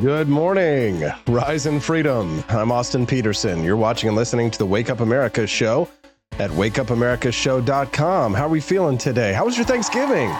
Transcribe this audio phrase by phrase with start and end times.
[0.00, 2.42] Good morning, Rise in Freedom.
[2.48, 3.62] I'm Austin Petersen.
[3.62, 5.88] You're watching and listening to the Wake Up America show
[6.32, 8.34] at wakeupAmericaShow.com.
[8.34, 9.32] How are we feeling today?
[9.32, 10.30] How was your Thanksgiving?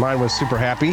[0.00, 0.92] Mine was super happy.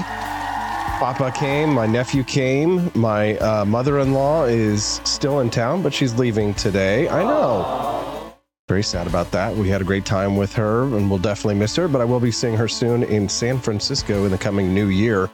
[1.00, 5.94] Papa came, my nephew came, my uh, mother in law is still in town, but
[5.94, 7.08] she's leaving today.
[7.08, 8.34] I know.
[8.68, 9.56] Very sad about that.
[9.56, 12.20] We had a great time with her and we'll definitely miss her, but I will
[12.20, 15.30] be seeing her soon in San Francisco in the coming new year.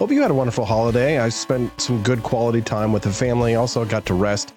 [0.00, 1.18] Hope you had a wonderful holiday.
[1.18, 3.56] I spent some good quality time with the family.
[3.56, 4.54] Also got to rest.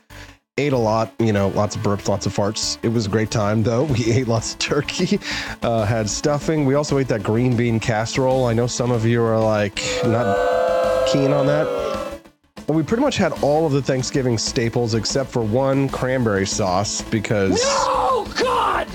[0.57, 2.77] Ate a lot, you know, lots of burps, lots of farts.
[2.81, 3.83] It was a great time though.
[3.93, 5.19] We ate lots of turkey,
[5.61, 6.65] uh, had stuffing.
[6.65, 8.45] We also ate that green bean casserole.
[8.45, 12.21] I know some of you are like not keen on that.
[12.65, 17.01] But we pretty much had all of the Thanksgiving staples except for one cranberry sauce
[17.01, 17.61] because.
[17.61, 18.87] No, God!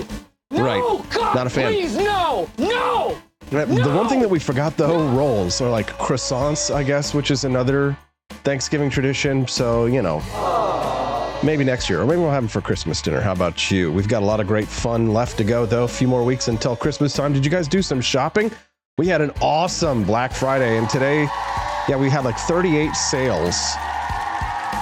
[0.50, 1.10] No, Right.
[1.10, 1.70] God, Not a fan.
[1.70, 3.18] Please, no, no!
[3.50, 7.44] The one thing that we forgot though, rolls or like croissants, I guess, which is
[7.44, 7.96] another
[8.44, 9.46] Thanksgiving tradition.
[9.48, 10.18] So, you know,
[11.42, 13.20] maybe next year, or maybe we'll have them for Christmas dinner.
[13.20, 13.90] How about you?
[13.90, 15.84] We've got a lot of great fun left to go though.
[15.84, 17.32] A few more weeks until Christmas time.
[17.32, 18.50] Did you guys do some shopping?
[18.98, 21.22] We had an awesome Black Friday, and today,
[21.88, 23.54] yeah, we had like 38 sales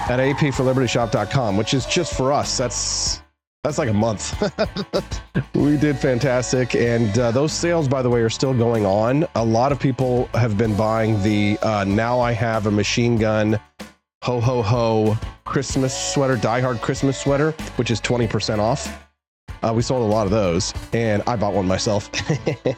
[0.09, 2.57] at apforlibertyshop.com, which is just for us.
[2.57, 3.21] That's
[3.67, 4.41] that's like a month.
[5.55, 9.27] we did fantastic, and uh, those sales, by the way, are still going on.
[9.35, 13.59] A lot of people have been buying the uh, "Now I Have a Machine Gun"
[14.23, 19.05] ho ho ho Christmas sweater, Die Hard Christmas sweater, which is twenty percent off.
[19.65, 22.09] Uh, we sold a lot of those, and I bought one myself.
[22.67, 22.75] uh,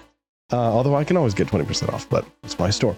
[0.52, 2.96] although I can always get twenty percent off, but it's my store.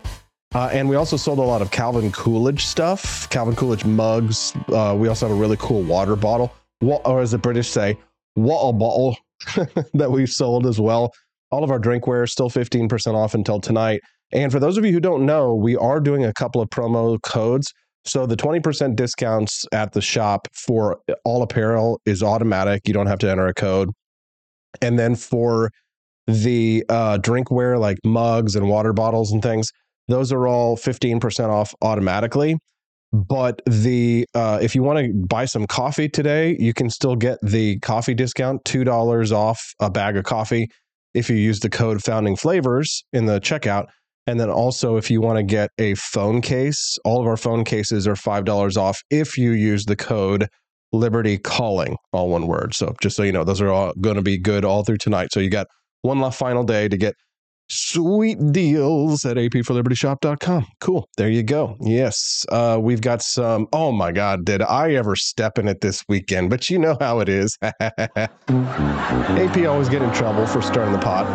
[0.54, 4.52] Uh, and we also sold a lot of Calvin Coolidge stuff, Calvin Coolidge mugs.
[4.68, 7.96] Uh, we also have a really cool water bottle, what, or as the British say,
[8.36, 9.16] water bottle
[9.94, 11.12] that we've sold as well.
[11.50, 14.00] All of our drinkware is still 15% off until tonight.
[14.32, 17.20] And for those of you who don't know, we are doing a couple of promo
[17.22, 17.72] codes.
[18.04, 22.82] So the 20% discounts at the shop for all apparel is automatic.
[22.86, 23.90] You don't have to enter a code.
[24.80, 25.70] And then for
[26.26, 29.70] the uh, drinkware like mugs and water bottles and things,
[30.08, 32.56] those are all 15% off automatically.
[33.12, 37.38] But the uh, if you want to buy some coffee today, you can still get
[37.42, 40.68] the coffee discount, $2 off a bag of coffee
[41.12, 43.86] if you use the code founding flavors in the checkout.
[44.26, 47.64] And then also if you want to get a phone case, all of our phone
[47.64, 50.46] cases are $5 off if you use the code
[50.92, 52.74] Liberty Calling, all one word.
[52.74, 55.32] So just so you know, those are all going to be good all through tonight.
[55.32, 55.66] So you got
[56.02, 57.14] one last final day to get
[57.70, 60.66] sweet deals at apforlibertyshop.com.
[60.80, 61.08] Cool.
[61.16, 61.76] There you go.
[61.80, 62.44] Yes.
[62.50, 63.68] Uh, we've got some.
[63.72, 64.44] Oh my God.
[64.44, 66.50] Did I ever step in it this weekend?
[66.50, 67.56] But you know how it is.
[67.62, 68.28] AP
[69.66, 71.26] always get in trouble for stirring the pot.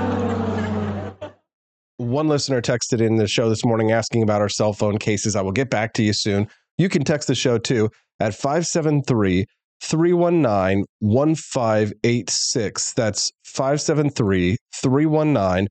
[1.98, 5.36] One listener texted in the show this morning asking about our cell phone cases.
[5.36, 6.48] I will get back to you soon.
[6.78, 9.46] You can text the show too at 573
[9.82, 12.94] 319 1586.
[12.94, 15.68] That's 573 319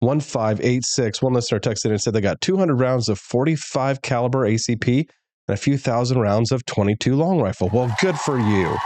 [0.00, 1.22] 1586.
[1.22, 5.08] One listener texted in and said they got 200 rounds of 45 caliber ACP
[5.48, 7.70] and a few thousand rounds of 22 long rifle.
[7.72, 8.76] Well, good for you.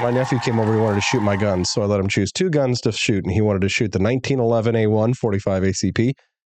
[0.00, 0.74] My nephew came over.
[0.74, 3.24] He wanted to shoot my guns, so I let him choose two guns to shoot,
[3.24, 6.12] and he wanted to shoot the 1911 A1 45 ACP,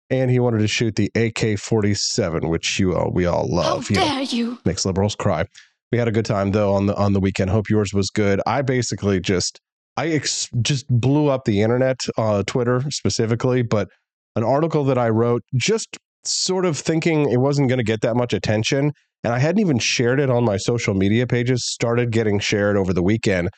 [0.09, 3.89] and he wanted to shoot the AK 47, which you all we all love.
[3.89, 4.59] How you know dare you?
[4.65, 5.45] makes liberals cry.
[5.93, 7.51] We had a good time though on the on the weekend.
[7.51, 8.41] Hope yours was good.
[8.47, 9.61] I basically just
[9.97, 13.89] I ex- just blew up the internet, uh, Twitter specifically, but
[14.37, 18.17] an article that I wrote just sort of thinking it wasn't going to get that
[18.17, 21.65] much attention, and I hadn't even shared it on my social media pages.
[21.67, 23.51] Started getting shared over the weekend.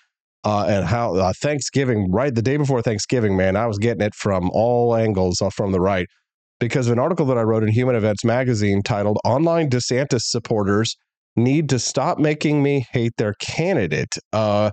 [0.44, 4.14] Uh, and how uh, Thanksgiving, right the day before Thanksgiving, man, I was getting it
[4.14, 6.06] from all angles uh, from the right
[6.60, 10.94] because of an article that I wrote in Human Events magazine titled "Online DeSantis Supporters
[11.34, 14.70] Need to Stop Making Me Hate Their Candidate." Uh,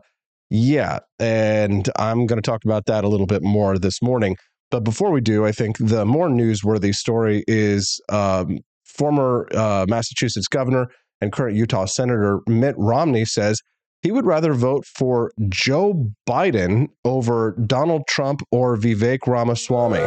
[0.50, 4.36] yeah, and I'm going to talk about that a little bit more this morning.
[4.72, 10.48] But before we do, I think the more newsworthy story is um, former uh, Massachusetts
[10.48, 10.88] governor
[11.22, 13.62] and current Utah Senator Mitt Romney says
[14.02, 20.06] he would rather vote for Joe Biden over Donald Trump or Vivek Ramaswamy.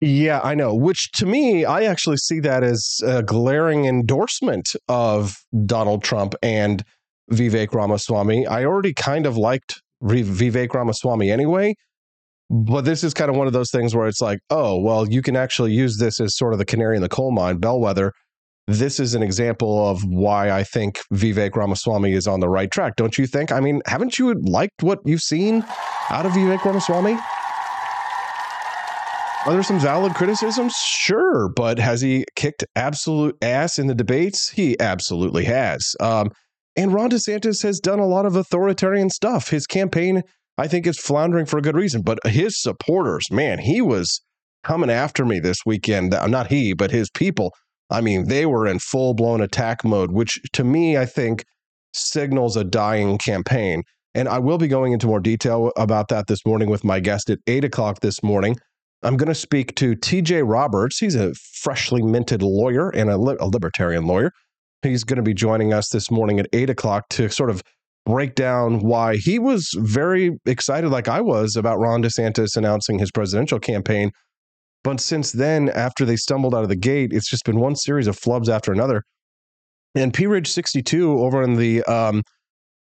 [0.00, 0.74] Yeah, I know.
[0.74, 6.84] Which to me, I actually see that as a glaring endorsement of Donald Trump and
[7.30, 8.46] Vivek Ramaswamy.
[8.46, 11.74] I already kind of liked Vivek Ramaswamy anyway,
[12.50, 15.22] but this is kind of one of those things where it's like, oh, well, you
[15.22, 18.12] can actually use this as sort of the canary in the coal mine, bellwether.
[18.66, 22.96] This is an example of why I think Vivek Ramaswamy is on the right track,
[22.96, 23.50] don't you think?
[23.50, 25.64] I mean, haven't you liked what you've seen
[26.10, 27.16] out of Vivek Ramaswamy?
[29.46, 30.76] Are there some valid criticisms?
[30.76, 34.50] Sure, but has he kicked absolute ass in the debates?
[34.50, 35.96] He absolutely has.
[36.00, 36.30] Um,
[36.78, 39.50] and Ron DeSantis has done a lot of authoritarian stuff.
[39.50, 40.22] His campaign,
[40.56, 42.02] I think, is floundering for a good reason.
[42.02, 44.20] But his supporters, man, he was
[44.62, 46.14] coming after me this weekend.
[46.14, 47.52] Uh, not he, but his people.
[47.90, 51.44] I mean, they were in full blown attack mode, which to me, I think,
[51.92, 53.82] signals a dying campaign.
[54.14, 57.28] And I will be going into more detail about that this morning with my guest
[57.28, 58.56] at eight o'clock this morning.
[59.02, 60.98] I'm going to speak to TJ Roberts.
[60.98, 64.30] He's a freshly minted lawyer and a, li- a libertarian lawyer.
[64.82, 67.62] He's going to be joining us this morning at eight o'clock to sort of
[68.06, 73.10] break down why he was very excited, like I was, about Ron DeSantis announcing his
[73.10, 74.12] presidential campaign.
[74.84, 78.06] But since then, after they stumbled out of the gate, it's just been one series
[78.06, 79.02] of flubs after another.
[79.94, 82.22] And P Ridge 62 over in the um,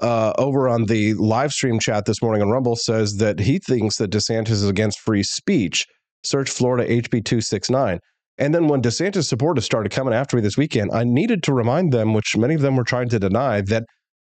[0.00, 3.96] uh, over on the live stream chat this morning on Rumble says that he thinks
[3.96, 5.86] that DeSantis is against free speech.
[6.22, 8.00] Search Florida HB 269.
[8.38, 11.92] And then when DeSantis supporters started coming after me this weekend, I needed to remind
[11.92, 13.84] them, which many of them were trying to deny, that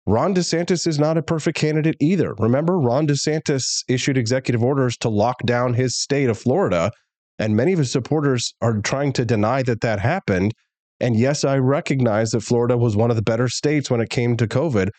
[0.07, 2.35] Ron DeSantis is not a perfect candidate either.
[2.39, 6.91] Remember, Ron DeSantis issued executive orders to lock down his state of Florida,
[7.39, 10.53] and many of his supporters are trying to deny that that happened.
[11.01, 14.37] And yes, I recognize that Florida was one of the better states when it came
[14.37, 14.91] to COVID,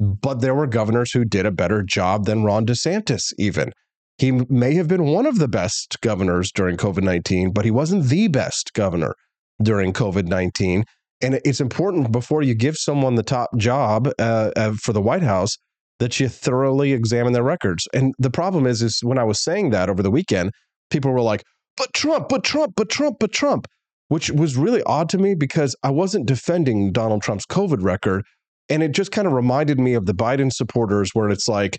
[0.00, 3.72] but there were governors who did a better job than Ron DeSantis, even.
[4.18, 8.04] He may have been one of the best governors during COVID 19, but he wasn't
[8.04, 9.14] the best governor
[9.62, 10.84] during COVID 19.
[11.22, 15.22] And it's important before you give someone the top job uh, uh, for the White
[15.22, 15.56] House
[15.98, 17.86] that you thoroughly examine their records.
[17.94, 20.52] And the problem is, is when I was saying that over the weekend,
[20.90, 21.42] people were like,
[21.76, 23.66] "But Trump, but Trump, but Trump, but Trump,"
[24.08, 28.24] which was really odd to me because I wasn't defending Donald Trump's COVID record,
[28.68, 31.78] and it just kind of reminded me of the Biden supporters, where it's like,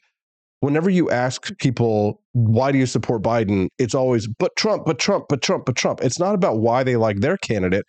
[0.59, 5.25] whenever you ask people why do you support Biden, it's always but Trump, but Trump,
[5.29, 6.01] but Trump, but Trump.
[6.03, 7.85] It's not about why they like their candidate.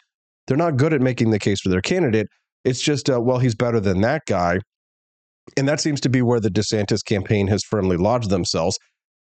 [0.46, 2.28] They're not good at making the case for their candidate.
[2.64, 4.60] It's just uh, well, he's better than that guy,
[5.56, 8.78] and that seems to be where the DeSantis campaign has firmly lodged themselves.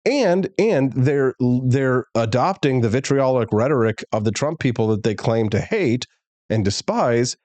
[0.04, 5.50] And and they're they're adopting the vitriolic rhetoric of the Trump people that they claim
[5.50, 6.06] to hate
[6.50, 7.38] and despise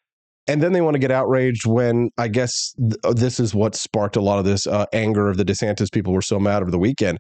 [0.48, 3.74] and then they want to get outraged when I guess th- uh, this is what
[3.74, 6.70] sparked a lot of this uh, anger of the DeSantis people were so mad over
[6.70, 7.18] the weekend.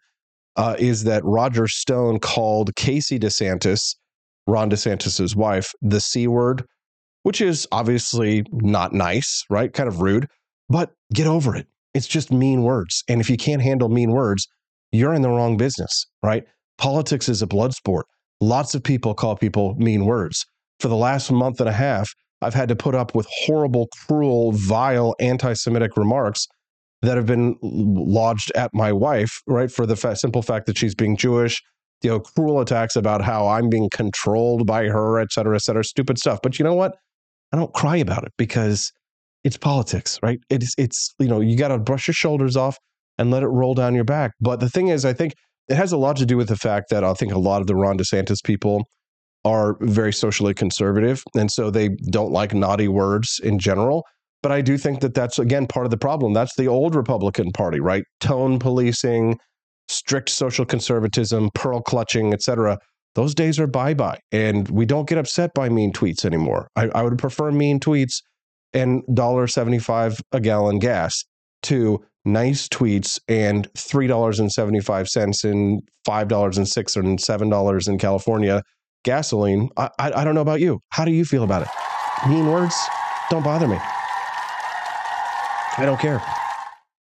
[0.56, 3.94] Uh, is that Roger Stone called Casey DeSantis,
[4.46, 6.64] Ron DeSantis's wife, the C word,
[7.24, 9.72] which is obviously not nice, right?
[9.72, 10.28] Kind of rude,
[10.68, 11.66] but get over it.
[11.92, 13.02] It's just mean words.
[13.08, 14.46] And if you can't handle mean words,
[14.92, 16.44] you're in the wrong business, right?
[16.78, 18.06] Politics is a blood sport.
[18.40, 20.44] Lots of people call people mean words.
[20.78, 22.10] For the last month and a half,
[22.42, 26.46] I've had to put up with horrible, cruel, vile anti Semitic remarks
[27.02, 29.70] that have been lodged at my wife, right?
[29.70, 31.62] For the fa- simple fact that she's being Jewish,
[32.02, 35.84] you know, cruel attacks about how I'm being controlled by her, et cetera, et cetera,
[35.84, 36.40] stupid stuff.
[36.42, 36.96] But you know what?
[37.52, 38.92] I don't cry about it because
[39.44, 40.38] it's politics, right?
[40.50, 42.78] It's, it's you know, you got to brush your shoulders off
[43.18, 44.32] and let it roll down your back.
[44.40, 45.34] But the thing is, I think
[45.68, 47.66] it has a lot to do with the fact that I think a lot of
[47.66, 48.84] the Ron DeSantis people
[49.46, 51.22] are very socially conservative.
[51.36, 54.04] And so they don't like naughty words in general.
[54.42, 56.32] But I do think that that's, again, part of the problem.
[56.32, 58.02] That's the old Republican Party, right?
[58.18, 59.38] Tone policing,
[59.88, 62.78] strict social conservatism, pearl clutching, etc.
[63.14, 64.18] Those days are bye bye.
[64.32, 66.66] And we don't get upset by mean tweets anymore.
[66.74, 68.22] I, I would prefer mean tweets
[68.74, 71.24] and $1.75 a gallon gas
[71.62, 78.62] to nice tweets and $3.75 and $5.06 and $7 in California
[79.04, 79.70] gasoline.
[79.76, 80.80] I, I, I don't know about you.
[80.90, 81.68] How do you feel about it?
[82.28, 82.74] Mean words
[83.30, 83.78] don't bother me.
[85.78, 86.22] I don't care.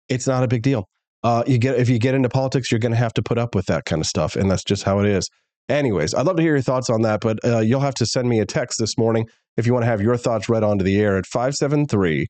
[0.09, 0.87] It's not a big deal.
[1.23, 3.55] Uh, you get if you get into politics, you're going to have to put up
[3.55, 5.29] with that kind of stuff, and that's just how it is.
[5.69, 8.29] Anyways, I'd love to hear your thoughts on that, but uh, you'll have to send
[8.29, 10.99] me a text this morning if you want to have your thoughts read onto the
[10.99, 12.27] air at 573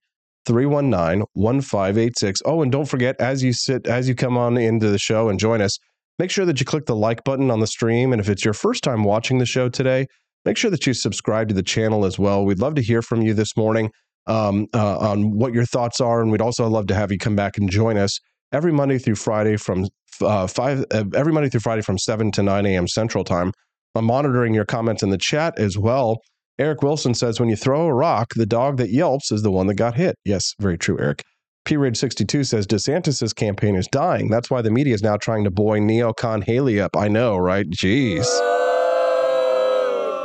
[0.48, 2.42] 319 1586.
[2.46, 5.39] Oh, and don't forget, as you sit, as you come on into the show and
[5.39, 5.77] join us,
[6.19, 8.12] make sure that you click the like button on the stream.
[8.12, 10.07] And if it's your first time watching the show today,
[10.45, 12.45] make sure that you subscribe to the channel as well.
[12.45, 13.91] We'd love to hear from you this morning
[14.25, 16.21] um, uh, on what your thoughts are.
[16.21, 18.19] And we'd also love to have you come back and join us
[18.51, 19.88] every Monday through Friday from
[20.21, 22.88] uh, five, uh, every Monday through Friday from 7 to 9 a.m.
[22.88, 23.51] Central Time.
[23.95, 26.19] I'm monitoring your comments in the chat as well.
[26.59, 29.67] Eric Wilson says, when you throw a rock, the dog that yelps is the one
[29.67, 30.15] that got hit.
[30.25, 31.24] Yes, very true, Eric.
[31.67, 34.29] P Ridge 62 says DeSantis' campaign is dying.
[34.29, 36.95] That's why the media is now trying to buoy neocon Haley up.
[36.95, 37.69] I know, right?
[37.69, 38.25] Jeez.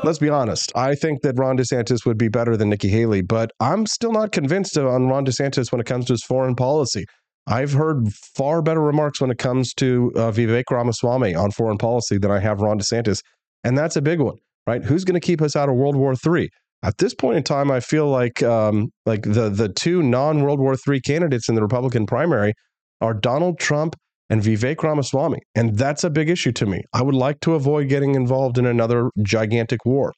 [0.04, 0.70] Let's be honest.
[0.76, 4.30] I think that Ron DeSantis would be better than Nikki Haley, but I'm still not
[4.30, 7.06] convinced on Ron DeSantis when it comes to his foreign policy.
[7.48, 12.18] I've heard far better remarks when it comes to uh, Vivek Ramaswamy on foreign policy
[12.18, 13.20] than I have Ron DeSantis.
[13.64, 14.36] And that's a big one,
[14.68, 14.84] right?
[14.84, 16.48] Who's going to keep us out of World War III?
[16.84, 20.58] At this point in time, I feel like um, like the the two non World
[20.58, 22.54] War III candidates in the Republican primary
[23.00, 23.94] are Donald Trump
[24.28, 26.82] and Vivek Ramaswamy, and that's a big issue to me.
[26.92, 30.12] I would like to avoid getting involved in another gigantic war.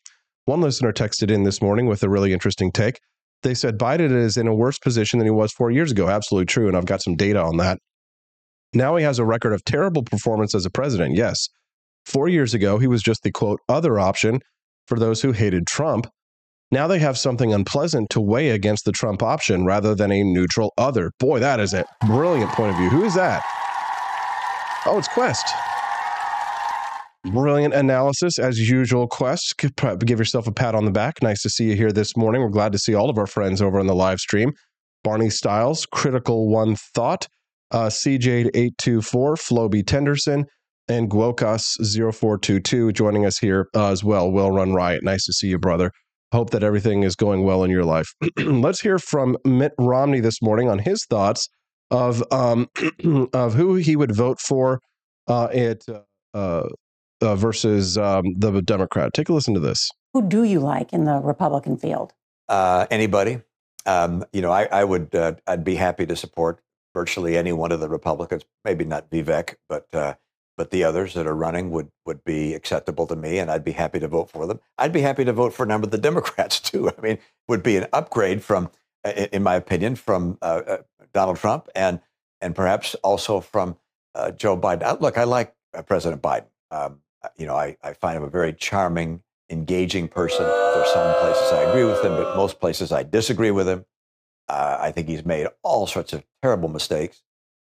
[0.46, 2.98] One listener texted in this morning with a really interesting take.
[3.42, 6.08] They said Biden is in a worse position than he was four years ago.
[6.08, 7.78] Absolutely true, and I've got some data on that.
[8.72, 11.14] Now he has a record of terrible performance as a president.
[11.14, 11.48] Yes.
[12.06, 14.40] Four years ago, he was just the quote, other option
[14.86, 16.06] for those who hated Trump.
[16.74, 20.72] Now they have something unpleasant to weigh against the Trump option rather than a neutral
[20.76, 21.12] other.
[21.20, 22.90] Boy, that is a brilliant point of view.
[22.90, 23.44] Who is that?
[24.84, 25.46] Oh, it's Quest.
[27.26, 29.54] Brilliant analysis as usual, Quest.
[30.00, 31.22] Give yourself a pat on the back.
[31.22, 32.42] Nice to see you here this morning.
[32.42, 34.50] We're glad to see all of our friends over on the live stream.
[35.04, 37.28] Barney Styles, Critical One Thought,
[37.70, 38.74] uh, CJ824,
[39.38, 40.46] Floby Tenderson,
[40.88, 44.28] and Guokas0422 joining us here uh, as well.
[44.32, 45.04] Will Run Riot.
[45.04, 45.92] Nice to see you, brother.
[46.34, 48.12] Hope that everything is going well in your life.
[48.38, 51.48] Let's hear from Mitt Romney this morning on his thoughts
[51.92, 52.68] of um,
[53.32, 54.80] of who he would vote for
[55.28, 55.82] uh, at
[56.34, 56.66] uh,
[57.20, 59.14] uh, versus um, the Democrat.
[59.14, 59.88] Take a listen to this.
[60.12, 62.12] Who do you like in the Republican field?
[62.48, 63.40] Uh, anybody.
[63.86, 66.60] Um, you know, I, I would uh, I'd be happy to support
[66.94, 68.42] virtually any one of the Republicans.
[68.64, 70.14] Maybe not Vivek, but uh,
[70.56, 73.72] but the others that are running would would be acceptable to me, and I'd be
[73.72, 74.60] happy to vote for them.
[74.78, 76.90] I'd be happy to vote for a number of the Democrats too.
[76.90, 77.18] I mean,
[77.48, 78.70] would be an upgrade from,
[79.04, 80.76] in my opinion, from uh, uh,
[81.12, 82.00] Donald Trump and
[82.40, 83.76] and perhaps also from
[84.14, 85.00] uh, Joe Biden.
[85.00, 85.54] Look, I like
[85.86, 86.46] President Biden.
[86.70, 87.00] Um,
[87.36, 90.44] you know, I, I find him a very charming, engaging person.
[90.44, 93.84] There's some places I agree with him, but most places I disagree with him.
[94.48, 97.22] Uh, I think he's made all sorts of terrible mistakes,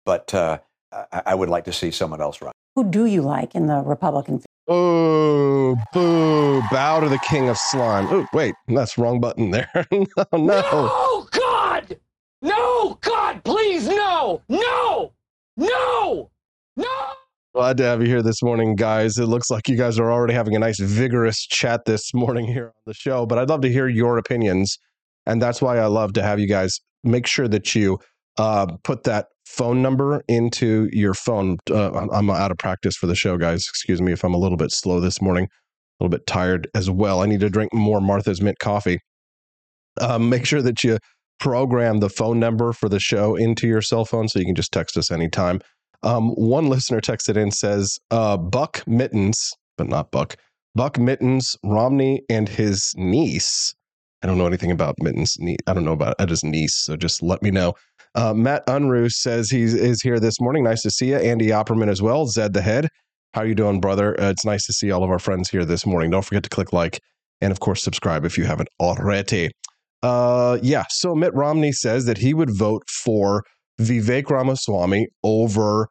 [0.04, 0.58] but uh,
[0.92, 2.52] I, I, would like to see someone else run.
[2.74, 4.42] Who do you like in the Republican?
[4.68, 6.62] Oh, boo!
[6.70, 8.06] Bow to the king of slime.
[8.10, 9.70] Oh, wait, that's wrong button there.
[9.90, 10.38] no, no.
[10.38, 11.96] No, God!
[12.42, 15.12] No, God, please, no, no,
[15.56, 16.30] no,
[16.76, 17.12] no.
[17.54, 19.16] Glad to have you here this morning, guys.
[19.16, 22.66] It looks like you guys are already having a nice, vigorous chat this morning here
[22.66, 24.78] on the show, but I'd love to hear your opinions.
[25.24, 27.98] And that's why I love to have you guys make sure that you
[28.38, 31.56] uh, put that phone number into your phone.
[31.70, 33.66] Uh, I'm out of practice for the show, guys.
[33.68, 36.90] Excuse me if I'm a little bit slow this morning, a little bit tired as
[36.90, 37.22] well.
[37.22, 39.00] I need to drink more Martha's Mint coffee.
[40.00, 40.98] Um, make sure that you
[41.38, 44.72] program the phone number for the show into your cell phone so you can just
[44.72, 45.60] text us anytime.
[46.02, 50.36] Um, one listener texted in says uh, Buck Mittens, but not Buck.
[50.74, 53.74] Buck Mittens, Romney, and his niece.
[54.22, 55.36] I don't know anything about Mittens.
[55.66, 57.74] I don't know about his niece, so just let me know.
[58.16, 60.64] Uh, Matt Unruh says he is here this morning.
[60.64, 61.16] Nice to see you.
[61.16, 62.26] Andy Opperman as well.
[62.26, 62.88] Zed the Head.
[63.34, 64.18] How you doing, brother?
[64.18, 66.10] Uh, it's nice to see all of our friends here this morning.
[66.10, 66.98] Don't forget to click like
[67.42, 69.50] and, of course, subscribe if you haven't already.
[70.02, 73.44] Uh, yeah, so Mitt Romney says that he would vote for
[73.78, 75.88] Vivek Ramaswamy over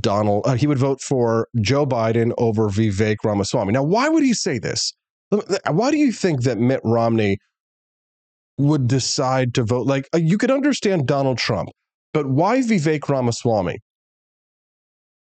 [0.00, 0.46] Donald.
[0.46, 3.72] Uh, he would vote for Joe Biden over Vivek Ramaswamy.
[3.72, 4.94] Now, why would he say this?
[5.70, 7.36] Why do you think that Mitt Romney
[8.58, 9.86] would decide to vote?
[9.86, 11.70] Like, uh, you could understand Donald Trump,
[12.12, 13.78] but why Vivek Ramaswamy?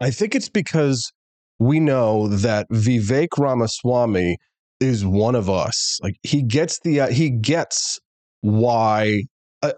[0.00, 1.10] I think it's because
[1.58, 4.36] we know that Vivek Ramaswamy
[4.80, 5.98] is one of us.
[6.02, 7.98] Like he gets the uh, he gets
[8.42, 9.22] why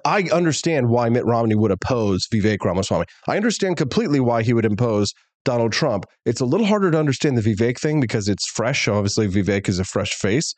[0.05, 3.07] I understand why Mitt Romney would oppose Vivek Ramaswamy.
[3.27, 5.13] I understand completely why he would impose
[5.45, 6.05] Donald Trump.
[6.27, 8.89] It's a little harder to understand the Vivek thing because it's fresh.
[8.89, 10.55] Obviously, Vivek is a fresh face.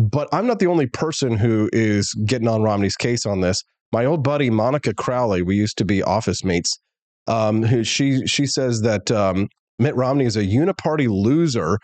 [0.00, 3.62] But I'm not the only person who is getting on Romney's case on this.
[3.92, 6.78] My old buddy Monica Crowley, we used to be office mates.
[7.26, 11.78] Um, who she she says that um, Mitt Romney is a uniparty loser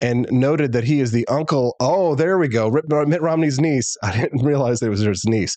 [0.00, 1.76] and noted that he is the uncle.
[1.78, 2.70] Oh, there we go.
[3.06, 3.96] Mitt Romney's niece.
[4.02, 5.54] I didn't realize it was his niece.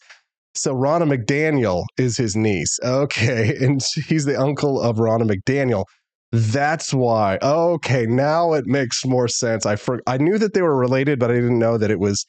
[0.53, 2.77] So Ronna McDaniel is his niece.
[2.83, 3.57] Okay.
[3.63, 5.85] And he's the uncle of Ronna McDaniel.
[6.33, 7.37] That's why.
[7.43, 9.67] Okay, now it makes more sense.
[9.67, 12.25] I for, I knew that they were related, but I didn't know that it was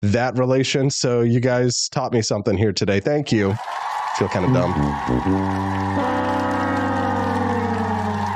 [0.00, 0.90] that relation.
[0.90, 3.00] So you guys taught me something here today.
[3.00, 3.50] Thank you.
[3.50, 4.72] I feel kind of dumb.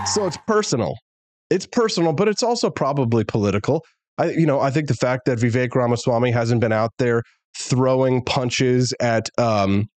[0.09, 0.97] So it's personal.
[1.50, 3.85] It's personal, but it's also probably political.
[4.19, 7.23] I you know, I think the fact that Vivek Ramaswamy hasn't been out there
[7.57, 9.88] throwing punches at um,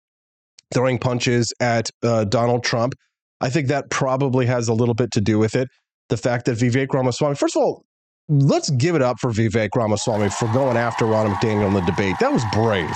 [0.75, 2.93] throwing punches at uh, Donald Trump.
[3.40, 5.68] I think that probably has a little bit to do with it.
[6.08, 7.84] The fact that Vivek Ramaswamy, first of all,
[8.28, 12.16] let's give it up for Vivek Ramaswamy for going after Ronna McDaniel in the debate.
[12.20, 12.94] That was brave.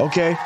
[0.00, 0.36] Okay.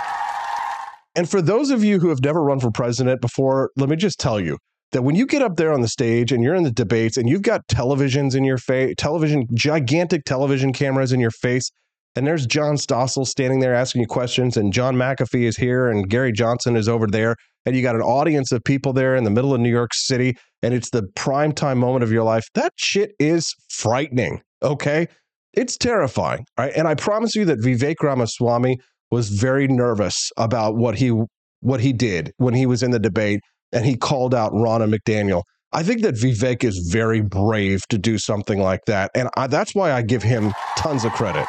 [1.16, 4.20] And for those of you who have never run for president before, let me just
[4.20, 4.58] tell you
[4.92, 7.28] that when you get up there on the stage and you're in the debates and
[7.28, 11.70] you've got televisions in your face, television, gigantic television cameras in your face,
[12.16, 16.08] and there's John Stossel standing there asking you questions, and John McAfee is here, and
[16.08, 19.30] Gary Johnson is over there, and you got an audience of people there in the
[19.30, 22.46] middle of New York City, and it's the prime time moment of your life.
[22.54, 24.40] That shit is frightening.
[24.62, 25.06] Okay.
[25.52, 26.44] It's terrifying.
[26.58, 26.72] Right.
[26.76, 28.78] And I promise you that Vivek Ramaswamy
[29.10, 31.12] was very nervous about what he
[31.60, 33.40] what he did when he was in the debate
[33.72, 35.42] and he called out Ronna McDaniel.
[35.72, 39.10] I think that Vivek is very brave to do something like that.
[39.14, 41.46] And I, that's why I give him tons of credit.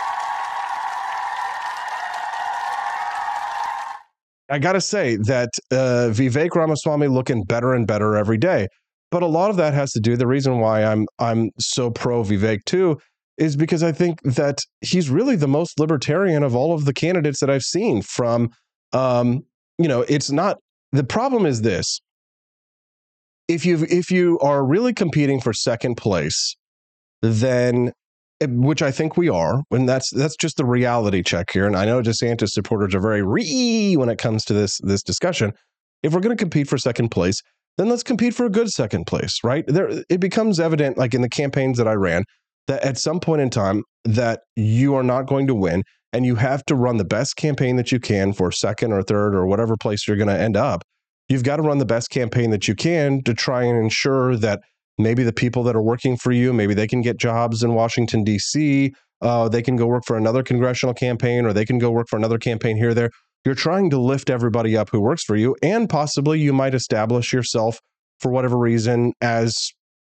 [4.52, 8.68] I got to say that uh, Vivek Ramaswamy looking better and better every day.
[9.10, 10.18] But a lot of that has to do.
[10.18, 12.98] The reason why I'm I'm so pro Vivek too
[13.38, 17.40] is because I think that he's really the most libertarian of all of the candidates
[17.40, 18.02] that I've seen.
[18.02, 18.50] From,
[18.94, 19.42] um,
[19.78, 20.58] you know, it's not
[20.92, 22.02] the problem is this:
[23.48, 26.56] if you if you are really competing for second place,
[27.22, 27.92] then
[28.50, 31.68] which I think we are, and that's that's just the reality check here.
[31.68, 35.54] And I know DeSantis supporters are very re when it comes to this this discussion.
[36.04, 37.42] If we're going to compete for second place,
[37.78, 39.64] then let's compete for a good second place, right?
[39.68, 42.24] There, it becomes evident, like in the campaigns that I ran,
[42.68, 46.36] that at some point in time that you are not going to win, and you
[46.36, 49.78] have to run the best campaign that you can for second or third or whatever
[49.78, 50.84] place you're going to end up.
[51.30, 54.62] You've got to run the best campaign that you can to try and ensure that
[54.98, 58.24] maybe the people that are working for you, maybe they can get jobs in Washington
[58.24, 58.94] D.C.
[59.22, 62.18] Uh, they can go work for another congressional campaign, or they can go work for
[62.18, 63.10] another campaign here, there.
[63.46, 67.34] You're trying to lift everybody up who works for you, and possibly you might establish
[67.34, 67.80] yourself
[68.20, 69.56] for whatever reason as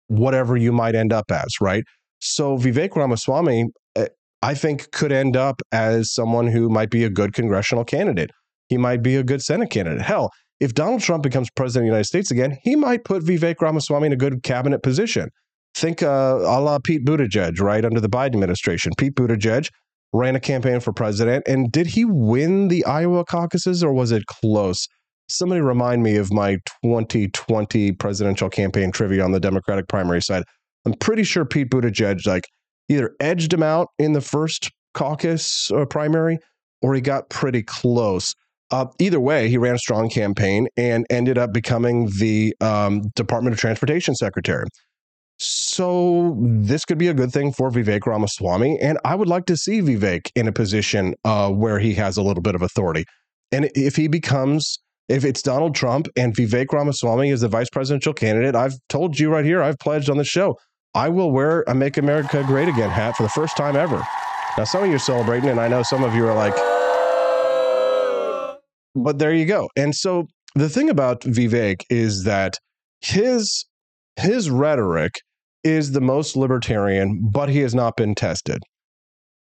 [0.07, 1.83] whatever you might end up as, right?
[2.19, 4.07] So Vivek Ramaswamy, eh,
[4.43, 8.29] I think, could end up as someone who might be a good congressional candidate.
[8.69, 10.01] He might be a good Senate candidate.
[10.01, 10.29] Hell,
[10.61, 14.05] if Donald Trump becomes president of the United States again, he might put Vivek Ramaswamy
[14.05, 15.29] in a good cabinet position.
[15.73, 18.91] Think uh, a la Pete Buttigieg, right, under the Biden administration.
[18.97, 19.69] Pete Buttigieg
[20.13, 21.47] ran a campaign for president.
[21.47, 24.87] And did he win the Iowa caucuses or was it close?
[25.29, 30.43] Somebody remind me of my 2020 presidential campaign trivia on the Democratic primary side.
[30.85, 32.43] I'm pretty sure Pete Buttigieg like
[32.87, 36.37] either edged him out in the first caucus or primary
[36.81, 38.35] or he got pretty close.
[38.71, 43.53] Uh, either way, he ran a strong campaign and ended up becoming the um, Department
[43.53, 44.65] of Transportation secretary.
[45.37, 49.57] So this could be a good thing for Vivek Ramaswamy, and I would like to
[49.57, 53.05] see Vivek in a position uh, where he has a little bit of authority.
[53.51, 54.79] And if he becomes,
[55.09, 59.31] if it's Donald Trump and Vivek Ramaswamy is the vice presidential candidate, I've told you
[59.31, 60.57] right here, I've pledged on the show,
[60.93, 64.05] I will wear a "Make America Great Again" hat for the first time ever.
[64.57, 66.53] Now, some of you are celebrating, and I know some of you are like,
[68.95, 69.69] but there you go.
[69.75, 72.57] And so the thing about Vivek is that
[73.01, 73.65] his
[74.17, 75.13] his rhetoric
[75.63, 78.59] is the most libertarian, but he has not been tested.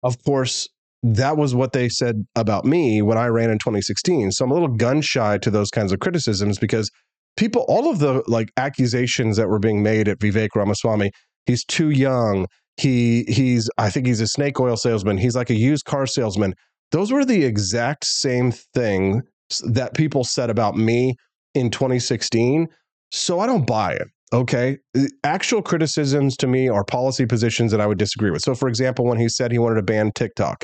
[0.04, 0.68] Of course,
[1.04, 4.32] that was what they said about me when I ran in 2016.
[4.32, 6.90] So I'm a little gun shy to those kinds of criticisms because
[7.38, 11.12] people, all of the like accusations that were being made at Vivek Ramaswamy,
[11.46, 12.48] he's too young.
[12.78, 15.18] He he's I think he's a snake oil salesman.
[15.18, 16.54] He's like a used car salesman.
[16.92, 19.22] Those were the exact same thing
[19.64, 21.16] that people said about me
[21.54, 22.68] in 2016.
[23.12, 24.08] So I don't buy it.
[24.34, 24.78] Okay.
[25.24, 28.42] Actual criticisms to me are policy positions that I would disagree with.
[28.42, 30.64] So, for example, when he said he wanted to ban TikTok,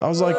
[0.00, 0.36] I was like,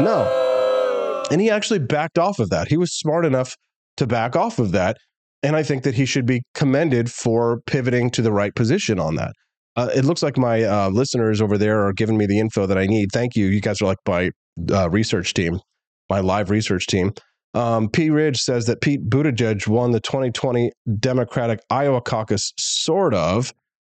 [0.00, 1.26] no.
[1.30, 2.68] And he actually backed off of that.
[2.68, 3.56] He was smart enough
[3.96, 4.98] to back off of that.
[5.42, 9.14] And I think that he should be commended for pivoting to the right position on
[9.14, 9.32] that.
[9.76, 12.76] Uh, it looks like my uh, listeners over there are giving me the info that
[12.76, 13.08] I need.
[13.12, 13.46] Thank you.
[13.46, 14.30] You guys are like my
[14.70, 15.60] uh, research team,
[16.08, 17.12] my live research team.
[17.54, 18.10] Um, P.
[18.10, 23.52] Ridge says that Pete Buttigieg won the 2020 Democratic Iowa caucus, sort of.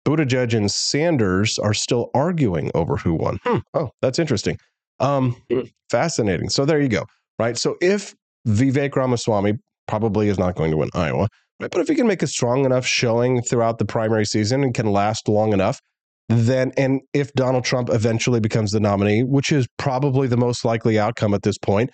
[0.05, 3.39] Buttigieg and Sanders are still arguing over who won.
[3.43, 3.57] Hmm.
[3.73, 4.57] Oh, that's interesting.
[4.99, 5.61] Um, hmm.
[5.89, 6.49] fascinating.
[6.49, 7.05] So there you go.
[7.37, 7.57] Right.
[7.57, 8.15] So if
[8.47, 9.53] Vivek Ramaswamy
[9.87, 11.27] probably is not going to win Iowa,
[11.59, 14.73] right, but if he can make a strong enough showing throughout the primary season and
[14.73, 15.81] can last long enough,
[16.29, 20.97] then and if Donald Trump eventually becomes the nominee, which is probably the most likely
[20.97, 21.89] outcome at this point,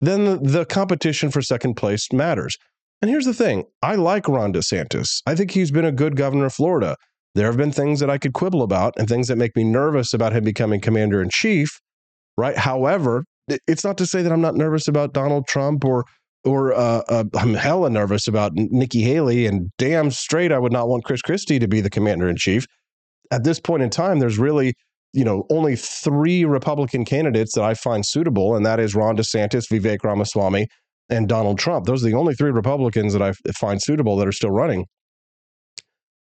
[0.00, 2.56] then the, the competition for second place matters.
[3.02, 5.22] And here's the thing I like Ron DeSantis.
[5.26, 6.96] I think he's been a good governor of Florida.
[7.34, 10.12] There have been things that I could quibble about and things that make me nervous
[10.12, 11.80] about him becoming commander in chief,
[12.36, 12.56] right?
[12.56, 13.24] However,
[13.66, 16.04] it's not to say that I'm not nervous about Donald Trump or
[16.42, 20.88] or uh, uh, I'm hella nervous about Nikki Haley, and damn straight I would not
[20.88, 22.66] want Chris Christie to be the commander in chief.
[23.30, 24.74] At this point in time, there's really
[25.12, 29.64] you know, only three Republican candidates that I find suitable, and that is Ron DeSantis,
[29.70, 30.68] Vivek Ramaswamy,
[31.08, 31.86] and Donald Trump.
[31.86, 34.86] Those are the only three Republicans that I find suitable that are still running.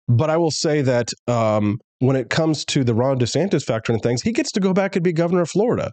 [0.08, 4.02] But I will say that um, when it comes to the Ron DeSantis factor and
[4.02, 5.92] things, he gets to go back and be governor of Florida.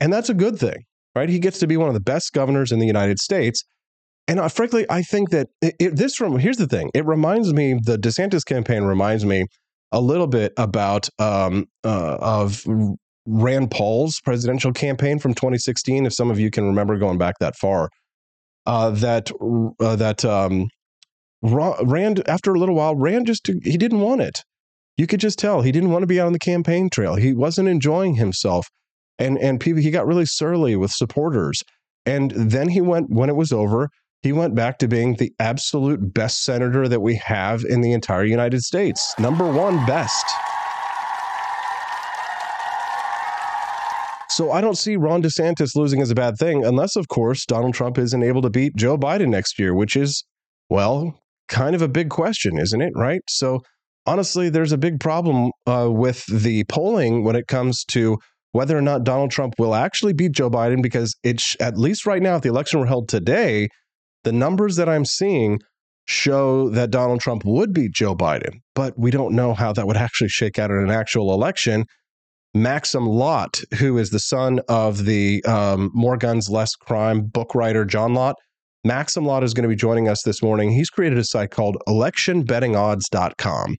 [0.00, 0.84] And that's a good thing,
[1.16, 1.28] right?
[1.28, 3.64] He gets to be one of the best governors in the United States.
[4.28, 6.90] And uh, frankly, I think that it, it, this from here's the thing.
[6.94, 9.44] It reminds me the DeSantis campaign reminds me
[9.92, 12.64] a little bit about um, uh, of
[13.26, 16.06] Rand Paul's presidential campaign from 2016.
[16.06, 17.90] If some of you can remember going back that far,
[18.66, 19.30] uh, that
[19.80, 20.68] uh, that um,
[21.42, 24.42] Rand after a little while, Rand just he didn't want it.
[24.96, 27.14] You could just tell he didn't want to be out on the campaign trail.
[27.14, 28.66] He wasn't enjoying himself,
[29.18, 31.62] and and people he got really surly with supporters.
[32.06, 33.90] And then he went when it was over.
[34.22, 38.24] He went back to being the absolute best senator that we have in the entire
[38.24, 40.26] United States, number one best.
[44.30, 47.74] So I don't see Ron DeSantis losing as a bad thing, unless, of course, Donald
[47.74, 50.24] Trump isn't able to beat Joe Biden next year, which is,
[50.68, 52.92] well, kind of a big question, isn't it?
[52.96, 53.20] Right.
[53.28, 53.60] So
[54.04, 58.18] honestly, there's a big problem uh, with the polling when it comes to
[58.50, 62.22] whether or not Donald Trump will actually beat Joe Biden, because it's at least right
[62.22, 63.68] now, if the election were held today,
[64.24, 65.60] the numbers that I'm seeing
[66.06, 69.96] show that Donald Trump would beat Joe Biden, but we don't know how that would
[69.98, 71.84] actually shake out in an actual election.
[72.54, 77.84] Maxim Lott, who is the son of the um, More Guns, Less Crime book writer
[77.84, 78.36] John Lott,
[78.84, 80.70] Maxim Lott is going to be joining us this morning.
[80.70, 83.76] He's created a site called electionbettingodds.com.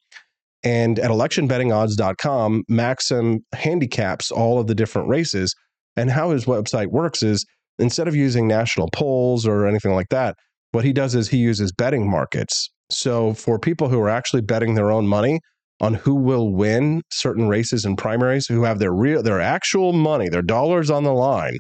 [0.62, 5.56] And at electionbettingodds.com, Maxim handicaps all of the different races.
[5.96, 7.46] And how his website works is
[7.80, 10.36] instead of using national polls or anything like that,
[10.72, 12.70] what he does is he uses betting markets.
[12.92, 15.40] So for people who are actually betting their own money
[15.82, 20.30] on who will win certain races and primaries, who have their real their actual money,
[20.30, 21.58] their dollars on the line,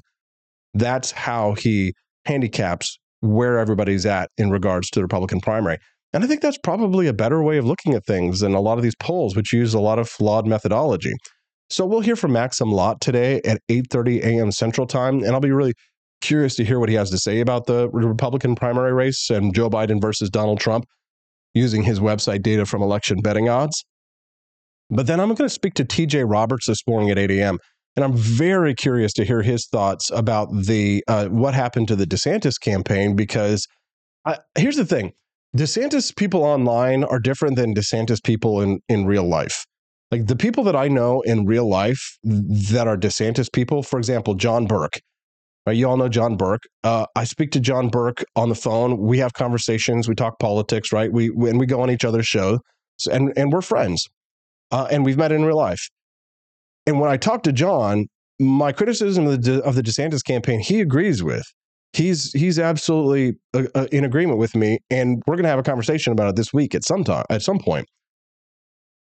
[0.73, 1.93] that's how he
[2.25, 5.77] handicaps where everybody's at in regards to the Republican primary.
[6.13, 8.77] And I think that's probably a better way of looking at things than a lot
[8.77, 11.13] of these polls, which use a lot of flawed methodology.
[11.69, 14.51] So we'll hear from Maxim Lott today at 8:30 a.m.
[14.51, 15.73] Central Time, and I'll be really
[16.21, 19.69] curious to hear what he has to say about the Republican primary race and Joe
[19.69, 20.85] Biden versus Donald Trump
[21.53, 23.85] using his website data from election betting odds.
[24.89, 27.59] But then I'm going to speak to TJ Roberts this morning at 8 a.m.
[27.95, 32.05] And I'm very curious to hear his thoughts about the uh, what happened to the
[32.05, 33.67] DeSantis campaign because
[34.25, 35.11] I, here's the thing:
[35.55, 39.65] DeSantis people online are different than DeSantis people in in real life.
[40.11, 44.33] Like the people that I know in real life that are DeSantis people, for example,
[44.33, 44.99] John Burke.
[45.69, 46.63] Right, you all know John Burke.
[46.83, 48.97] Uh, I speak to John Burke on the phone.
[48.97, 50.07] We have conversations.
[50.07, 50.91] We talk politics.
[50.91, 51.13] Right.
[51.13, 52.57] We, and we go on each other's shows,
[53.11, 54.07] and and we're friends.
[54.71, 55.87] Uh, and we've met in real life.
[56.87, 58.07] And when I talk to John,
[58.39, 61.45] my criticism of the, of the DeSantis campaign, he agrees with.
[61.93, 65.63] He's he's absolutely uh, uh, in agreement with me, and we're going to have a
[65.63, 67.85] conversation about it this week at some time at some point.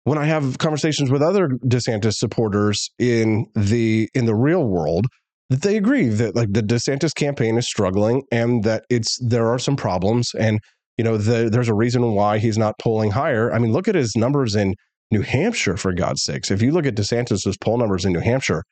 [0.04, 5.08] When I have conversations with other DeSantis supporters in the in the real world,
[5.52, 9.60] that they agree that like the DeSantis campaign is struggling and that it's there are
[9.60, 10.62] some problems, and
[10.98, 13.52] you know the, there's a reason why he's not polling higher.
[13.54, 14.76] I mean, look at his numbers in
[15.12, 16.52] New Hampshire, for God's sakes.
[16.52, 18.64] If you look at DeSantis's poll numbers in New Hampshire,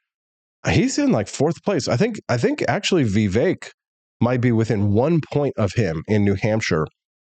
[0.69, 1.89] he's in like fourth place.
[1.89, 3.71] I think I think actually Vivek
[4.21, 6.87] might be within one point of him in New Hampshire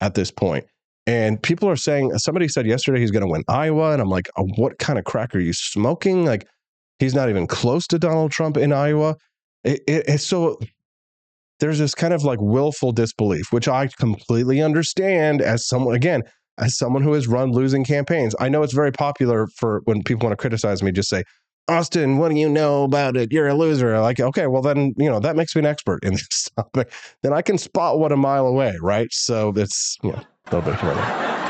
[0.01, 0.65] at this point.
[1.07, 4.29] And people are saying somebody said yesterday he's going to win Iowa, and I'm like,
[4.37, 6.25] oh, what kind of crack are you smoking?
[6.25, 6.45] Like
[6.99, 9.15] he's not even close to Donald Trump in Iowa.
[9.63, 10.59] It, it, it's so
[11.59, 16.23] there's this kind of like willful disbelief, which I completely understand as someone again
[16.61, 20.27] as someone who has run losing campaigns, I know it's very popular for when people
[20.27, 21.23] want to criticize me, just say,
[21.67, 23.31] Austin, what do you know about it?
[23.31, 23.99] You're a loser.
[23.99, 26.91] Like, okay, well then, you know, that makes me an expert in this topic.
[27.23, 29.07] Then I can spot one a mile away, right?
[29.11, 31.40] So it's, you know, a little bit here.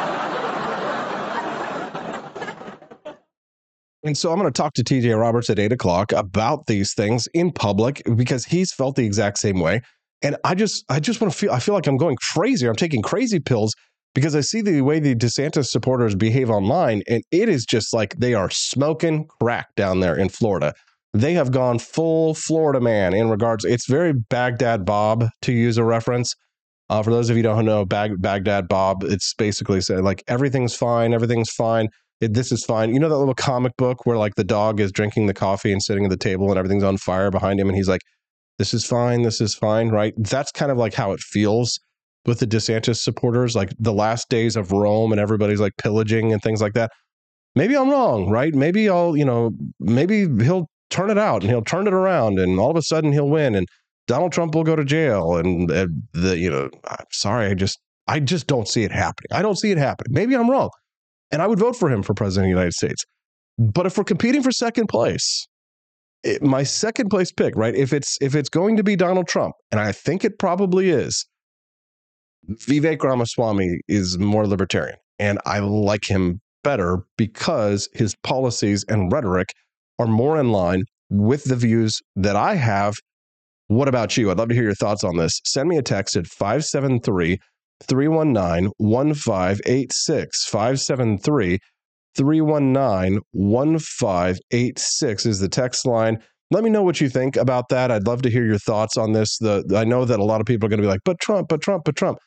[4.03, 7.27] And so I'm going to talk to TJ Roberts at eight o'clock about these things
[7.33, 9.81] in public because he's felt the exact same way.
[10.23, 12.67] And I just, I just want to feel, I feel like I'm going crazy.
[12.67, 13.73] I'm taking crazy pills
[14.13, 18.15] because I see the way the DeSantis supporters behave online, and it is just like
[18.17, 20.73] they are smoking crack down there in Florida.
[21.13, 23.65] They have gone full Florida man in regards.
[23.65, 26.33] It's very Baghdad Bob to use a reference.
[26.89, 30.75] Uh, for those of you don't know Bag- Baghdad Bob, it's basically saying like everything's
[30.75, 31.87] fine, everything's fine.
[32.21, 32.93] It, this is fine.
[32.93, 35.81] You know that little comic book where like the dog is drinking the coffee and
[35.81, 38.01] sitting at the table and everything's on fire behind him, and he's like,
[38.59, 40.13] "This is fine, this is fine," right?
[40.17, 41.79] That's kind of like how it feels
[42.25, 46.41] with the DeSantis supporters, like the last days of Rome and everybody's like pillaging and
[46.41, 46.91] things like that.
[47.55, 48.53] Maybe I'm wrong, right?
[48.53, 52.59] Maybe I'll, you know, maybe he'll turn it out and he'll turn it around and
[52.59, 53.67] all of a sudden he'll win and
[54.07, 58.19] Donald Trump will go to jail and the, you know, I'm sorry, I just, I
[58.19, 59.29] just don't see it happening.
[59.31, 60.13] I don't see it happening.
[60.13, 60.69] Maybe I'm wrong.
[61.31, 63.03] And I would vote for him for president of the United States.
[63.57, 65.47] But if we're competing for second place,
[66.23, 67.75] it, my second place pick, right?
[67.75, 71.25] If it's if it's going to be Donald Trump, and I think it probably is,
[72.49, 79.49] Vivek Ramaswamy is more libertarian, and I like him better because his policies and rhetoric
[79.99, 82.95] are more in line with the views that I have.
[83.67, 84.29] What about you?
[84.29, 85.39] I'd love to hear your thoughts on this.
[85.45, 87.39] Send me a text at 573
[87.87, 90.45] 319 1586.
[90.45, 91.59] 573
[92.15, 96.17] 319 1586 is the text line.
[96.51, 97.91] Let me know what you think about that.
[97.91, 99.37] I'd love to hear your thoughts on this.
[99.37, 101.47] The I know that a lot of people are going to be like, "But Trump,
[101.47, 102.19] but Trump, but Trump."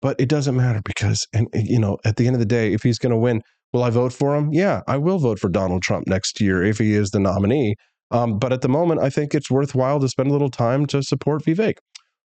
[0.00, 2.82] But it doesn't matter because and you know, at the end of the day, if
[2.82, 3.42] he's going to win,
[3.72, 4.52] will I vote for him?
[4.52, 7.76] Yeah, I will vote for Donald Trump next year if he is the nominee.
[8.10, 11.02] Um, but at the moment, I think it's worthwhile to spend a little time to
[11.02, 11.74] support Vivek.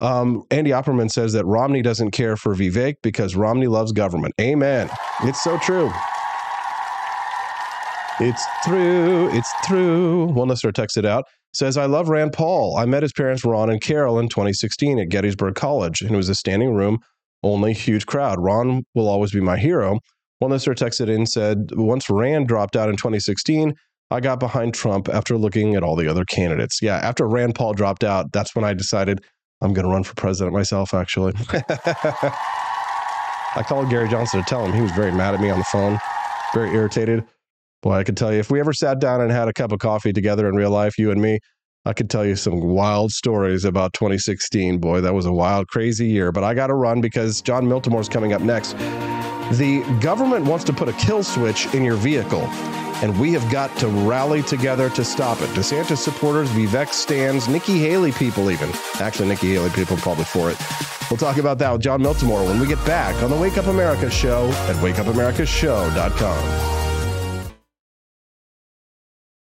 [0.00, 4.34] Um, Andy Opperman says that Romney doesn't care for Vivek because Romney loves government.
[4.40, 4.90] Amen.
[5.22, 5.90] It's so true.
[8.20, 9.28] It's true.
[9.32, 10.26] It's true.
[10.26, 12.76] One listener texted out says, I love Rand Paul.
[12.76, 16.28] I met his parents, Ron and Carol, in 2016 at Gettysburg College, and it was
[16.28, 16.98] a standing room,
[17.42, 18.40] only huge crowd.
[18.40, 20.00] Ron will always be my hero.
[20.40, 23.74] One listener texted in said, Once Rand dropped out in 2016,
[24.10, 26.82] I got behind Trump after looking at all the other candidates.
[26.82, 29.24] Yeah, after Rand Paul dropped out, that's when I decided
[29.64, 31.32] I'm going to run for president myself, actually.
[33.56, 35.64] I called Gary Johnson to tell him he was very mad at me on the
[35.64, 35.98] phone,
[36.52, 37.24] very irritated.
[37.82, 39.78] Boy, I could tell you if we ever sat down and had a cup of
[39.78, 41.38] coffee together in real life, you and me,
[41.86, 44.78] I could tell you some wild stories about 2016.
[44.78, 46.30] Boy, that was a wild, crazy year.
[46.30, 48.72] But I got to run because Jon Miltimore's coming up next.
[49.58, 52.46] The government wants to put a kill switch in your vehicle,
[53.04, 55.50] and we have got to rally together to stop it.
[55.50, 58.70] DeSantis supporters, Vivek stands, Nikki Haley people, even.
[58.94, 60.56] Actually, Nikki Haley people probably for it.
[61.10, 63.66] We'll talk about that with Jon Miltimore when we get back on the Wake Up
[63.66, 67.50] America show at wakeupAmericaShow.com.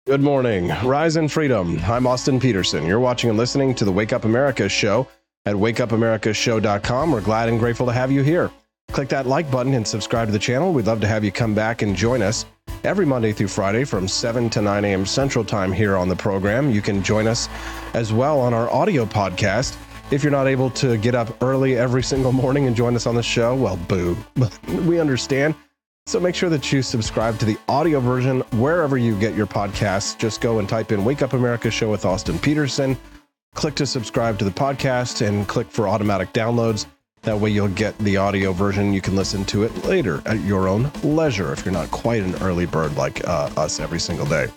[0.06, 0.68] Good morning.
[0.84, 1.80] Rise in freedom.
[1.84, 2.86] I'm Austin Petersen.
[2.86, 5.08] You're watching and listening to the Wake Up America show
[5.46, 7.10] at wakeupAmericaShow.com.
[7.10, 8.52] We're glad and grateful to have you here.
[8.92, 10.72] Click that like button and subscribe to the channel.
[10.72, 12.46] We'd love to have you come back and join us
[12.84, 15.06] every Monday through Friday from 7 to 9 a.m.
[15.06, 16.70] Central Time here on the program.
[16.70, 17.48] You can join us
[17.94, 19.76] as well on our audio podcast.
[20.10, 23.14] If you're not able to get up early every single morning and join us on
[23.14, 24.16] the show, well, boo.
[24.86, 25.54] We understand.
[26.06, 30.16] So make sure that you subscribe to the audio version wherever you get your podcasts.
[30.16, 32.96] Just go and type in Wake Up America Show with Austin Petersen.
[33.54, 36.86] Click to subscribe to the podcast and click for automatic downloads.
[37.22, 38.92] That way you'll get the audio version.
[38.92, 42.34] You can listen to it later at your own leisure if you're not quite an
[42.36, 44.48] early bird like uh, us every single day.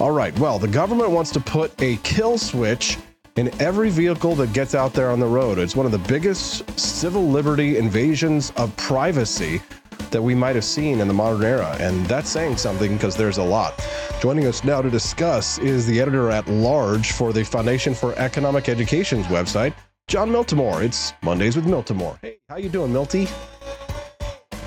[0.00, 0.36] All right.
[0.38, 2.98] Well, the government wants to put a kill switch
[3.36, 5.58] in every vehicle that gets out there on the road.
[5.58, 9.62] It's one of the biggest civil liberty invasions of privacy
[10.10, 11.76] that we might have seen in the modern era.
[11.80, 13.74] And that's saying something because there's a lot.
[14.20, 18.68] Joining us now to discuss is the editor at large for the Foundation for Economic
[18.68, 19.74] Education's website,
[20.08, 20.82] Jon Miltimore.
[20.82, 22.18] It's Mondays with Miltimore.
[22.22, 23.28] Hey, how you doing, Milty?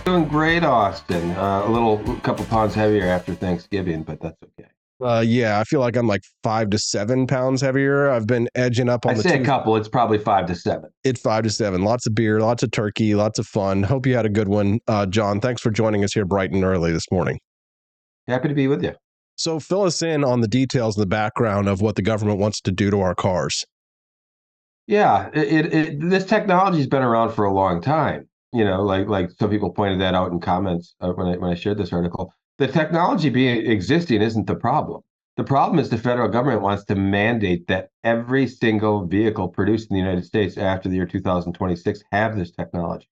[0.06, 1.32] Doing great, Austin.
[1.32, 4.69] Uh, a little a couple pounds heavier after Thanksgiving, but that's okay.
[5.04, 8.12] Uh, yeah, I feel like I'm like five to seven pounds heavier.
[8.12, 9.75] I've been edging up on I the say two- a couple.
[9.75, 10.91] It's probably five to seven.
[11.04, 11.84] It's five to seven.
[11.84, 13.82] Lots of beer, lots of turkey, lots of fun.
[13.82, 15.39] Hope you had a good one, uh, John.
[15.41, 17.39] Thanks for joining us here bright and early this morning.
[18.27, 18.93] Happy to be with you.
[19.38, 22.62] So fill us in on the details and the background of what the government wants
[22.62, 23.65] to do to our cars.
[24.91, 28.27] Yeah, it, it, it this technology's been around for a long time.
[28.51, 31.49] You know, like like some people pointed that out in comments uh, when I when
[31.49, 32.34] I shared this article.
[32.58, 35.01] The technology being existing isn't the problem.
[35.38, 39.95] The problem is the federal government wants to mandate that every single vehicle produced in
[39.95, 43.08] the United States after the year 2026 have this technology.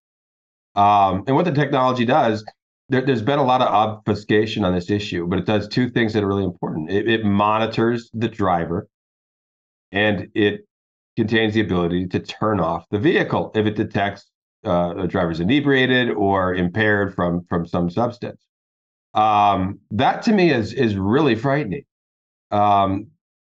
[0.75, 2.45] Um, and what the technology does,
[2.89, 6.13] there, has been a lot of obfuscation on this issue, but it does two things
[6.13, 6.91] that are really important.
[6.91, 8.89] It, it monitors the driver,
[9.91, 10.65] and it
[11.19, 14.29] contains the ability to turn off the vehicle if it detects
[14.63, 18.41] uh, the driver's inebriated or impaired from from some substance.
[19.13, 21.85] Um, that to me is is really frightening.
[22.51, 23.07] Um,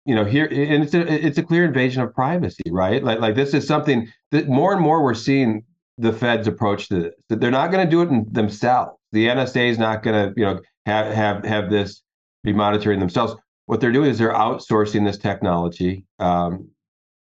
[0.04, 3.02] you know here and it's a it's a clear invasion of privacy right?
[3.04, 5.62] Like like this is something that more and more we're seeing
[5.98, 8.98] the feds approach to this that they're not going to do it themselves.
[9.12, 12.02] The nsa is not going to you know have have have this
[12.42, 13.36] be monitoring themselves.
[13.66, 16.68] What they're doing is they're outsourcing this technology um,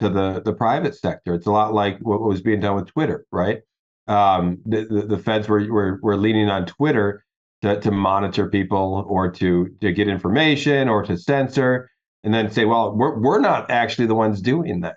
[0.00, 1.34] to the the private sector.
[1.34, 3.60] It's a lot like what was being done with twitter right?
[4.06, 7.24] Um, the, the, the feds were, were were leaning on twitter
[7.62, 11.90] to, to monitor people or to to get information or to censor
[12.24, 14.96] and then say well we're, we're not actually the ones doing that.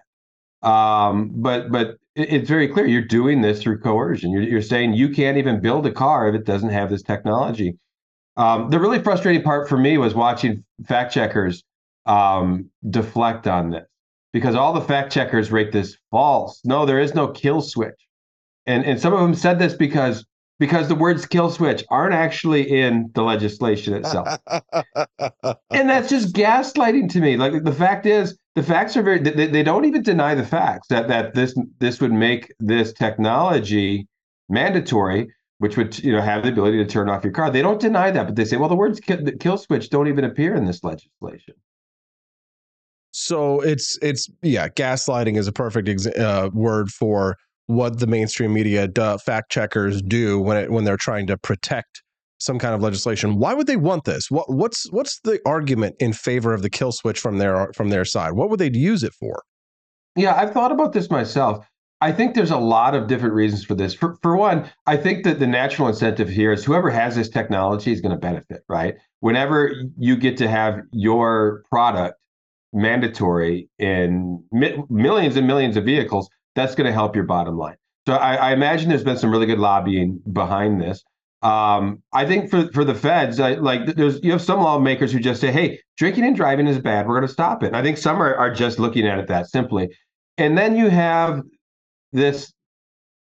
[0.68, 4.32] Um, but but it's very clear you're doing this through coercion.
[4.32, 7.78] You're, you're saying you can't even build a car if it doesn't have this technology.
[8.38, 11.64] Um, the really frustrating part for me was watching fact checkers
[12.06, 13.86] um, deflect on this
[14.34, 16.62] because all the fact checkers rate this false.
[16.64, 18.08] No, there is no kill switch,
[18.66, 20.26] and and some of them said this because
[20.62, 24.28] because the words kill switch aren't actually in the legislation itself.
[25.72, 27.36] and that's just gaslighting to me.
[27.36, 30.88] Like the fact is, the facts are very they, they don't even deny the facts
[30.90, 34.08] that that this this would make this technology
[34.50, 37.50] mandatory, which would you know have the ability to turn off your car.
[37.50, 40.26] They don't deny that, but they say, well, the words kill, kill switch don't even
[40.26, 41.56] appear in this legislation.
[43.12, 48.54] So it's it's yeah, gaslighting is a perfect exa- uh, word for what the mainstream
[48.54, 48.90] media
[49.24, 52.02] fact checkers do when it when they're trying to protect
[52.40, 53.38] some kind of legislation.
[53.38, 54.32] Why would they want this?
[54.32, 58.06] What what's what's the argument in favor of the kill switch from their from their
[58.06, 58.34] side?
[58.34, 59.44] What would they use it for?
[60.16, 61.66] Yeah, I've thought about this myself.
[62.02, 63.94] I think there's a lot of different reasons for this.
[63.94, 67.92] For, for one, I think that the natural incentive here is whoever has this technology
[67.92, 68.96] is going to benefit, right?
[69.20, 72.16] Whenever you get to have your product
[72.74, 77.76] mandatory in mi- millions and millions of vehicles, that's going to help your bottom line.
[78.08, 81.04] So I, I, imagine there's been some really good lobbying behind this.
[81.44, 85.20] Um, I think for for the feds, I, like there's you have some lawmakers who
[85.20, 87.08] just say, "Hey, drinking and driving is bad.
[87.08, 89.28] We're going to stop it." And I think some are, are just looking at it
[89.28, 89.90] that simply.
[90.38, 91.42] And then you have
[92.12, 92.52] this,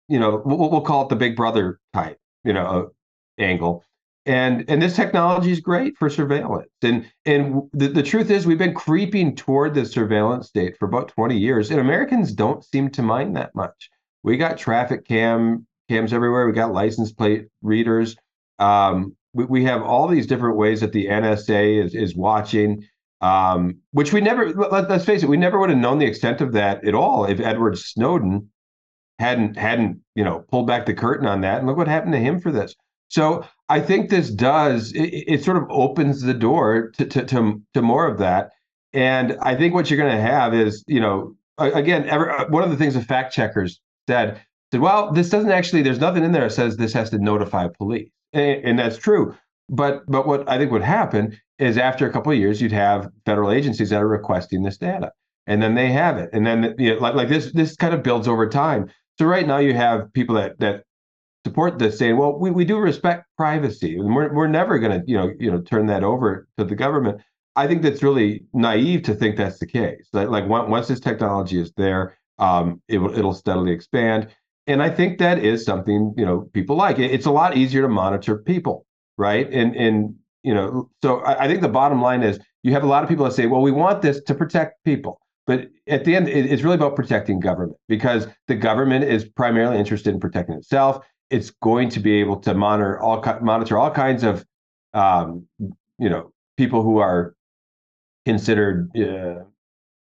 [0.08, 2.90] you know, we'll, we'll call it the Big Brother type, you know,
[3.38, 3.84] angle.
[4.28, 6.68] And and this technology is great for surveillance.
[6.82, 11.08] And and the, the truth is, we've been creeping toward the surveillance state for about
[11.08, 13.90] 20 years, and Americans don't seem to mind that much.
[14.24, 16.46] We got traffic cam cams everywhere.
[16.46, 18.18] We got license plate readers.
[18.60, 22.86] Um, we, we have all these different ways that the NSA is, is watching,
[23.22, 26.42] um, which we never, let, us face it, we never would have known the extent
[26.42, 28.50] of that at all if Edward Snowden
[29.20, 31.60] hadn't, hadn't, you know, pulled back the curtain on that.
[31.60, 32.76] And look what happened to him for this.
[33.10, 37.62] So I think this does, it, it sort of opens the door to, to, to,
[37.74, 38.52] to more of that.
[38.94, 42.64] And I think what you're going to have is, you know, again, every, uh, one
[42.64, 44.42] of the things the fact checkers said
[44.72, 47.68] said, well, this doesn't actually, there's nothing in there that says this has to notify
[47.78, 48.10] police.
[48.34, 49.36] And, and that's true.
[49.70, 53.10] But but what I think would happen is after a couple of years, you'd have
[53.26, 55.12] federal agencies that are requesting this data.
[55.46, 56.30] And then they have it.
[56.34, 58.90] And then you know, like, like this, this kind of builds over time.
[59.18, 60.84] So right now you have people that that
[61.48, 63.98] support this saying, well, we, we do respect privacy.
[63.98, 67.22] And we're we're never gonna, you know, you know, turn that over to the government.
[67.56, 70.08] I think that's really naive to think that's the case.
[70.14, 74.30] Like, like once this technology is there, um, it will it'll steadily expand
[74.68, 77.00] and I think that is something you know people like.
[77.00, 78.86] It's a lot easier to monitor people,
[79.18, 79.52] right?
[79.52, 82.88] And and you know, so I, I think the bottom line is you have a
[82.88, 85.20] lot of people that say, well, we want this to protect people.
[85.48, 90.14] But at the end, it's really about protecting government because the government is primarily interested
[90.14, 91.06] in protecting itself.
[91.30, 94.46] It's going to be able to monitor all monitor all kinds of,
[94.94, 97.36] um, you know, people who are
[98.26, 99.44] considered uh,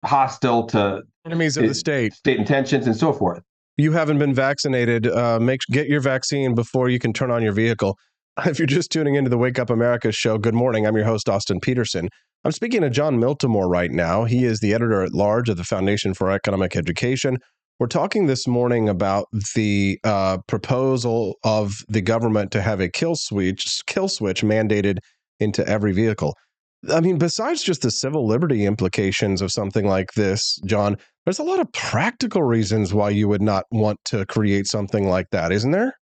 [0.06, 3.42] hostile to enemies of the state, state intentions, and so forth
[3.76, 7.52] you haven't been vaccinated, uh, make get your vaccine before you can turn on your
[7.52, 7.98] vehicle.
[8.46, 10.86] If you're just tuning into the Wake Up America show, good morning.
[10.86, 12.08] I'm your host, Austin Petersen.
[12.44, 14.24] I'm speaking to John Miltimore right now.
[14.24, 17.36] He is the editor at large of the Foundation for Economic Education.
[17.78, 23.16] We're talking this morning about the uh, proposal of the government to have a kill
[23.16, 24.98] switch, kill switch mandated
[25.40, 26.34] into every vehicle.
[26.90, 31.44] I mean, besides just the civil liberty implications of something like this, John, there's a
[31.44, 35.70] lot of practical reasons why you would not want to create something like that, isn't
[35.70, 35.96] there?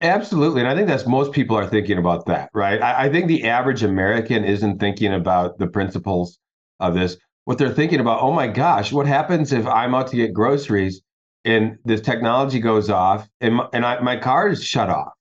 [0.00, 0.60] Absolutely.
[0.60, 2.80] And I think that's most people are thinking about that, right?
[2.80, 6.38] I, I, think the average American isn't thinking about the principles
[6.78, 7.16] of this.
[7.48, 11.00] What they're thinking about, oh my gosh, what happens if I'm out to get groceries
[11.46, 15.14] and this technology goes off and, my, and I, my car is shut off?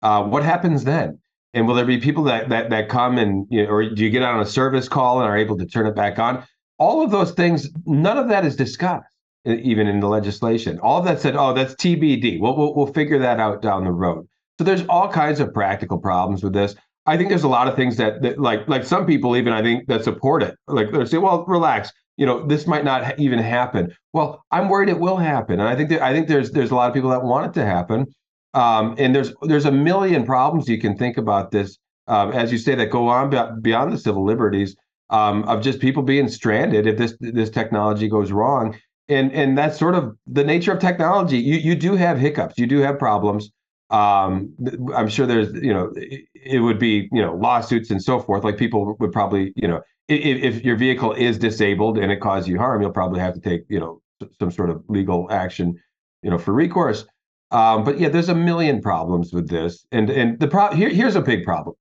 [0.00, 1.18] Uh, what happens then?
[1.54, 4.10] And will there be people that that that come and you know, or do you
[4.10, 6.46] get on a service call and are able to turn it back on?
[6.78, 9.12] All of those things, none of that is discussed
[9.44, 10.78] even in the legislation.
[10.84, 12.38] All that said, oh, that's TBD.
[12.38, 14.28] We'll, we'll we'll figure that out down the road.
[14.58, 16.76] So there's all kinds of practical problems with this.
[17.06, 19.62] I think there's a lot of things that, that like like some people even I
[19.62, 20.56] think that support it.
[20.66, 21.92] Like they say, well, relax.
[22.16, 23.94] You know, this might not ha- even happen.
[24.14, 26.74] Well, I'm worried it will happen, and I think that I think there's there's a
[26.74, 28.06] lot of people that want it to happen.
[28.54, 31.76] Um, and there's there's a million problems you can think about this,
[32.08, 34.74] um, as you say, that go on beyond the civil liberties
[35.10, 38.76] um, of just people being stranded if this this technology goes wrong.
[39.08, 41.38] And and that's sort of the nature of technology.
[41.38, 43.50] You you do have hiccups, you do have problems.
[43.90, 44.54] Um,
[44.94, 48.44] I'm sure there's you know it, would be you know lawsuits and so forth.
[48.44, 52.48] Like people would probably you know if, if your vehicle is disabled and it causes
[52.48, 54.02] you harm, you'll probably have to take you know
[54.40, 55.76] some sort of legal action
[56.22, 57.06] you know for recourse.
[57.52, 61.16] Um, but yeah, there's a million problems with this, and and the pro- here, here's
[61.16, 61.76] a big problem.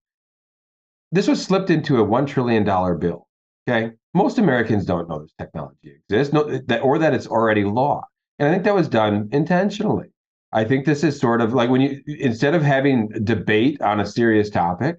[1.11, 3.27] this was slipped into a one trillion dollar bill.
[3.67, 8.03] Okay, most Americans don't know this technology exists, no, that, or that it's already law.
[8.39, 10.07] And I think that was done intentionally.
[10.55, 14.05] I think this is sort of like when you instead of having debate on a
[14.05, 14.95] serious topic,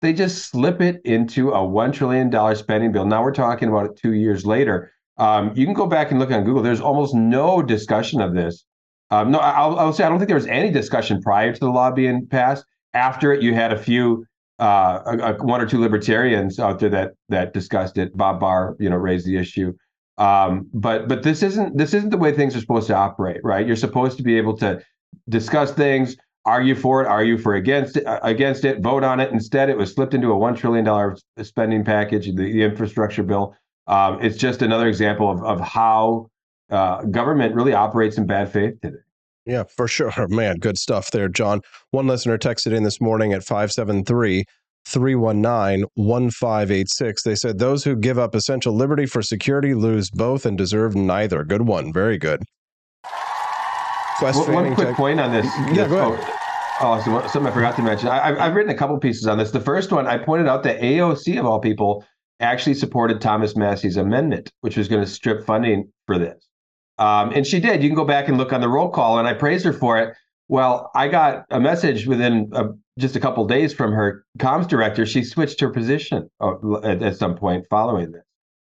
[0.00, 3.04] they just slip it into a one trillion dollar spending bill.
[3.04, 4.90] Now we're talking about it two years later.
[5.18, 6.62] Um, you can go back and look on Google.
[6.62, 8.64] There's almost no discussion of this.
[9.10, 11.68] Um, no, I'll, I'll, say I don't think there was any discussion prior to the
[11.68, 12.64] law being passed.
[12.94, 14.24] After it, you had a few,
[14.58, 18.16] uh, a, a, one or two libertarians out there that that discussed it.
[18.16, 19.74] Bob Barr, you know, raised the issue.
[20.16, 23.66] Um, but but this isn't this isn't the way things are supposed to operate, right?
[23.66, 24.80] You're supposed to be able to
[25.28, 29.32] discuss things, argue for it, argue for against it, uh, against it, vote on it.
[29.32, 33.56] Instead, it was slipped into a one trillion dollar spending package, the, the infrastructure bill.
[33.86, 36.28] Um, it's just another example of of how
[36.70, 38.96] uh, government really operates in bad faith today.
[39.46, 40.12] Yeah, for sure.
[40.28, 41.60] Man, good stuff there, John.
[41.90, 44.44] One listener texted in this morning at 573
[44.86, 47.22] 319 1586.
[47.22, 51.44] They said, Those who give up essential liberty for security lose both and deserve neither.
[51.44, 51.92] Good one.
[51.92, 52.42] Very good.
[54.20, 55.46] One, one quick point on this.
[55.72, 56.40] Yeah, go ahead.
[56.80, 58.08] Oh, so something I forgot to mention.
[58.08, 59.52] I, have written a couple pieces on this.
[59.52, 62.04] The first one, I pointed out that AOC, of all people,
[62.40, 66.48] actually supported Thomas Massie's amendment, which was going to strip funding for this.
[66.98, 67.82] Um, and she did.
[67.82, 69.98] You can go back and look on the roll call, and I praised her for
[69.98, 70.16] it.
[70.48, 72.66] Well, I got a message within a,
[72.98, 75.06] just a couple days from her comms director.
[75.06, 78.22] She switched her position uh, at, at some point following this.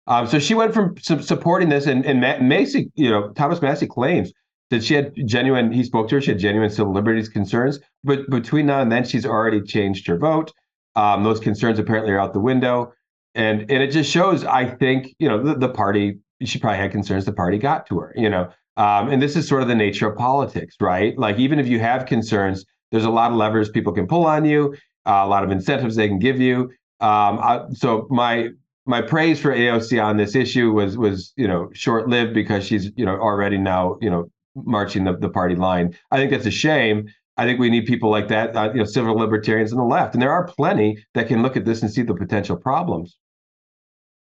[0.06, 3.88] Um, so she went from su- supporting this, and, and Massie, you know, Thomas Massie
[3.88, 4.32] claims
[4.70, 5.72] that she had genuine.
[5.72, 6.20] He spoke to her.
[6.20, 10.18] She had genuine civil liberties concerns, but between now and then, she's already changed her
[10.18, 10.52] vote.
[10.94, 12.92] Um, those concerns apparently are out the window,
[13.34, 14.44] and and it just shows.
[14.44, 17.98] I think you know the, the party she probably had concerns the party got to
[17.98, 18.50] her, you know.
[18.76, 21.18] Um, and this is sort of the nature of politics, right?
[21.18, 24.44] Like even if you have concerns, there's a lot of levers people can pull on
[24.44, 24.74] you,
[25.06, 26.70] uh, a lot of incentives they can give you.
[27.00, 28.48] Um, I, so my
[28.86, 32.90] my praise for AOC on this issue was was you know short lived because she's
[32.96, 34.30] you know already now you know
[34.64, 35.96] marching the, the party line.
[36.10, 37.08] I think that's a shame.
[37.36, 40.14] I think we need people like that, uh, you know, civil libertarians on the left,
[40.14, 43.18] and there are plenty that can look at this and see the potential problems.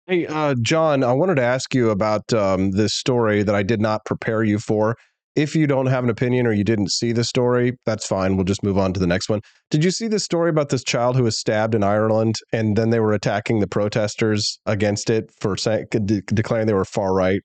[0.05, 3.79] Hey, uh, John, I wanted to ask you about um, this story that I did
[3.79, 4.97] not prepare you for.
[5.35, 8.35] If you don't have an opinion or you didn't see the story, that's fine.
[8.35, 9.41] We'll just move on to the next one.
[9.69, 12.89] Did you see the story about this child who was stabbed in Ireland and then
[12.89, 17.41] they were attacking the protesters against it for de- declaring they were far right?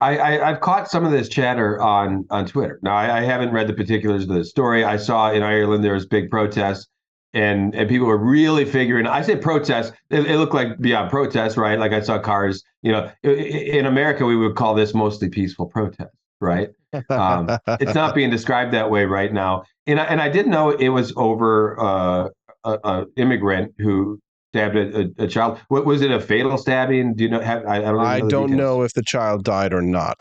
[0.00, 2.78] I, I, have caught some of this chatter on on Twitter.
[2.82, 4.84] Now I, I, haven't read the particulars of the story.
[4.84, 6.88] I saw in Ireland there was big protests
[7.34, 9.06] and and people were really figuring.
[9.06, 9.92] I say protest.
[10.08, 11.78] It, it, looked like beyond protest, right?
[11.78, 12.62] Like I saw cars.
[12.82, 16.70] You know, in America we would call this mostly peaceful protest, right?
[17.10, 19.64] Um, it's not being described that way right now.
[19.86, 22.28] And I, and I didn't know it was over uh,
[22.64, 24.20] a, a, immigrant who
[24.54, 25.60] stabbed a, a, child.
[25.68, 26.10] What was it?
[26.10, 27.14] A fatal stabbing?
[27.14, 27.40] Do you know?
[27.40, 27.96] Have, I, I don't.
[27.96, 30.16] Know I don't know if the child died or not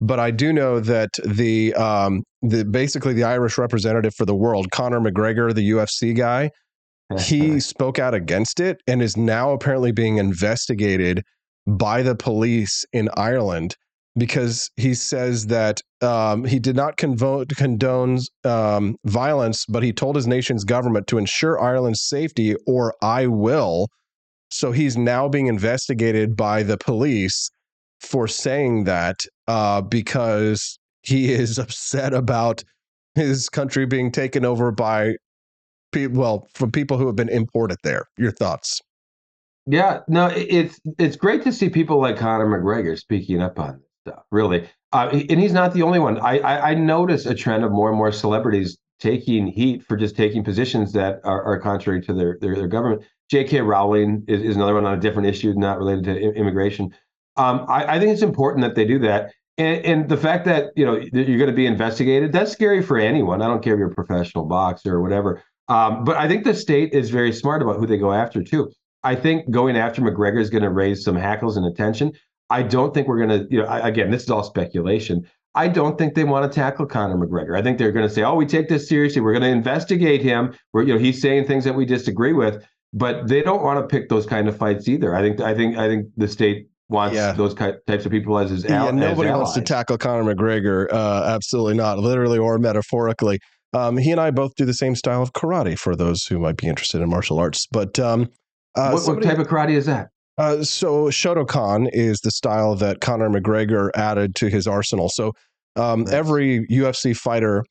[0.00, 4.70] but I do know that the um, the basically the Irish representative for the world,
[4.70, 6.50] Conor McGregor, the UFC guy,
[7.18, 11.22] he spoke out against it and is now apparently being investigated
[11.66, 13.76] by the police in Ireland
[14.16, 20.16] because he says that um, he did not convo- condone um, violence, but he told
[20.16, 23.88] his nation's government to ensure Ireland's safety, or I will.
[24.50, 27.50] So he's now being investigated by the police
[28.00, 29.16] for saying that
[29.48, 32.62] uh, because he is upset about
[33.14, 35.14] his country being taken over by
[35.92, 38.04] people, well, from people who have been imported there.
[38.18, 38.80] Your thoughts?
[39.66, 43.80] Yeah, no, it's it's great to see people like Conor McGregor speaking up on.
[44.30, 46.18] Really, uh, and he's not the only one.
[46.18, 50.16] I, I I notice a trend of more and more celebrities taking heat for just
[50.16, 53.02] taking positions that are, are contrary to their, their, their government.
[53.30, 53.60] J.K.
[53.60, 56.94] Rowling is, is another one on a different issue, not related to immigration.
[57.36, 59.32] Um, I, I, think it's important that they do that.
[59.58, 62.98] And, and, the fact that you know you're going to be investigated that's scary for
[62.98, 63.42] anyone.
[63.42, 65.42] I don't care if you're a professional boxer or whatever.
[65.68, 68.70] Um, but I think the state is very smart about who they go after too.
[69.02, 72.12] I think going after McGregor is going to raise some hackles and attention.
[72.50, 75.26] I don't think we're going to, you know, I, again, this is all speculation.
[75.54, 77.58] I don't think they want to tackle Conor McGregor.
[77.58, 79.20] I think they're going to say, "Oh, we take this seriously.
[79.20, 80.52] We're going to investigate him.
[80.72, 83.86] We're, you know, he's saying things that we disagree with." But they don't want to
[83.86, 85.16] pick those kind of fights either.
[85.16, 87.32] I think, I think, I think the state wants yeah.
[87.32, 90.86] those types of people as his yeah, nobody wants to tackle Conor McGregor.
[90.92, 93.40] Uh, absolutely not, literally or metaphorically.
[93.72, 95.76] Um, he and I both do the same style of karate.
[95.76, 98.28] For those who might be interested in martial arts, but um,
[98.76, 100.10] uh, what, somebody, what, type of karate is that?
[100.36, 105.08] Uh, so Shotokan is the style that Conor McGregor added to his arsenal.
[105.08, 105.32] So
[105.76, 107.64] um, every UFC fighter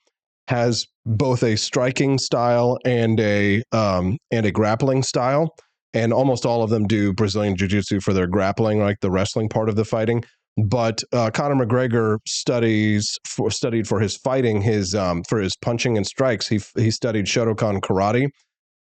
[0.48, 5.54] has both a striking style and a um, and a grappling style.
[5.94, 9.48] and almost all of them do Brazilian Jiu Jitsu for their grappling, like the wrestling
[9.48, 10.24] part of the fighting.
[10.58, 15.98] But uh, Conor McGregor studies for studied for his fighting, his um, for his punching
[15.98, 16.48] and strikes.
[16.48, 18.30] He he studied Shotokan karate,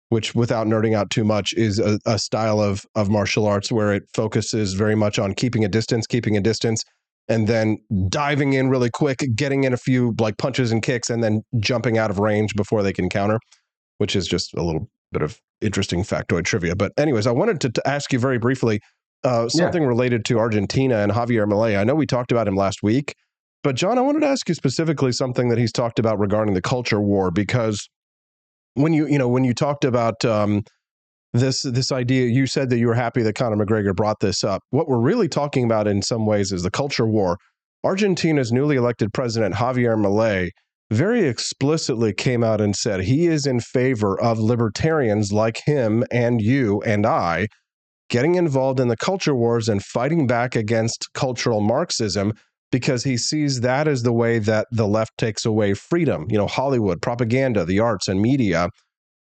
[0.09, 3.93] which, without nerding out too much, is a, a style of of martial arts where
[3.93, 6.83] it focuses very much on keeping a distance, keeping a distance,
[7.27, 7.77] and then
[8.09, 11.97] diving in really quick, getting in a few like punches and kicks, and then jumping
[11.97, 13.39] out of range before they can counter,
[13.97, 16.75] which is just a little bit of interesting factoid trivia.
[16.75, 18.79] But anyways, I wanted to, to ask you very briefly
[19.23, 19.87] uh, something yeah.
[19.87, 21.77] related to Argentina and Javier Milei.
[21.77, 23.15] I know we talked about him last week,
[23.63, 26.61] but John, I wanted to ask you specifically something that he's talked about regarding the
[26.61, 27.89] culture war because
[28.77, 30.63] when you you know when you talked about um,
[31.33, 34.61] this this idea, you said that you were happy that Conor McGregor brought this up.
[34.69, 37.37] What we're really talking about in some ways is the culture war.
[37.83, 40.49] Argentina's newly elected president Javier Milei
[40.89, 46.41] very explicitly came out and said he is in favor of libertarians like him and
[46.41, 47.47] you and I
[48.09, 52.33] getting involved in the culture wars and fighting back against cultural Marxism
[52.71, 56.25] because he sees that as the way that the left takes away freedom.
[56.29, 58.69] You know, Hollywood, propaganda, the arts, and media.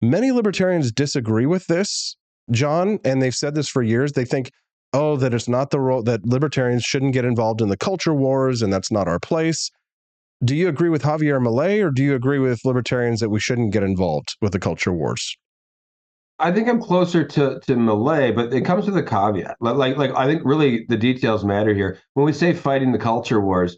[0.02, 2.16] Many libertarians disagree with this,
[2.52, 4.12] John, and they've said this for years.
[4.12, 4.52] They think,
[4.92, 8.62] oh, that it's not the role that libertarians shouldn't get involved in the culture wars
[8.62, 9.72] and that's not our place.
[10.44, 13.72] Do you agree with Javier Milei or do you agree with libertarians that we shouldn't
[13.72, 15.36] get involved with the culture wars?
[16.40, 19.58] I think I'm closer to to Milei, but it comes with a caveat.
[19.60, 22.00] Like like I think really the details matter here.
[22.14, 23.78] When we say fighting the culture wars,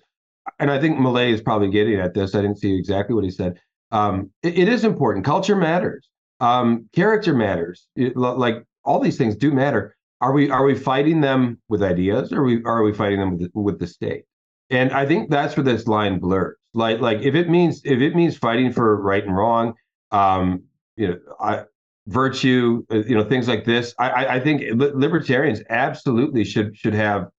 [0.60, 2.34] and I think Milei is probably getting at this.
[2.34, 3.60] I didn't see exactly what he said.
[3.91, 5.26] Um, it, it is important.
[5.26, 6.08] Culture matters.
[6.39, 7.88] Um, character matters.
[7.95, 9.95] It, like all these things do matter.
[10.22, 13.38] Are we are we fighting them with ideas, or are we are we fighting them
[13.38, 14.24] with the, with the state?
[14.70, 16.56] And I think that's where this line blurs.
[16.74, 19.74] Like like if it means if it means fighting for right and wrong,
[20.12, 20.64] um,
[20.95, 21.64] you know, I
[22.08, 23.93] virtue, uh, you know, things like this.
[23.99, 27.30] I, I think libertarians absolutely should should have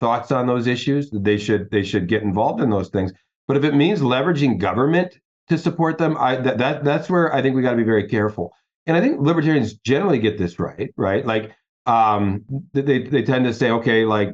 [0.00, 1.10] thoughts on those issues.
[1.10, 3.12] They should they should get involved in those things.
[3.48, 5.18] But if it means leveraging government
[5.48, 8.08] to support them, I that, that that's where I think we got to be very
[8.08, 8.52] careful.
[8.86, 11.24] And I think libertarians generally get this right, right?
[11.24, 11.52] Like
[11.86, 14.30] um, they they tend to say, okay, like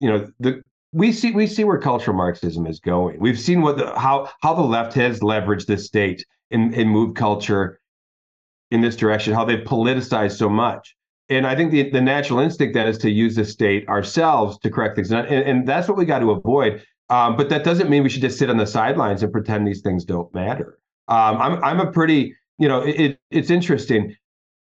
[0.00, 0.62] you know, the
[0.92, 3.18] we see we see where cultural Marxism is going.
[3.18, 7.16] We've seen what the how how the left has leveraged the state and, and moved
[7.16, 7.80] culture
[8.70, 10.94] in this direction, how they've politicized so much.
[11.30, 14.70] And I think the, the natural instinct then is to use the state ourselves to
[14.70, 15.10] correct things.
[15.10, 16.82] And, and that's what we got to avoid.
[17.10, 19.80] Um, but that doesn't mean we should just sit on the sidelines and pretend these
[19.80, 20.78] things don't matter.
[21.08, 24.14] Um, I'm, I'm a pretty, you know, it, it's interesting.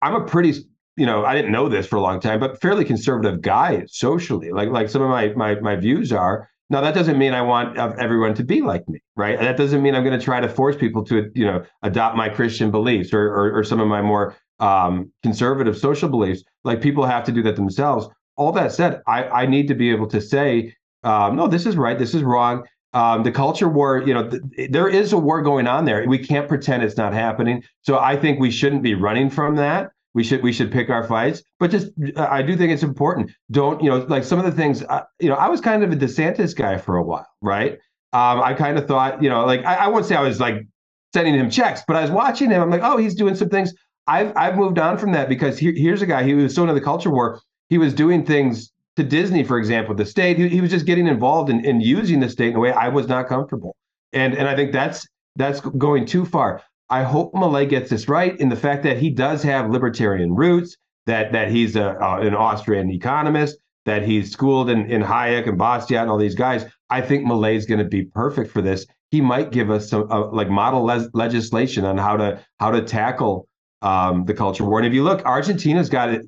[0.02, 0.54] I'm a pretty,
[0.98, 4.52] you know, I didn't know this for a long time, but fairly conservative guy socially.
[4.52, 6.50] Like, like some of my my my views are.
[6.70, 9.40] Now that doesn't mean I want everyone to be like me, right?
[9.40, 12.30] That doesn't mean I'm going to try to force people to, you know, adopt my
[12.30, 16.44] Christian beliefs or or, or some of my more um, conservative social beliefs.
[16.64, 18.08] Like people have to do that themselves.
[18.36, 21.76] All that said, I I need to be able to say, um, no, this is
[21.76, 22.64] right, this is wrong.
[22.94, 26.06] Um, the culture war, you know, th- there is a war going on there.
[26.08, 27.62] We can't pretend it's not happening.
[27.82, 31.04] So I think we shouldn't be running from that we should we should pick our
[31.04, 33.30] fights but just i do think it's important.
[33.52, 35.92] Don't you know like some of the things uh, you know i was kind of
[35.92, 37.74] a desantis guy for a while right?
[38.14, 40.66] Um, i kind of thought you know like I, I won't say i was like
[41.14, 42.62] sending him checks but i was watching him.
[42.62, 43.74] I'm like oh he's doing some things.
[44.08, 46.74] I've i've moved on from that because he, here's a guy he was so into
[46.74, 50.38] the culture war he was doing things to disney for example the state.
[50.38, 52.88] He, he was just getting involved in, in using the state in a way i
[52.88, 53.76] was not comfortable.
[54.14, 55.06] And and i think that's
[55.36, 59.10] that's going too far I hope Milei gets this right in the fact that he
[59.10, 64.70] does have libertarian roots, that that he's a, uh, an Austrian economist, that he's schooled
[64.70, 66.66] in, in Hayek and Bastiat and all these guys.
[66.90, 68.86] I think Milei is going to be perfect for this.
[69.12, 72.82] He might give us some uh, like model le- legislation on how to how to
[72.82, 73.48] tackle
[73.82, 74.80] um, the culture war.
[74.80, 76.26] And if you look, Argentina's got it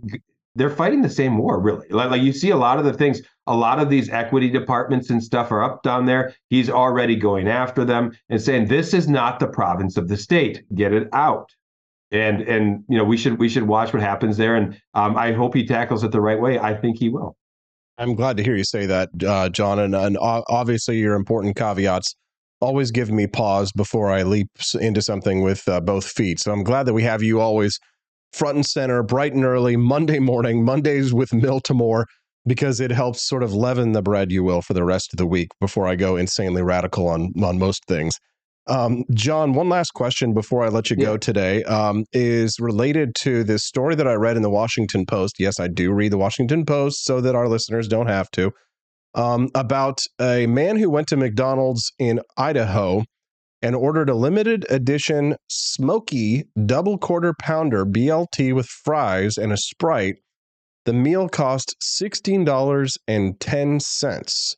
[0.57, 1.87] they're fighting the same war, really.
[1.89, 5.09] Like, like you see a lot of the things, a lot of these equity departments
[5.09, 6.35] and stuff are up down there.
[6.49, 10.63] He's already going after them and saying this is not the province of the state.
[10.75, 11.49] Get it out.
[12.11, 14.55] And and you know we should we should watch what happens there.
[14.55, 16.59] And um, I hope he tackles it the right way.
[16.59, 17.35] I think he will.
[17.97, 19.79] I'm glad to hear you say that, uh, John.
[19.79, 22.15] And, and obviously your important caveats
[22.61, 26.39] always give me pause before I leap into something with uh, both feet.
[26.39, 27.79] So I'm glad that we have you always
[28.33, 32.05] front and center, bright and early, Monday morning, Mondays with Miltimore,
[32.47, 35.27] because it helps sort of leaven the bread, you will, for the rest of the
[35.27, 38.15] week before I go insanely radical on on most things.
[38.67, 41.05] Um, John, one last question before I let you yeah.
[41.05, 45.35] go today um, is related to this story that I read in the Washington Post.
[45.39, 48.51] Yes, I do read the Washington Post so that our listeners don't have to.
[49.15, 53.03] Um, about a man who went to McDonald's in Idaho
[53.61, 60.17] and ordered a limited edition smoky double quarter pounder BLT with fries and a Sprite.
[60.87, 64.55] The meal cost $16.10.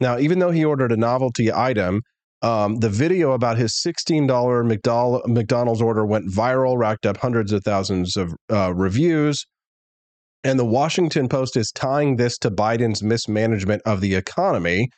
[0.00, 2.02] Now, even though he ordered a novelty item,
[2.42, 7.64] um, the video about his $16 McDonald- McDonald's order went viral, racked up hundreds of
[7.64, 9.46] thousands of uh, reviews.
[10.44, 14.90] And the Washington Post is tying this to Biden's mismanagement of the economy.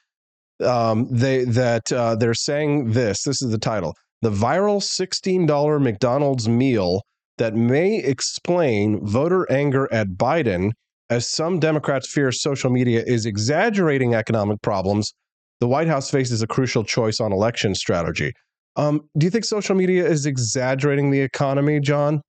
[0.60, 3.22] Um, they that uh, they're saying this.
[3.22, 7.02] This is the title: the viral $16 McDonald's meal
[7.38, 10.70] that may explain voter anger at Biden,
[11.10, 15.12] as some Democrats fear social media is exaggerating economic problems.
[15.60, 18.32] The White House faces a crucial choice on election strategy.
[18.76, 22.22] Um, do you think social media is exaggerating the economy, John?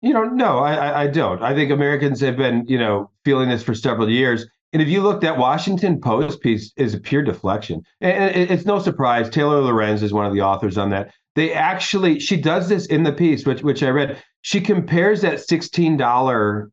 [0.00, 1.42] You know, no, I, I don't.
[1.42, 4.46] I think Americans have been, you know, feeling this for several years.
[4.72, 7.82] And if you look, that Washington Post piece is a pure deflection.
[8.00, 9.28] And it's no surprise.
[9.28, 11.12] Taylor Lorenz is one of the authors on that.
[11.34, 14.22] They actually, she does this in the piece, which which I read.
[14.42, 16.70] She compares that sixteen dollar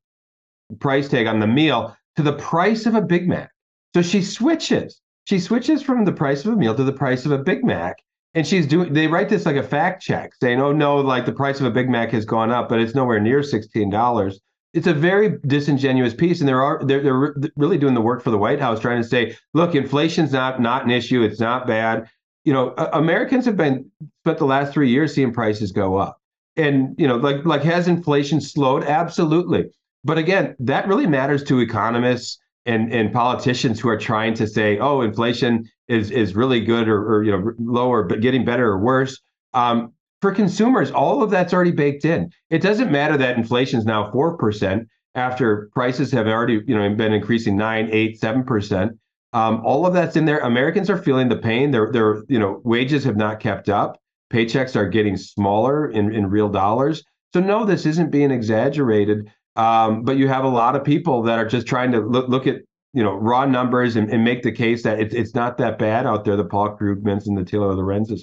[0.80, 3.52] price tag on the meal to the price of a Big Mac.
[3.96, 5.02] So she switches.
[5.26, 7.98] She switches from the price of a meal to the price of a Big Mac
[8.36, 11.32] and she's doing they write this like a fact check saying oh no like the
[11.32, 14.34] price of a big mac has gone up but it's nowhere near $16
[14.74, 18.30] it's a very disingenuous piece and there are they're, they're really doing the work for
[18.30, 22.08] the white house trying to say look inflation's not not an issue it's not bad
[22.46, 23.90] you know americans have been
[24.24, 26.22] spent the last three years seeing prices go up
[26.56, 29.66] and you know like like has inflation slowed absolutely
[30.04, 34.80] but again that really matters to economists and and politicians who are trying to say
[34.80, 38.80] oh inflation is is really good or, or you know lower, but getting better or
[38.80, 39.20] worse.
[39.54, 42.32] Um, for consumers, all of that's already baked in.
[42.50, 46.94] It doesn't matter that inflation is now four percent after prices have already you know
[46.96, 48.94] been increasing nine, eight, seven percent.
[49.36, 50.40] Um, all of that's in there.
[50.40, 51.70] Americans are feeling the pain.
[51.70, 54.00] Their their you know wages have not kept up.
[54.32, 57.04] Paychecks are getting smaller in, in real dollars.
[57.34, 59.30] So no, this isn't being exaggerated.
[59.58, 62.48] Um, but you have a lot of people that are just trying to look, look
[62.48, 62.62] at
[62.94, 66.06] you know raw numbers and, and make the case that it's it's not that bad
[66.06, 66.38] out there.
[66.38, 68.22] The Paul Krugmans and the Taylor Lorenzes.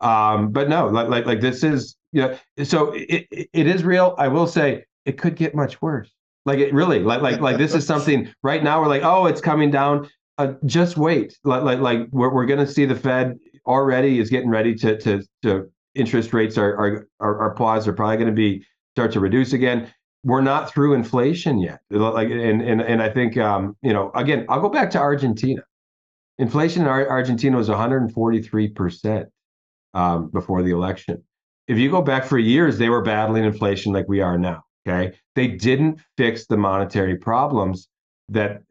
[0.00, 4.14] Um, but no, like, like like this is you know so it it is real.
[4.16, 6.10] I will say it could get much worse.
[6.46, 9.42] Like it really like like like this is something right now we're like oh it's
[9.42, 10.08] coming down.
[10.36, 11.38] Uh, just wait.
[11.44, 15.22] Like like like we're we're gonna see the Fed already is getting ready to to
[15.42, 17.86] to interest rates are are are, are paused.
[17.86, 18.64] They're probably going to be
[18.94, 19.92] start to reduce again
[20.24, 21.80] we're not through inflation yet.
[21.90, 25.62] Like, and and and I think um, you know, again, I'll go back to Argentina.
[26.38, 29.28] Inflation in Argentina was 143 percent
[29.92, 31.22] um, before the election.
[31.68, 34.64] If you go back for years, they were battling inflation like we are now.
[34.88, 37.88] Okay, they didn't fix the monetary problems
[38.30, 38.62] that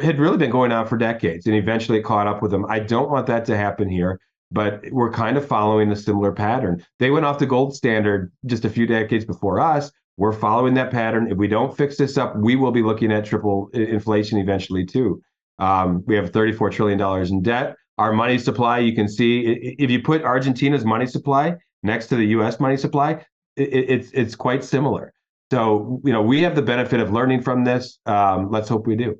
[0.00, 2.66] had really been going on for decades, and eventually caught up with them.
[2.68, 4.20] I don't want that to happen here
[4.50, 6.84] but we're kind of following a similar pattern.
[6.98, 9.90] They went off the gold standard just a few decades before us.
[10.16, 11.30] We're following that pattern.
[11.30, 15.22] If we don't fix this up, we will be looking at triple inflation eventually too.
[15.58, 17.76] Um, we have $34 trillion in debt.
[17.98, 22.26] Our money supply, you can see, if you put Argentina's money supply next to the
[22.26, 22.58] U.S.
[22.60, 23.24] money supply,
[23.56, 25.12] it, it's it's quite similar.
[25.50, 27.98] So you know we have the benefit of learning from this.
[28.06, 29.18] Um, let's hope we do.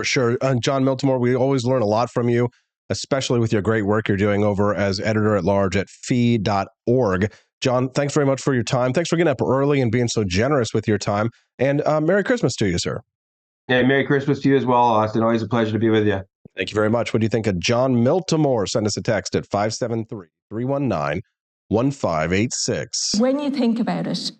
[0.00, 2.48] For sure, uh, Jon Miltimore, we always learn a lot from you,
[2.88, 7.30] especially with your great work you're doing over as editor at large at fee.org.
[7.60, 8.94] John, thanks very much for your time.
[8.94, 11.28] Thanks for getting up early and being so generous with your time.
[11.58, 13.02] And uh, Merry Christmas to you, sir.
[13.68, 15.22] Yeah, Merry Christmas to you as well, Austin.
[15.22, 16.22] Always a pleasure to be with you.
[16.56, 17.12] Thank you very much.
[17.12, 18.66] What do you think of John Miltimore?
[18.70, 21.20] Send us a text at 573 319
[21.68, 23.16] 1586.
[23.18, 24.32] When you think about it,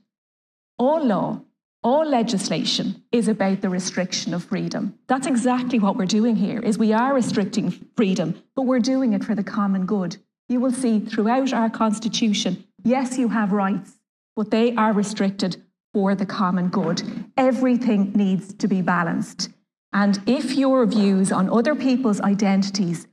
[0.78, 1.42] all law,
[1.82, 4.98] all legislation is about the restriction of freedom.
[5.06, 9.24] That's exactly what we're doing here is we are restricting freedom, but we're doing it
[9.24, 10.18] for the common good.
[10.48, 13.98] You will see throughout our constitution Yes, you have rights,
[14.36, 15.62] but they are restricted
[15.92, 17.02] for the common good.
[17.36, 19.50] Everything needs to be balanced.
[19.92, 23.06] And if your views on other people's identities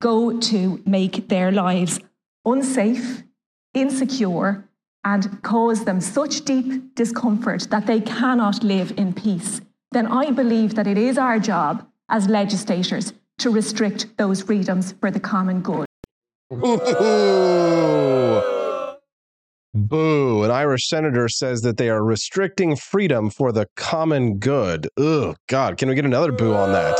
[0.00, 1.98] go to make their lives
[2.44, 3.24] unsafe,
[3.74, 4.68] insecure,
[5.04, 9.60] and cause them such deep discomfort that they cannot live in peace,
[9.92, 15.10] then I believe that it is our job as legislators to restrict those freedoms for
[15.10, 15.86] the common good.
[19.72, 20.42] Boo.
[20.42, 24.88] An Irish senator says that they are restricting freedom for the common good.
[24.98, 25.78] Ugh, God.
[25.78, 26.98] Can we get another boo on that?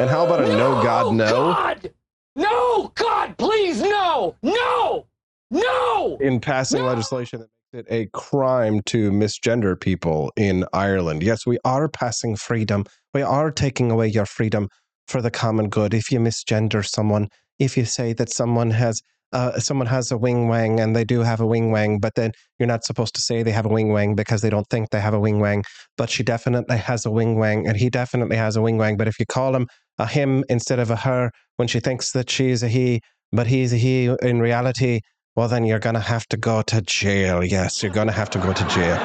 [0.00, 1.30] And how about a no, no God, no?
[1.52, 1.90] God!
[2.36, 4.36] No, God, please, no!
[4.42, 5.06] No!
[5.50, 6.16] No!
[6.20, 6.88] In passing no!
[6.88, 11.22] legislation that makes it a crime to misgender people in Ireland.
[11.22, 12.84] Yes, we are passing freedom.
[13.14, 14.68] We are taking away your freedom
[15.08, 15.92] for the common good.
[15.92, 17.28] If you misgender someone,
[17.58, 21.20] if you say that someone has uh, someone has a wing wang and they do
[21.20, 23.92] have a wing wang, but then you're not supposed to say they have a wing
[23.92, 25.64] wang because they don't think they have a wing wang.
[25.96, 28.96] But she definitely has a wing wang, and he definitely has a wing wang.
[28.96, 32.28] But if you call him a him instead of a her when she thinks that
[32.28, 35.00] she's a he, but he's a he in reality,
[35.40, 37.42] well, then you're going to have to go to jail.
[37.42, 38.98] Yes, you're going to have to go to jail.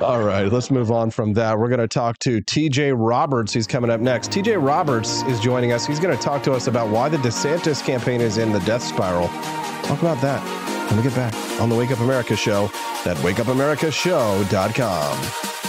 [0.00, 1.58] All right, let's move on from that.
[1.58, 3.52] We're going to talk to TJ Roberts.
[3.52, 4.30] He's coming up next.
[4.30, 5.88] TJ Roberts is joining us.
[5.88, 8.84] He's going to talk to us about why the DeSantis campaign is in the death
[8.84, 9.26] spiral.
[9.82, 10.40] Talk about that
[10.88, 12.66] when we get back on the Wake Up America show
[13.06, 15.59] at wakeupAmericaShow.com.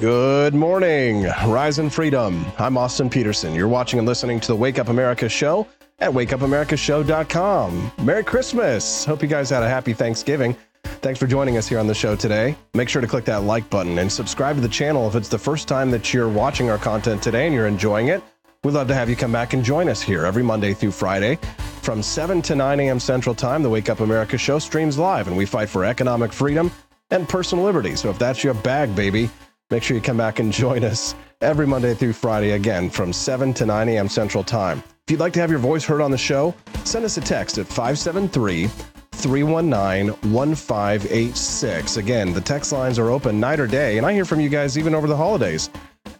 [0.00, 2.46] Good morning, Rise and Freedom.
[2.56, 3.52] I'm Austin Petersen.
[3.52, 5.66] You're watching and listening to the Wake Up America show
[5.98, 7.92] at wakeupAmericaShow.com.
[8.04, 9.04] Merry Christmas.
[9.04, 10.56] Hope you guys had a happy Thanksgiving.
[10.84, 12.54] Thanks for joining us here on the show today.
[12.74, 15.36] Make sure to click that like button and subscribe to the channel if it's the
[15.36, 18.22] first time that you're watching our content today and you're enjoying it.
[18.62, 21.40] We'd love to have you come back and join us here every Monday through Friday
[21.82, 23.00] from 7 to 9 a.m.
[23.00, 23.64] Central Time.
[23.64, 26.70] The Wake Up America show streams live and we fight for economic freedom
[27.10, 27.96] and personal liberty.
[27.96, 29.28] So if that's your bag, baby,
[29.70, 33.52] Make sure you come back and join us every Monday through Friday again from 7
[33.52, 34.08] to 9 a.m.
[34.08, 34.82] Central Time.
[35.06, 36.54] If you'd like to have your voice heard on the show,
[36.84, 38.68] send us a text at 573
[39.12, 41.96] 319 1586.
[41.98, 44.78] Again, the text lines are open night or day, and I hear from you guys
[44.78, 45.68] even over the holidays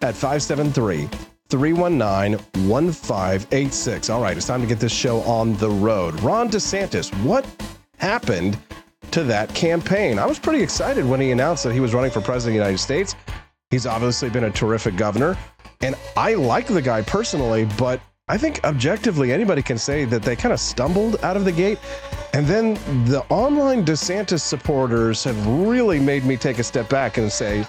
[0.03, 1.09] at 573
[1.49, 2.39] 319
[2.69, 4.11] 1586.
[4.11, 6.21] All right, it's time to get this show on the road.
[6.21, 7.47] Ron DeSantis, what
[7.97, 8.59] happened
[9.13, 10.19] to that campaign?
[10.19, 12.67] I was pretty excited when he announced that he was running for president of the
[12.67, 13.15] United States.
[13.71, 15.37] He's obviously been a terrific governor.
[15.81, 20.37] And I like the guy personally, but I think objectively anybody can say that they
[20.37, 21.79] kind of stumbled out of the gate.
[22.33, 22.75] And then
[23.07, 27.67] the online DeSantis supporters have really made me take a step back and say,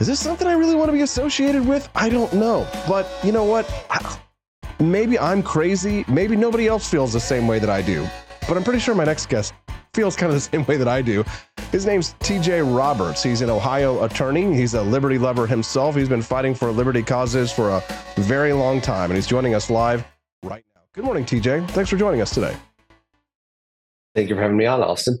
[0.00, 1.88] is this something I really want to be associated with?
[1.94, 2.66] I don't know.
[2.88, 3.70] But you know what?
[4.80, 6.04] Maybe I'm crazy.
[6.08, 8.06] Maybe nobody else feels the same way that I do.
[8.48, 9.54] But I'm pretty sure my next guest
[9.94, 11.24] feels kind of the same way that I do.
[11.70, 13.22] His name's TJ Roberts.
[13.22, 14.54] He's an Ohio attorney.
[14.54, 15.96] He's a liberty lover himself.
[15.96, 17.82] He's been fighting for liberty causes for a
[18.16, 20.04] very long time, and he's joining us live
[20.42, 20.82] right now.
[20.94, 21.70] Good morning, TJ.
[21.70, 22.56] Thanks for joining us today.
[24.14, 25.18] Thank you for having me on, Austin.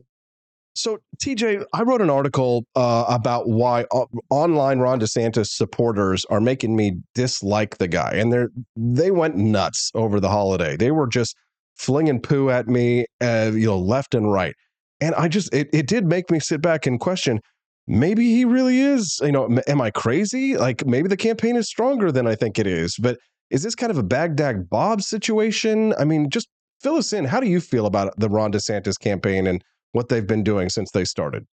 [0.74, 6.40] So, TJ, I wrote an article uh, about why uh, online Ron DeSantis supporters are
[6.40, 8.44] making me dislike the guy, and they
[8.74, 10.76] they went nuts over the holiday.
[10.76, 11.36] They were just
[11.76, 14.54] flinging poo at me, uh, you know, left and right.
[15.02, 17.40] And I just, it, it did make me sit back and question
[17.86, 20.56] maybe he really is, you know, am I crazy?
[20.56, 22.96] Like maybe the campaign is stronger than I think it is.
[22.96, 23.18] But
[23.50, 25.94] is this kind of a Baghdad Bob situation?
[25.98, 26.48] I mean, just
[26.80, 27.24] fill us in.
[27.24, 30.90] How do you feel about the Ron DeSantis campaign and what they've been doing since
[30.92, 31.44] they started?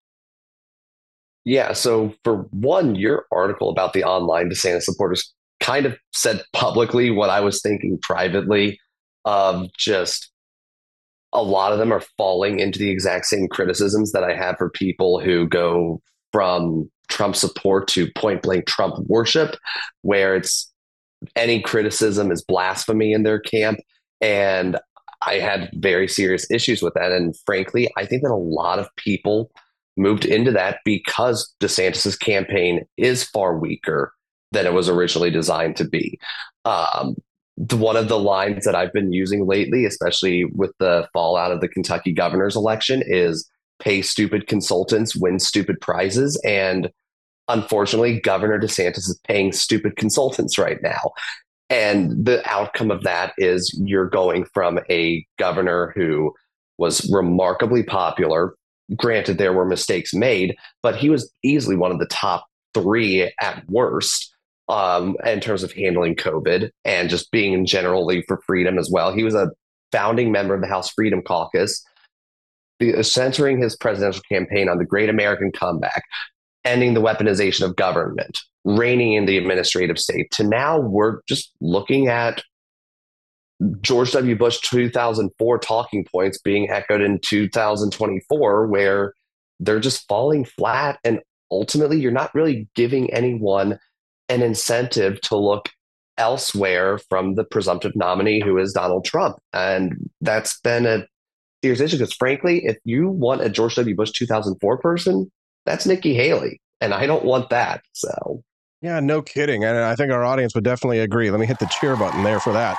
[1.45, 1.73] Yeah.
[1.73, 7.29] So, for one, your article about the online DeSantis supporters kind of said publicly what
[7.29, 8.79] I was thinking privately
[9.25, 10.31] of just
[11.33, 14.69] a lot of them are falling into the exact same criticisms that I have for
[14.69, 16.01] people who go
[16.31, 19.55] from Trump support to point blank Trump worship,
[20.01, 20.71] where it's
[21.35, 23.79] any criticism is blasphemy in their camp.
[24.21, 24.77] And
[25.21, 27.11] I had very serious issues with that.
[27.11, 29.51] And frankly, I think that a lot of people
[29.97, 34.13] moved into that because DeSantis's campaign is far weaker
[34.51, 36.17] than it was originally designed to be.
[36.65, 37.15] Um,
[37.59, 41.67] one of the lines that I've been using lately, especially with the fallout of the
[41.67, 43.49] Kentucky governor's election, is
[43.79, 46.39] pay stupid consultants, win stupid prizes.
[46.45, 46.89] And
[47.49, 51.11] unfortunately, Governor DeSantis is paying stupid consultants right now.
[51.69, 56.33] And the outcome of that is you're going from a governor who
[56.77, 58.55] was remarkably popular.
[58.95, 63.63] Granted, there were mistakes made, but he was easily one of the top three at
[63.69, 64.33] worst
[64.69, 69.11] um, in terms of handling COVID and just being generally for freedom as well.
[69.11, 69.49] He was a
[69.91, 71.83] founding member of the House Freedom Caucus,
[73.01, 76.03] centering his presidential campaign on the Great American Comeback,
[76.63, 80.29] ending the weaponization of government, reigning in the administrative state.
[80.33, 82.43] To now, we're just looking at
[83.81, 84.37] George W.
[84.37, 89.13] Bush 2004 talking points being echoed in 2024, where
[89.59, 90.99] they're just falling flat.
[91.03, 91.19] And
[91.51, 93.79] ultimately, you're not really giving anyone
[94.29, 95.69] an incentive to look
[96.17, 99.37] elsewhere from the presumptive nominee who is Donald Trump.
[99.53, 101.05] And that's been a
[101.63, 103.95] serious issue because, frankly, if you want a George W.
[103.95, 105.31] Bush 2004 person,
[105.65, 106.61] that's Nikki Haley.
[106.81, 107.81] And I don't want that.
[107.93, 108.43] So,
[108.81, 109.63] yeah, no kidding.
[109.65, 111.31] And I think our audience would definitely agree.
[111.31, 112.77] Let me hit the cheer button there for that.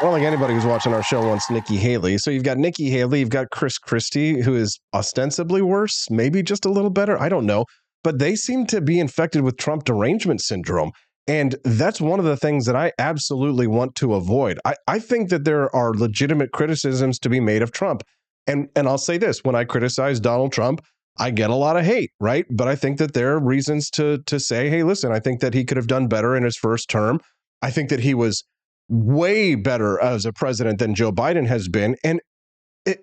[0.00, 2.16] I don't think anybody who's watching our show wants Nikki Haley.
[2.16, 6.64] So you've got Nikki Haley, you've got Chris Christie, who is ostensibly worse, maybe just
[6.64, 7.20] a little better.
[7.20, 7.66] I don't know.
[8.02, 10.92] But they seem to be infected with Trump derangement syndrome.
[11.26, 14.58] And that's one of the things that I absolutely want to avoid.
[14.64, 18.02] I, I think that there are legitimate criticisms to be made of Trump.
[18.46, 20.80] And and I'll say this when I criticize Donald Trump,
[21.18, 22.46] I get a lot of hate, right?
[22.50, 25.54] But I think that there are reasons to to say, hey, listen, I think that
[25.54, 27.20] he could have done better in his first term.
[27.62, 28.42] I think that he was
[28.88, 31.96] way better as a president than Joe Biden has been.
[32.02, 32.20] And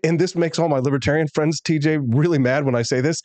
[0.03, 3.21] and this makes all my libertarian friends, TJ, really mad when I say this,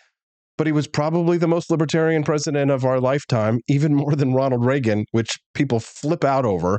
[0.63, 4.65] but he was probably the most libertarian president of our lifetime, even more than Ronald
[4.65, 6.79] Reagan, which people flip out over.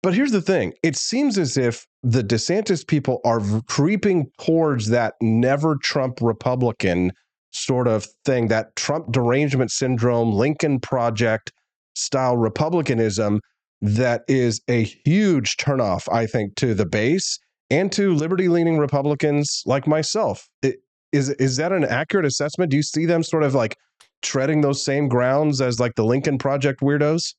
[0.00, 5.14] But here's the thing it seems as if the DeSantis people are creeping towards that
[5.20, 7.10] never Trump Republican
[7.50, 11.50] sort of thing, that Trump derangement syndrome, Lincoln Project
[11.96, 13.40] style Republicanism
[13.80, 17.40] that is a huge turnoff, I think, to the base
[17.70, 20.46] and to liberty leaning Republicans like myself.
[20.62, 20.76] It,
[21.14, 22.70] is is that an accurate assessment?
[22.70, 23.76] Do you see them sort of like
[24.22, 27.34] treading those same grounds as like the Lincoln Project weirdos?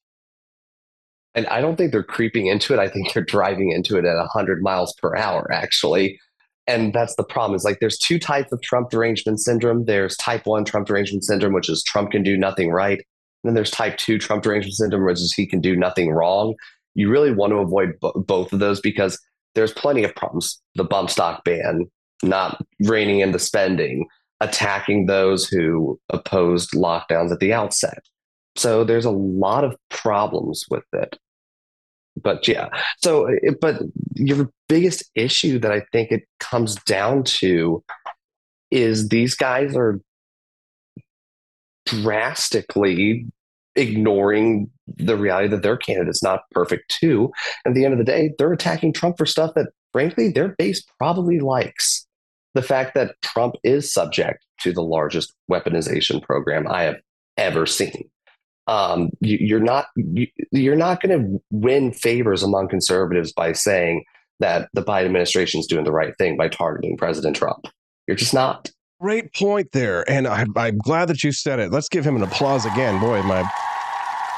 [1.34, 2.80] And I don't think they're creeping into it.
[2.80, 6.18] I think they're driving into it at 100 miles per hour, actually.
[6.66, 9.86] And that's the problem is like there's two types of Trump derangement syndrome.
[9.86, 13.06] There's type 1 Trump derangement syndrome, which is Trump can do nothing right And
[13.44, 16.56] then there's type 2 Trump derangement syndrome, which is he can do nothing wrong.
[16.96, 19.20] You really want to avoid b- both of those because
[19.54, 20.62] there's plenty of problems.
[20.76, 21.90] The bump stock ban,
[22.26, 24.08] not reining in the spending,
[24.42, 28.04] attacking those who opposed lockdowns at the outset.
[28.56, 31.18] So there's a lot of problems with it.
[32.22, 32.70] But yeah,
[33.04, 33.28] so,
[33.60, 33.82] but
[34.14, 37.84] your biggest issue that I think it comes down to
[38.72, 40.00] is these guys are
[41.86, 43.26] drastically
[43.76, 47.32] ignoring the reality that their candidate's not perfect too.
[47.66, 50.84] At the end of the day, they're attacking Trump for stuff that, frankly, their base
[50.98, 52.05] probably likes.
[52.56, 56.96] The fact that Trump is subject to the largest weaponization program I have
[57.38, 58.10] ever seen.
[58.68, 64.04] Um, you, are not you, you're not going to win favors among conservatives by saying
[64.40, 67.68] that the Biden administration is doing the right thing by targeting President Trump.
[68.08, 68.72] You're just not.
[69.00, 71.72] Great point there, and I, I'm glad that you said it.
[71.72, 73.00] Let's give him an applause again.
[73.00, 73.48] Boy, my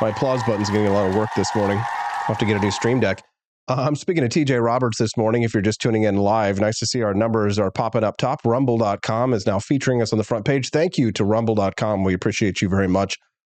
[0.02, 1.78] my applause button's getting a lot of work this morning.
[1.78, 3.24] I'll have to get a new stream deck.
[3.70, 5.44] Uh, I'm speaking to TJ Roberts this morning.
[5.44, 8.40] If you're just tuning in live, nice to see our numbers are popping up top.
[8.46, 10.70] Rumble.com is now featuring us on the front page.
[10.70, 12.06] Thank you to Rumble.com.
[12.06, 13.18] We appreciate you very much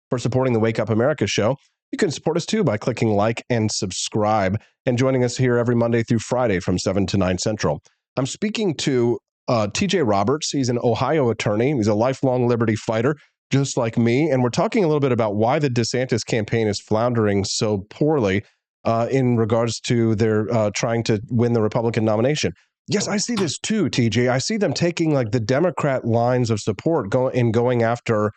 [0.08, 1.56] for supporting the Wake Up America show.
[1.92, 5.74] You can support us too by clicking like and subscribe and joining us here every
[5.74, 7.82] Monday through Friday from 7 to 9 Central.
[8.16, 10.50] I'm speaking to uh, TJ Roberts.
[10.50, 11.74] He's an Ohio attorney.
[11.74, 13.16] He's a lifelong liberty fighter,
[13.50, 14.30] just like me.
[14.30, 18.42] And we're talking a little bit about why the DeSantis campaign is floundering so poorly
[18.88, 22.52] uh, in regards to their uh, trying to win the Republican nomination.
[22.88, 24.30] Yes, I see this too, TJ.
[24.30, 28.32] I see them taking like the Democrat lines of support going in going after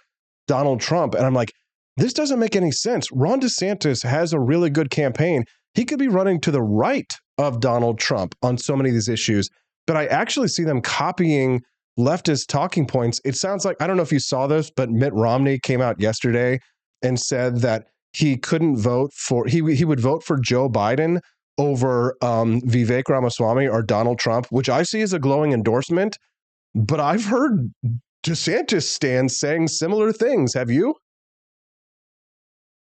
[0.47, 1.53] Donald Trump, and I'm like,
[1.97, 3.07] this doesn't make any sense.
[3.11, 5.45] Ron DeSantis has a really good campaign.
[5.73, 9.09] He could be running to the right of Donald Trump on so many of these
[9.09, 9.49] issues
[9.87, 11.61] but I actually see them copying
[11.99, 13.19] leftist talking points.
[13.25, 15.99] It sounds like I don't know if you saw this, but Mitt Romney came out
[15.99, 16.59] yesterday
[17.01, 21.19] and said that he couldn't vote for he he would vote for Joe Biden
[21.57, 26.17] over um, Vivek Ramaswamy or Donald Trump, which I see as a glowing endorsement.
[26.73, 27.71] But I've heard
[28.23, 30.53] DeSantis stand saying similar things.
[30.53, 30.95] Have you?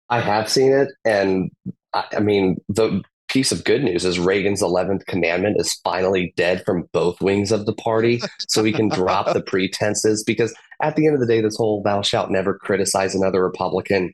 [0.09, 1.51] I have seen it, and
[1.93, 3.03] I, I mean the
[3.33, 7.65] piece of good news is Reagan's 11th commandment is finally dead from both wings of
[7.65, 8.21] the party.
[8.49, 11.83] So we can drop the pretenses because at the end of the day, this whole
[11.83, 14.13] thou shalt never criticize another Republican,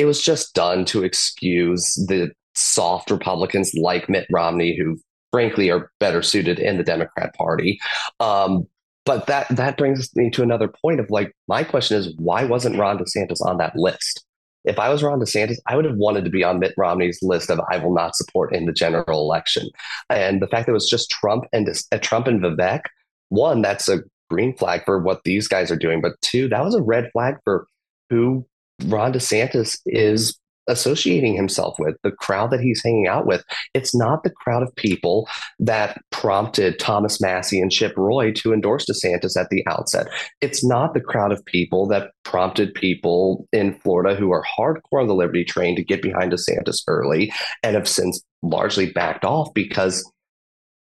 [0.00, 4.98] it was just done to excuse the soft Republicans like Mitt Romney, who
[5.32, 7.78] frankly are better suited in the Democrat Party.
[8.18, 8.66] Um,
[9.04, 12.78] but that that brings me to another point of like my question is why wasn't
[12.78, 14.24] Ron DeSantis on that list?
[14.64, 17.50] if I was Ron DeSantis, I would have wanted to be on Mitt Romney's list
[17.50, 19.68] of I will not support in the general election.
[20.08, 22.82] And the fact that it was just Trump and uh, Trump and Vivek,
[23.30, 26.00] one, that's a green flag for what these guys are doing.
[26.00, 27.66] But two, that was a red flag for
[28.10, 28.46] who
[28.86, 30.38] Ron DeSantis is
[30.70, 33.44] associating himself with, the crowd that he's hanging out with.
[33.74, 35.28] It's not the crowd of people
[35.58, 40.06] that prompted Thomas Massie and Chip Roy to endorse DeSantis at the outset.
[40.40, 45.08] It's not the crowd of people that prompted people in Florida who are hardcore on
[45.08, 50.08] the Liberty train to get behind DeSantis early and have since largely backed off because,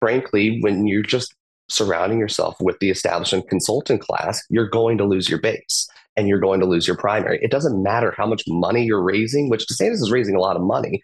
[0.00, 1.34] frankly, when you're just
[1.68, 6.40] surrounding yourself with the establishment consultant class, you're going to lose your base and you're
[6.40, 7.38] going to lose your primary.
[7.42, 10.62] It doesn't matter how much money you're raising, which DeSantis is raising a lot of
[10.62, 11.02] money.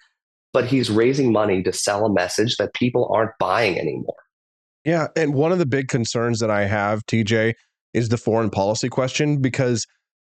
[0.53, 4.15] but he's raising money to sell a message that people aren't buying anymore.
[4.85, 5.07] Yeah.
[5.17, 7.55] And one of the big concerns that I have, TJ,
[7.95, 9.87] is the foreign policy question because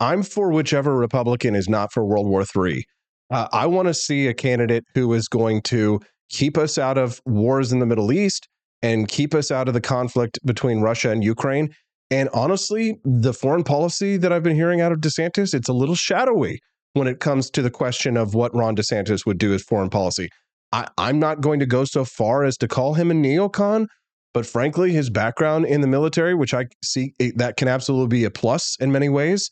[0.00, 2.84] I'm for whichever Republican is not for World War III.
[3.30, 6.00] Uh, I want to see a candidate who is going to
[6.30, 8.48] keep us out of wars in the Middle East
[8.82, 11.74] and keep us out of the conflict between Russia and Ukraine.
[12.10, 15.94] And honestly, the foreign policy that I've been hearing out of DeSantis, it's a little
[15.94, 16.60] shadowy
[16.92, 20.28] when it comes to the question of what Ron DeSantis would do as foreign policy.
[20.72, 23.86] I, am not going to go so far as to call him a neocon,
[24.34, 28.30] but frankly, his background in the military, which I see that can absolutely be a
[28.30, 29.50] plus in many ways,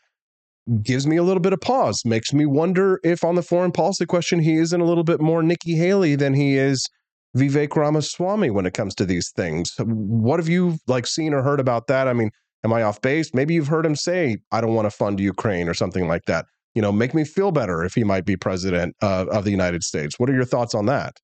[0.83, 2.03] gives me a little bit of pause.
[2.05, 5.43] Makes me wonder if on the foreign policy question, he isn't a little bit more
[5.43, 6.89] Nikki Haley than he is
[7.37, 9.73] Vivek Ramaswamy when it comes to these things.
[9.79, 12.09] What have you like seen or heard about that?
[12.09, 12.31] I mean,
[12.65, 13.33] am I off base?
[13.35, 16.47] Maybe you've heard him say, "I don't want to fund Ukraine" or something like that.
[16.75, 19.85] You know, make me feel better if he might be president uh, of the United
[19.85, 20.19] States.
[20.19, 21.19] What are your thoughts on that?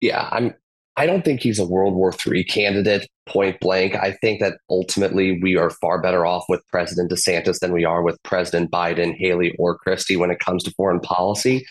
[0.00, 0.54] Yeah, I'm.
[0.96, 3.96] I don't think he's a World War III candidate, point blank.
[3.96, 8.02] I think that ultimately we are far better off with President DeSantis than we are
[8.02, 11.66] with President Biden, Haley, or Christie when it comes to foreign policy.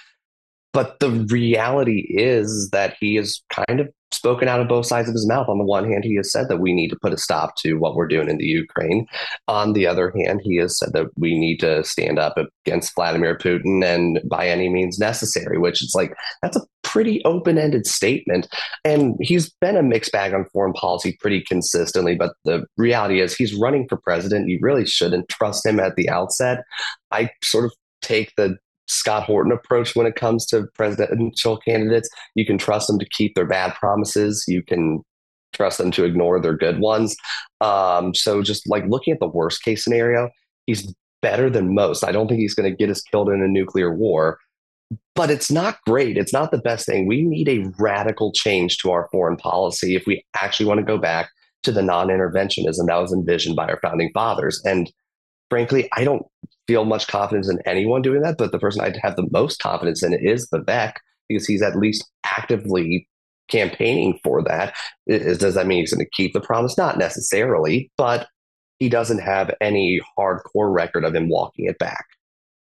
[0.73, 5.13] But the reality is that he is kind of spoken out of both sides of
[5.13, 5.49] his mouth.
[5.49, 7.73] On the one hand, he has said that we need to put a stop to
[7.75, 9.07] what we're doing in the Ukraine.
[9.47, 13.37] On the other hand, he has said that we need to stand up against Vladimir
[13.37, 18.47] Putin and by any means necessary, which is like, that's a pretty open ended statement.
[18.83, 22.15] And he's been a mixed bag on foreign policy pretty consistently.
[22.15, 24.49] But the reality is, he's running for president.
[24.49, 26.59] You really shouldn't trust him at the outset.
[27.11, 28.57] I sort of take the
[28.87, 32.09] Scott Horton approach when it comes to presidential candidates.
[32.35, 34.45] You can trust them to keep their bad promises.
[34.47, 35.01] You can
[35.53, 37.15] trust them to ignore their good ones.
[37.61, 40.29] Um, so just like looking at the worst case scenario,
[40.65, 42.03] he's better than most.
[42.03, 44.39] I don't think he's going to get us killed in a nuclear war,
[45.15, 46.17] but it's not great.
[46.17, 47.07] It's not the best thing.
[47.07, 50.97] We need a radical change to our foreign policy if we actually want to go
[50.97, 51.29] back
[51.63, 54.61] to the non-interventionism that was envisioned by our founding fathers.
[54.65, 54.91] And
[55.49, 56.25] frankly, I don't
[56.67, 60.03] feel much confidence in anyone doing that, but the person I'd have the most confidence
[60.03, 60.93] in is Vivek
[61.27, 63.07] because he's at least actively
[63.49, 64.75] campaigning for that.
[65.07, 66.77] Is, does that mean he's going to keep the promise?
[66.77, 68.27] Not necessarily, but
[68.79, 72.05] he doesn't have any hardcore record of him walking it back.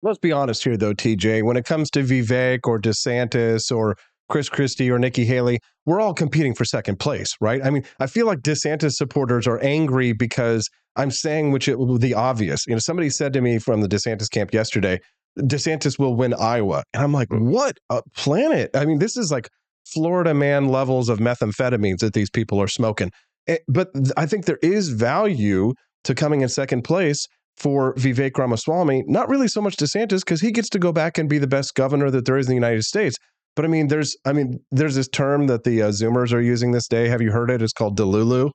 [0.03, 1.43] Let's be honest here, though, TJ.
[1.43, 3.97] When it comes to Vivek or DeSantis or
[4.29, 7.63] Chris Christie or Nikki Haley, we're all competing for second place, right?
[7.63, 12.13] I mean, I feel like DeSantis supporters are angry because I'm saying which it, the
[12.13, 12.65] obvious.
[12.67, 14.99] You know, somebody said to me from the DeSantis camp yesterday,
[15.39, 16.83] DeSantis will win Iowa.
[16.93, 17.49] And I'm like, hmm.
[17.49, 18.71] what a planet.
[18.73, 19.49] I mean, this is like
[19.85, 23.11] Florida man levels of methamphetamines that these people are smoking.
[23.47, 25.73] Eh, but I think there is value
[26.03, 27.25] to coming in second place
[27.57, 31.27] for Vivek Ramaswamy, not really so much DeSantis, because he gets to go back and
[31.27, 33.17] be the best governor that there is in the United States.
[33.55, 36.71] But I mean, there's, I mean, there's this term that the uh, Zoomers are using
[36.71, 37.09] this day.
[37.09, 37.61] Have you heard it?
[37.61, 38.51] It's called Delulu.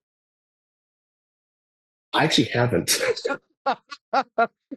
[2.13, 3.01] I actually haven't.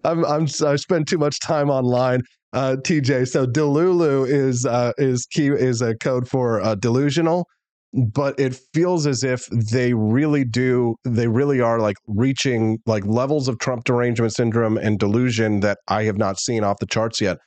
[0.04, 2.22] I'm, I'm I spend too much time online,
[2.54, 3.28] uh, TJ.
[3.28, 7.48] So Delulu is uh, is key is a code for uh, delusional,
[7.94, 13.48] but it feels as if they really do they really are like reaching like levels
[13.48, 17.38] of Trump derangement syndrome and delusion that I have not seen off the charts yet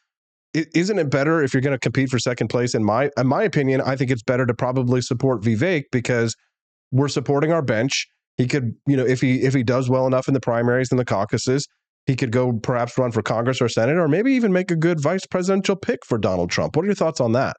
[0.55, 2.75] isn't it better if you're going to compete for second place?
[2.75, 6.35] In my in my opinion, I think it's better to probably support Vivek because
[6.91, 8.07] we're supporting our bench.
[8.39, 10.99] He could, you know, if he if he does well enough in the primaries and
[10.99, 11.67] the caucuses,
[12.07, 15.01] he could go perhaps run for Congress or Senate, or maybe even make a good
[15.01, 16.77] vice presidential pick for Donald Trump.
[16.77, 17.57] What are your thoughts on that?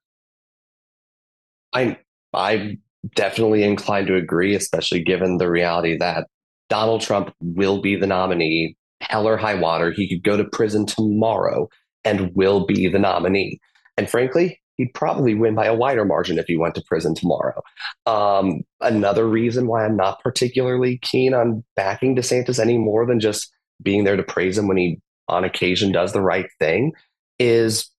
[1.73, 1.97] I'm
[2.33, 2.81] I'm
[3.15, 6.27] definitely inclined to agree, especially given the reality that
[6.69, 9.91] Donald Trump will be the nominee, hell or high water.
[9.91, 11.67] He could go to prison tomorrow
[12.05, 13.59] and will be the nominee.
[13.97, 17.61] And frankly, he'd probably win by a wider margin if he went to prison tomorrow.
[18.05, 23.51] Um, another reason why I'm not particularly keen on backing DeSantis any more than just
[23.83, 26.93] being there to praise him when he on occasion does the right thing
[27.39, 27.89] is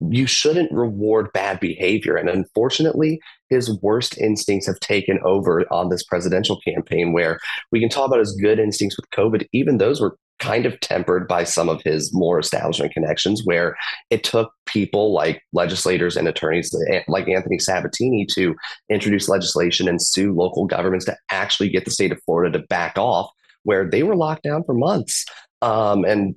[0.00, 2.16] you shouldn't reward bad behavior.
[2.16, 7.38] And unfortunately, his worst instincts have taken over on this presidential campaign where
[7.72, 9.46] we can talk about his good instincts with COVID.
[9.52, 13.74] Even those were kind of tempered by some of his more establishment connections, where
[14.10, 18.54] it took people like legislators and attorneys eh, like Anthony Sabatini to
[18.90, 22.98] introduce legislation and sue local governments to actually get the state of Florida to back
[22.98, 23.30] off,
[23.62, 25.24] where they were locked down for months.
[25.62, 26.36] Um, and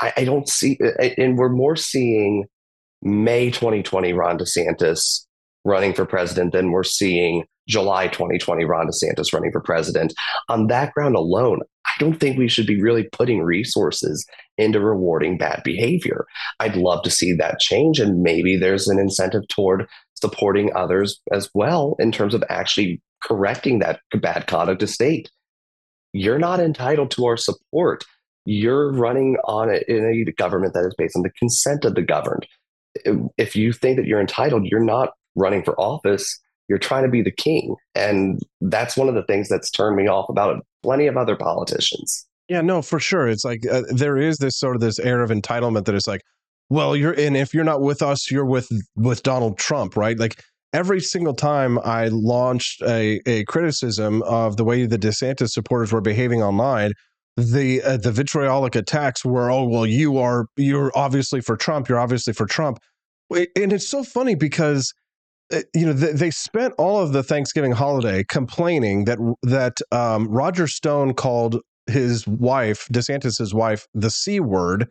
[0.00, 2.46] I, I don't see, eh, eh, and we're more seeing
[3.02, 5.26] May 2020 Ron DeSantis
[5.64, 10.12] running for president than we're seeing July 2020 Ron DeSantis running for president.
[10.48, 14.26] On that ground alone, I don't think we should be really putting resources
[14.58, 16.26] into rewarding bad behavior.
[16.58, 18.00] I'd love to see that change.
[18.00, 23.78] And maybe there's an incentive toward supporting others as well in terms of actually correcting
[23.78, 25.30] that bad conduct of state.
[26.12, 28.04] You're not entitled to our support.
[28.44, 32.02] You're running on a, in a government that is based on the consent of the
[32.02, 32.46] governed.
[33.36, 36.38] If you think that you're entitled, you're not running for office.
[36.68, 37.74] You're trying to be the king.
[37.94, 42.26] And that's one of the things that's turned me off about plenty of other politicians.
[42.48, 43.28] Yeah, no, for sure.
[43.28, 46.22] It's like uh, there is this sort of this air of entitlement that is like,
[46.68, 50.18] well, you're and if you're not with us, you're with with Donald Trump, right?
[50.18, 55.92] Like every single time I launched a, a criticism of the way the DeSantis supporters
[55.92, 56.92] were behaving online,
[57.40, 61.98] the uh, the vitriolic attacks were, oh well, you are you're obviously for Trump, you're
[61.98, 62.78] obviously for Trump,
[63.30, 64.92] and it's so funny because
[65.52, 70.28] uh, you know they, they spent all of the Thanksgiving holiday complaining that that um,
[70.28, 74.88] Roger Stone called his wife DeSantis's wife the c word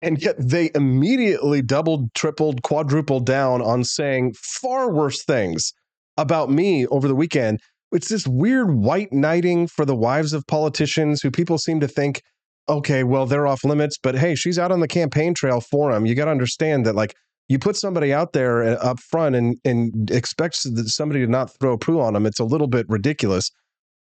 [0.00, 5.72] and yet they immediately doubled, tripled, quadrupled down on saying far worse things
[6.16, 7.60] about me over the weekend.
[7.92, 12.22] It's this weird white knighting for the wives of politicians who people seem to think,
[12.68, 16.04] okay, well, they're off limits, but hey, she's out on the campaign trail for him.
[16.04, 17.14] You got to understand that, like,
[17.48, 21.72] you put somebody out there uh, up front and, and expects somebody to not throw
[21.72, 22.26] a poo on them.
[22.26, 23.50] It's a little bit ridiculous.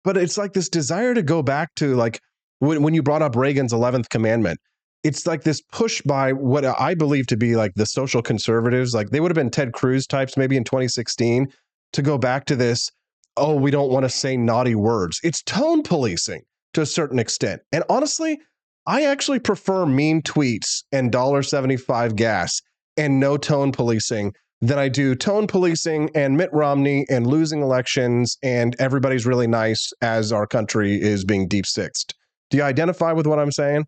[0.06, 2.22] But it's like this desire to go back to, like,
[2.60, 4.60] when, when you brought up Reagan's 11th commandment
[5.04, 8.94] it's like this push by what I believe to be like the social conservatives.
[8.94, 11.48] Like they would have been Ted Cruz types maybe in 2016
[11.92, 12.90] to go back to this.
[13.36, 15.20] Oh, we don't want to say naughty words.
[15.24, 16.42] It's tone policing
[16.74, 17.62] to a certain extent.
[17.72, 18.40] And honestly,
[18.86, 22.62] I actually prefer mean tweets and $1.75 gas
[22.98, 28.38] and no tone policing than I do tone policing and Mitt Romney and losing elections
[28.44, 32.16] and everybody's really nice as our country is being deep sixed.
[32.50, 33.86] Do you identify with what I'm saying?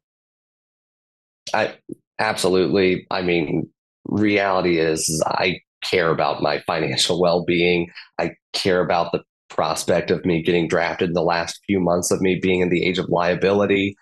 [1.53, 1.75] I
[2.19, 3.05] absolutely.
[3.11, 3.69] I mean,
[4.05, 7.91] reality is I care about my financial well-being.
[8.19, 12.21] I care about the prospect of me getting drafted in the last few months of
[12.21, 13.95] me being in the age of liability.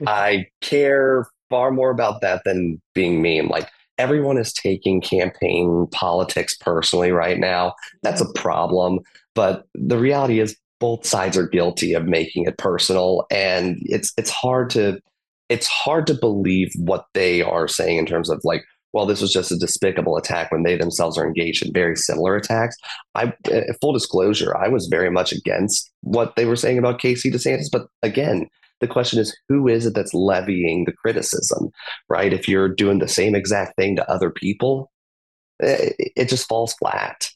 [0.00, 0.08] Mm-hmm.
[0.08, 3.48] I care far more about that than being mean.
[3.48, 7.74] Like everyone is taking campaign politics personally right now.
[8.02, 8.42] That's a mm-hmm.
[8.42, 9.00] problem.
[9.34, 13.26] But the reality is both sides are guilty of making it personal.
[13.30, 15.00] And it's it's hard to
[15.48, 19.32] it's hard to believe what they are saying in terms of like, well, this was
[19.32, 22.76] just a despicable attack when they themselves are engaged in very similar attacks.
[23.14, 27.30] I, uh, full disclosure, I was very much against what they were saying about Casey
[27.30, 27.68] DeSantis.
[27.70, 28.48] But again,
[28.80, 31.70] the question is, who is it that's levying the criticism,
[32.08, 32.32] right?
[32.32, 34.90] If you're doing the same exact thing to other people,
[35.60, 37.30] it, eh, it just falls flat.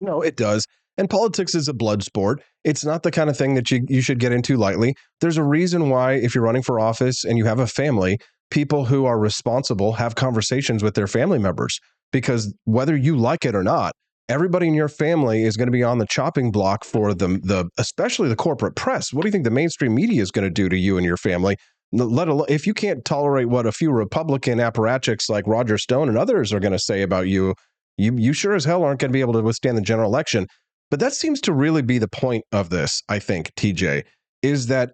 [0.00, 0.66] No, it does.
[0.96, 2.42] And politics is a blood sport.
[2.64, 4.96] It's not the kind of thing that you, you should get into lightly.
[5.20, 8.18] There's a reason why, if you're running for office and you have a family,
[8.50, 11.78] people who are responsible have conversations with their family members
[12.12, 13.92] because whether you like it or not,
[14.28, 17.68] everybody in your family is going to be on the chopping block for the the
[17.78, 19.12] especially the corporate press.
[19.12, 21.16] What do you think the mainstream media is going to do to you and your
[21.16, 21.56] family?
[21.92, 26.18] Let alone if you can't tolerate what a few Republican apparatchiks like Roger Stone and
[26.18, 27.54] others are going to say about you,
[27.96, 30.46] you you sure as hell aren't going to be able to withstand the general election.
[30.90, 34.04] But that seems to really be the point of this, I think, TJ,
[34.42, 34.92] is that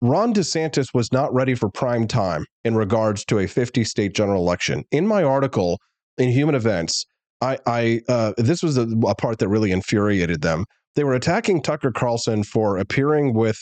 [0.00, 4.42] Ron DeSantis was not ready for prime time in regards to a 50 state general
[4.42, 4.84] election.
[4.90, 5.78] In my article
[6.18, 7.06] in Human Events,
[7.40, 10.64] I, I uh, this was a, a part that really infuriated them.
[10.96, 13.58] They were attacking Tucker Carlson for appearing with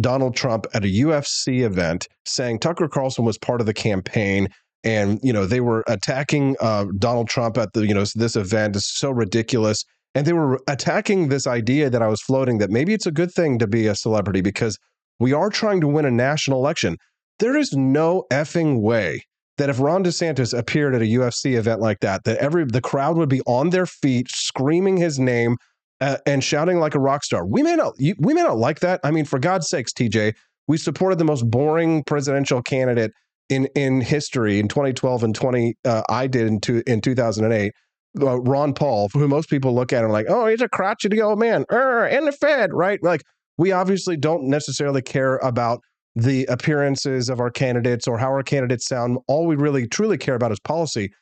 [0.00, 4.48] Donald Trump at a UFC event, saying Tucker Carlson was part of the campaign
[4.84, 8.76] and you know they were attacking uh, Donald Trump at the you know this event
[8.76, 9.84] is so ridiculous
[10.14, 13.30] and they were attacking this idea that I was floating that maybe it's a good
[13.32, 14.78] thing to be a celebrity because
[15.20, 16.96] we are trying to win a national election.
[17.38, 19.22] There is no effing way
[19.58, 23.16] that if Ron DeSantis appeared at a UFC event like that, that every the crowd
[23.16, 25.56] would be on their feet screaming his name
[26.00, 27.46] uh, and shouting like a rock star.
[27.46, 29.00] We may not we may not like that.
[29.04, 30.34] I mean, for God's sakes, TJ,
[30.66, 33.12] we supported the most boring presidential candidate
[33.50, 37.72] in in history in 2012 and 20 uh, I did in two, in 2008
[38.20, 41.38] uh, Ron Paul, who most people look at and like, oh, he's a crotchety old
[41.38, 42.98] man, er, in the Fed, right?
[43.02, 43.22] Like,
[43.60, 45.82] we obviously don't necessarily care about
[46.16, 49.18] the appearances of our candidates or how our candidates sound.
[49.28, 51.12] All we really truly care about is policy.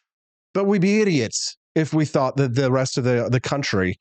[0.55, 3.99] But we'd be idiots if we thought that the rest of the the country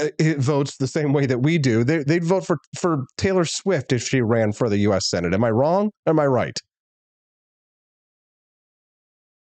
[0.00, 0.08] uh,
[0.38, 1.84] votes the same way that we do.
[1.84, 5.08] They, would vote for for Taylor Swift if she ran for the U.S.
[5.08, 5.32] Senate.
[5.32, 5.92] Am I wrong?
[6.06, 6.58] Am I right?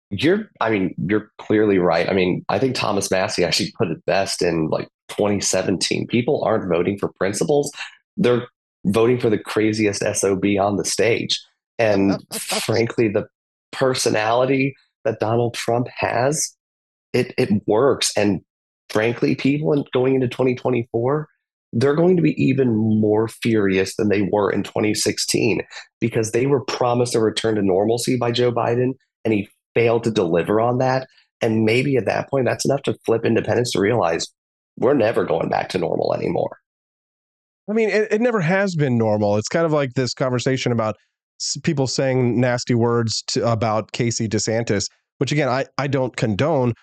[0.09, 2.09] You're, I mean, you're clearly right.
[2.09, 6.07] I mean, I think Thomas Massie actually put it best in like 2017.
[6.07, 7.71] People aren't voting for principles;
[8.21, 8.47] they're
[8.85, 11.39] voting for the craziest SOB on the stage.
[11.77, 13.25] And frankly, the
[13.71, 16.55] personality that Donald Trump has,
[17.13, 18.11] it it works.
[18.15, 18.41] And
[18.89, 21.27] frankly, people going into 2024,
[21.73, 25.61] they're going to be even more furious than they were in 2016
[25.99, 28.91] because they were promised a return to normalcy by Joe Biden
[29.23, 31.07] and he failed to deliver on that.
[31.41, 34.27] And maybe at that point, that's enough to flip independents to realize
[34.77, 36.60] we're never going back to normal anymore.
[37.71, 39.37] I mean, it, it never has been normal.
[39.37, 40.97] It's kind of like this conversation about
[41.63, 44.87] people saying nasty words to, about Casey DeSantis,
[45.19, 46.73] which again, I, I don't condone,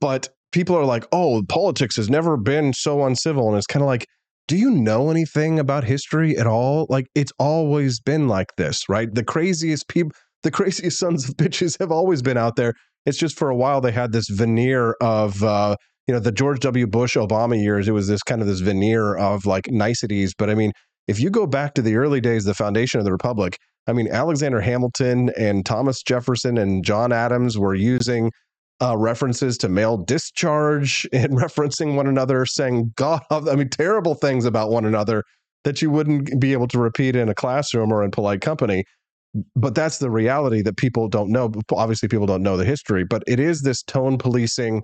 [0.00, 3.48] but people are like, oh, politics has never been so uncivil.
[3.48, 4.06] And it's kind of like,
[4.46, 6.86] do you know anything about history at all?
[6.88, 9.12] Like, it's always been like this, right?
[9.12, 10.12] The craziest people,
[10.44, 12.74] the craziest sons of bitches have always been out there.
[13.06, 15.74] It's just for a while they had this veneer of, uh,
[16.08, 16.86] you know, the George W.
[16.86, 20.32] Bush Obama years, it was this kind of this veneer of like niceties.
[20.36, 20.72] But I mean,
[21.06, 24.08] if you go back to the early days, the foundation of the Republic, I mean,
[24.08, 28.32] Alexander Hamilton and Thomas Jefferson and John Adams were using
[28.80, 34.46] uh, references to male discharge and referencing one another, saying God, I mean, terrible things
[34.46, 35.22] about one another
[35.64, 38.84] that you wouldn't be able to repeat in a classroom or in polite company.
[39.54, 41.52] But that's the reality that people don't know.
[41.70, 44.82] Obviously, people don't know the history, but it is this tone policing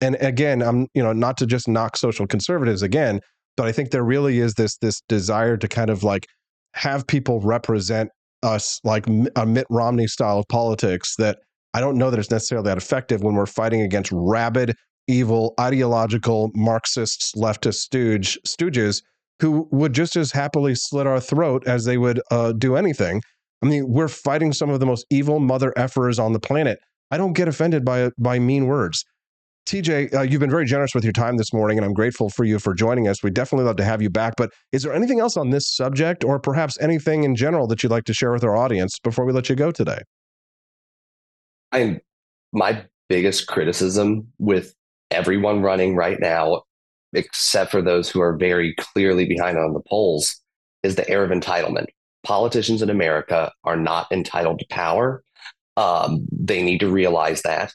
[0.00, 3.20] and again, I'm you know not to just knock social conservatives again,
[3.56, 6.26] but I think there really is this this desire to kind of like
[6.74, 8.10] have people represent
[8.42, 9.06] us like
[9.36, 11.38] a Mitt Romney style of politics that
[11.74, 14.74] I don't know that it's necessarily that effective when we're fighting against rabid,
[15.08, 19.02] evil, ideological Marxists, leftist stooge stooges
[19.40, 23.20] who would just as happily slit our throat as they would uh, do anything.
[23.62, 26.78] I mean, we're fighting some of the most evil mother effers on the planet.
[27.10, 29.04] I don't get offended by by mean words.
[29.66, 32.44] TJ, uh, you've been very generous with your time this morning, and I'm grateful for
[32.44, 33.24] you for joining us.
[33.24, 34.34] We'd definitely love to have you back.
[34.36, 37.90] But is there anything else on this subject, or perhaps anything in general that you'd
[37.90, 39.98] like to share with our audience before we let you go today?
[41.72, 42.00] I,
[42.52, 44.72] my biggest criticism with
[45.10, 46.62] everyone running right now,
[47.12, 50.40] except for those who are very clearly behind on the polls,
[50.84, 51.86] is the air of entitlement.
[52.22, 55.24] Politicians in America are not entitled to power.
[55.76, 57.74] Um, they need to realize that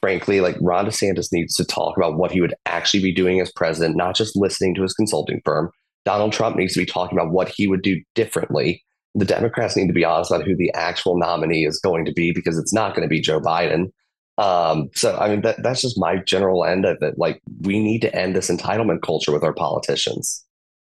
[0.00, 3.52] frankly, like Ron DeSantis needs to talk about what he would actually be doing as
[3.52, 5.70] president, not just listening to his consulting firm.
[6.04, 8.82] Donald Trump needs to be talking about what he would do differently.
[9.14, 12.32] The Democrats need to be honest about who the actual nominee is going to be
[12.32, 13.86] because it's not going to be Joe Biden.
[14.38, 17.14] Um, so, I mean, that, that's just my general end of it.
[17.16, 20.44] Like, we need to end this entitlement culture with our politicians.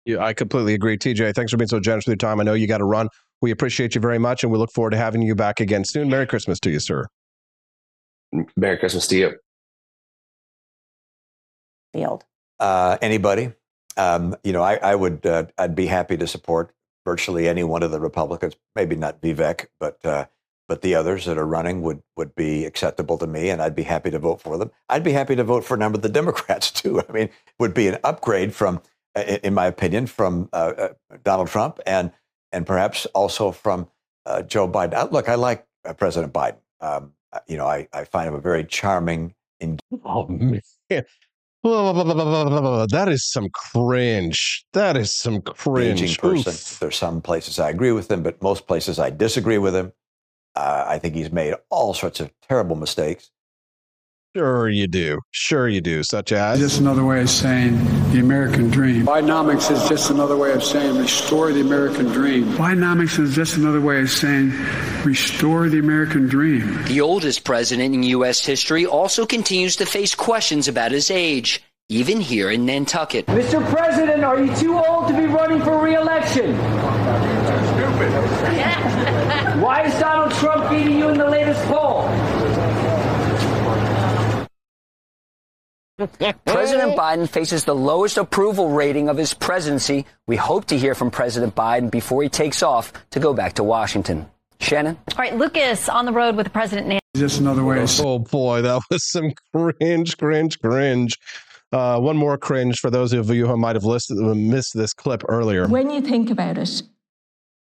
[0.05, 0.97] Yeah, I completely agree.
[0.97, 2.39] TJ, thanks for being so generous with your time.
[2.39, 3.09] I know you got to run.
[3.41, 6.09] We appreciate you very much, and we look forward to having you back again soon.
[6.09, 7.07] Merry Christmas to you, sir.
[8.55, 9.33] Merry Christmas to you.
[11.93, 12.23] Field.
[12.59, 13.53] Uh, anybody?
[13.97, 16.73] Um, you know, I, I would, uh, I'd be happy to support
[17.05, 18.55] virtually any one of the Republicans.
[18.75, 20.25] Maybe not Vivek, but uh,
[20.67, 23.83] but the others that are running would would be acceptable to me, and I'd be
[23.83, 24.71] happy to vote for them.
[24.87, 27.01] I'd be happy to vote for a number of the Democrats too.
[27.01, 27.29] I mean,
[27.59, 28.81] would be an upgrade from,
[29.43, 30.89] in my opinion, from uh, uh,
[31.23, 32.11] Donald Trump and
[32.51, 33.87] and perhaps also from
[34.25, 35.11] uh, Joe Biden.
[35.11, 35.65] Look, I like
[35.97, 36.57] President Biden.
[36.79, 39.33] Um, uh, you know, I, I find him a very charming.
[39.59, 40.61] And oh man,
[42.91, 44.65] that is some cringe.
[44.73, 46.17] That is some cringe.
[46.17, 46.53] person.
[46.53, 46.79] Oof.
[46.79, 49.91] There's some places I agree with him, but most places I disagree with him.
[50.55, 53.29] Uh, I think he's made all sorts of terrible mistakes.
[54.33, 55.19] Sure, you do.
[55.31, 56.03] Sure, you do.
[56.03, 57.75] Such as just another way of saying
[58.13, 59.05] the American dream.
[59.05, 62.45] Bidenomics is just another way of saying restore the American dream.
[62.53, 64.53] Bidenomics is just another way of saying
[65.03, 66.81] restore the American dream.
[66.85, 68.45] The oldest president in U.S.
[68.45, 73.25] history also continues to face questions about his age, even here in Nantucket.
[73.25, 73.61] Mr.
[73.69, 76.55] President, are you too old to be running for re-election?
[77.75, 78.11] Stupid.
[79.61, 82.07] Why is Donald Trump beating you in the latest poll?
[86.07, 90.05] President Biden faces the lowest approval rating of his presidency.
[90.27, 93.63] We hope to hear from President Biden before he takes off to go back to
[93.63, 94.27] Washington.
[94.59, 94.97] Shannon?
[95.11, 97.01] All right, Lucas on the road with President Nancy.
[97.15, 97.85] Just another way.
[97.99, 101.17] Oh boy, that was some cringe, cringe, cringe.
[101.71, 105.23] Uh, one more cringe for those of you who might have listed, missed this clip
[105.29, 105.67] earlier.
[105.67, 106.83] When you think about it,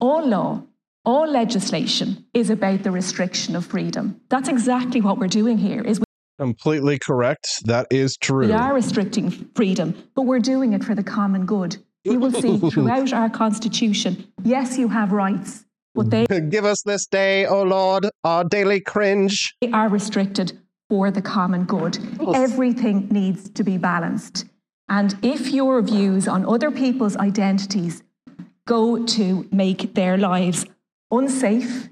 [0.00, 0.62] all law,
[1.04, 4.20] all legislation is about the restriction of freedom.
[4.28, 5.82] That's exactly what we're doing here.
[5.82, 6.00] Is
[6.38, 7.46] Completely correct.
[7.64, 8.46] That is true.
[8.46, 11.76] We are restricting freedom, but we're doing it for the common good.
[12.04, 15.64] You will see throughout our Constitution, yes, you have rights,
[15.94, 19.54] but they give us this day, O oh Lord, our daily cringe.
[19.60, 21.98] They are restricted for the common good.
[22.20, 22.32] Oh.
[22.32, 24.46] Everything needs to be balanced.
[24.88, 28.02] And if your views on other people's identities
[28.66, 30.66] go to make their lives
[31.10, 31.88] unsafe,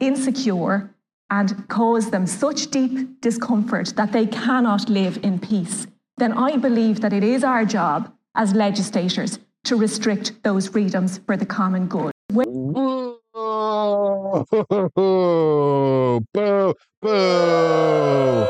[0.00, 0.91] insecure,
[1.32, 5.86] and cause them such deep discomfort that they cannot live in peace,
[6.18, 11.38] then I believe that it is our job as legislators to restrict those freedoms for
[11.38, 12.12] the common good.
[12.28, 12.46] boo,
[16.34, 18.46] boo, boo.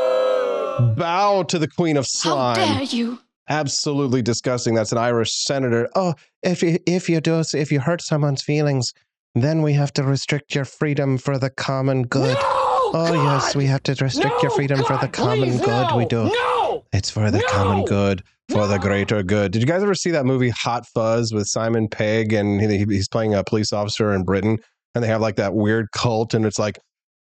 [0.97, 2.57] Bow to the queen of slime.
[2.57, 3.19] How dare you?
[3.47, 4.73] Absolutely disgusting.
[4.73, 5.87] That's an Irish senator.
[5.95, 8.93] Oh, if you if you do if you hurt someone's feelings,
[9.35, 12.37] then we have to restrict your freedom for the common good.
[12.93, 13.43] Oh God!
[13.43, 15.95] yes, we have to restrict No, your freedom for the common please, good.
[15.95, 16.25] We do.
[16.25, 16.85] No!
[16.93, 19.51] It's for the common good, for the greater good.
[19.51, 23.07] Did you guys ever see that movie Hot Fuzz with Simon Pegg and he, he's
[23.07, 24.59] playing a police officer in Britain
[24.95, 26.77] and they have like that weird cult and it's like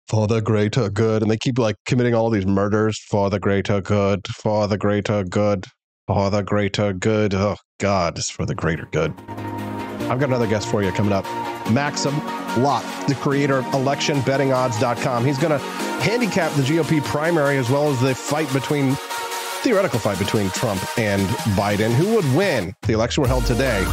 [0.08, 3.80] for the greater good and they keep like committing all these murders for the greater
[3.80, 5.66] good, for the greater good,
[6.06, 7.34] for the greater good.
[7.34, 9.12] Oh God, it's for the greater good.
[10.10, 11.24] I've got another guest for you coming up.
[11.70, 12.16] Maxim
[12.62, 15.24] Lott, the creator of electionbettingodds.com.
[15.24, 15.64] He's going to
[16.00, 18.96] handicap the GOP primary as well as the fight between
[19.62, 21.26] theoretical fight between Trump and
[21.56, 21.92] Biden.
[21.92, 22.74] Who would win?
[22.82, 23.84] The election were held today.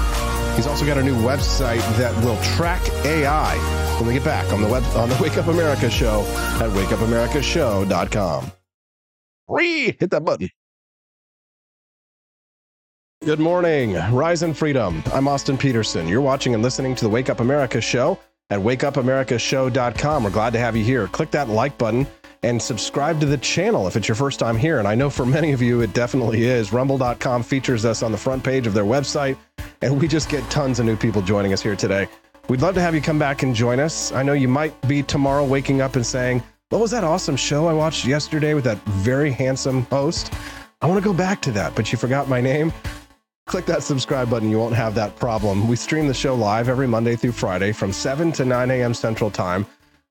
[0.56, 3.58] He's also got a new website that will track AI.
[3.98, 6.22] When we get back on the web on the Wake Up America show
[6.62, 8.52] at wakeupAmericaShow.com.
[9.48, 10.50] Free, hit that button.
[13.26, 15.02] Good morning, Rise and Freedom.
[15.14, 16.10] I'm Austin Petersen.
[16.10, 18.20] You're watching and listening to the Wake Up America show
[18.50, 20.24] at wakeupAmericaShow.com.
[20.26, 21.08] We're glad to have you here.
[21.08, 22.06] Click that like button
[22.44, 24.80] and subscribe to the channel if it's your first time here.
[24.80, 26.74] And I know for many of you, it definitely is.
[26.74, 29.38] Rumble.com features us on the front page of their website,
[29.82, 32.10] and we just get tons of new people joining us here today.
[32.50, 34.12] We'd love to have you come back and join us.
[34.12, 37.68] I know you might be tomorrow waking up and saying, What was that awesome show
[37.68, 40.34] I watched yesterday with that very handsome host?
[40.82, 42.74] I want to go back to that, but you forgot my name.
[43.46, 44.50] Click that subscribe button.
[44.50, 45.68] You won't have that problem.
[45.68, 48.94] We stream the show live every Monday through Friday from 7 to 9 a.m.
[48.94, 49.66] Central Time.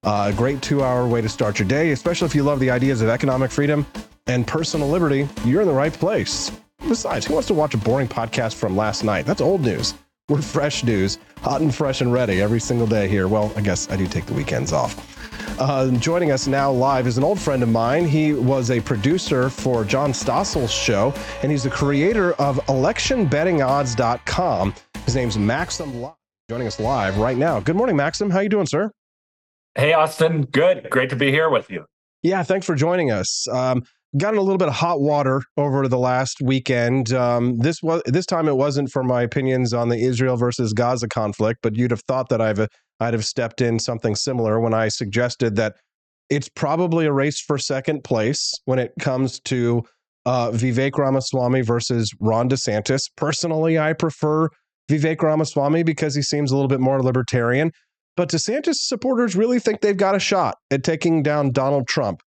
[0.04, 2.70] Uh, a great two hour way to start your day, especially if you love the
[2.70, 3.86] ideas of economic freedom
[4.26, 5.28] and personal liberty.
[5.44, 6.50] You're in the right place.
[6.88, 9.24] Besides, who wants to watch a boring podcast from last night?
[9.24, 9.94] That's old news.
[10.28, 13.26] We're fresh news, hot and fresh and ready every single day here.
[13.26, 15.08] Well, I guess I do take the weekends off.
[15.58, 18.06] Uh, joining us now live is an old friend of mine.
[18.06, 21.12] He was a producer for John Stossel's show,
[21.42, 24.74] and he's the creator of electionbettingodds.com.
[25.04, 26.06] His name's Maxim
[26.48, 27.58] joining us live right now.
[27.58, 28.30] Good morning, Maxim.
[28.30, 28.92] How you doing, sir?
[29.74, 30.42] Hey, Austin.
[30.42, 30.88] Good.
[30.88, 31.84] Great to be here with you.
[32.22, 33.48] Yeah, thanks for joining us.
[33.48, 33.82] Um,
[34.18, 37.12] got in a little bit of hot water over the last weekend.
[37.12, 41.08] Um, this was this time it wasn't for my opinions on the Israel versus Gaza
[41.08, 42.66] conflict, but you'd have thought that I've
[43.00, 45.74] I'd have stepped in something similar when I suggested that
[46.28, 49.82] it's probably a race for second place when it comes to
[50.24, 53.02] uh, Vivek Ramaswamy versus Ron DeSantis.
[53.16, 54.48] Personally, I prefer
[54.90, 57.72] Vivek Ramaswamy because he seems a little bit more libertarian.
[58.16, 62.20] But DeSantis supporters really think they've got a shot at taking down Donald Trump.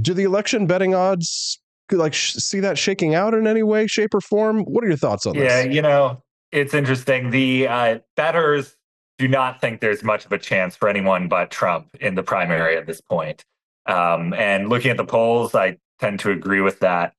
[0.00, 1.60] Do the election betting odds
[1.90, 4.64] like sh- see that shaking out in any way, shape, or form?
[4.64, 5.66] What are your thoughts on Yeah, this?
[5.66, 6.22] Yeah, you know,
[6.52, 7.30] it's interesting.
[7.30, 8.76] The uh, betters
[9.18, 12.76] do not think there's much of a chance for anyone but Trump in the primary
[12.76, 13.44] at this point.
[13.86, 17.14] Um, and looking at the polls, I tend to agree with that.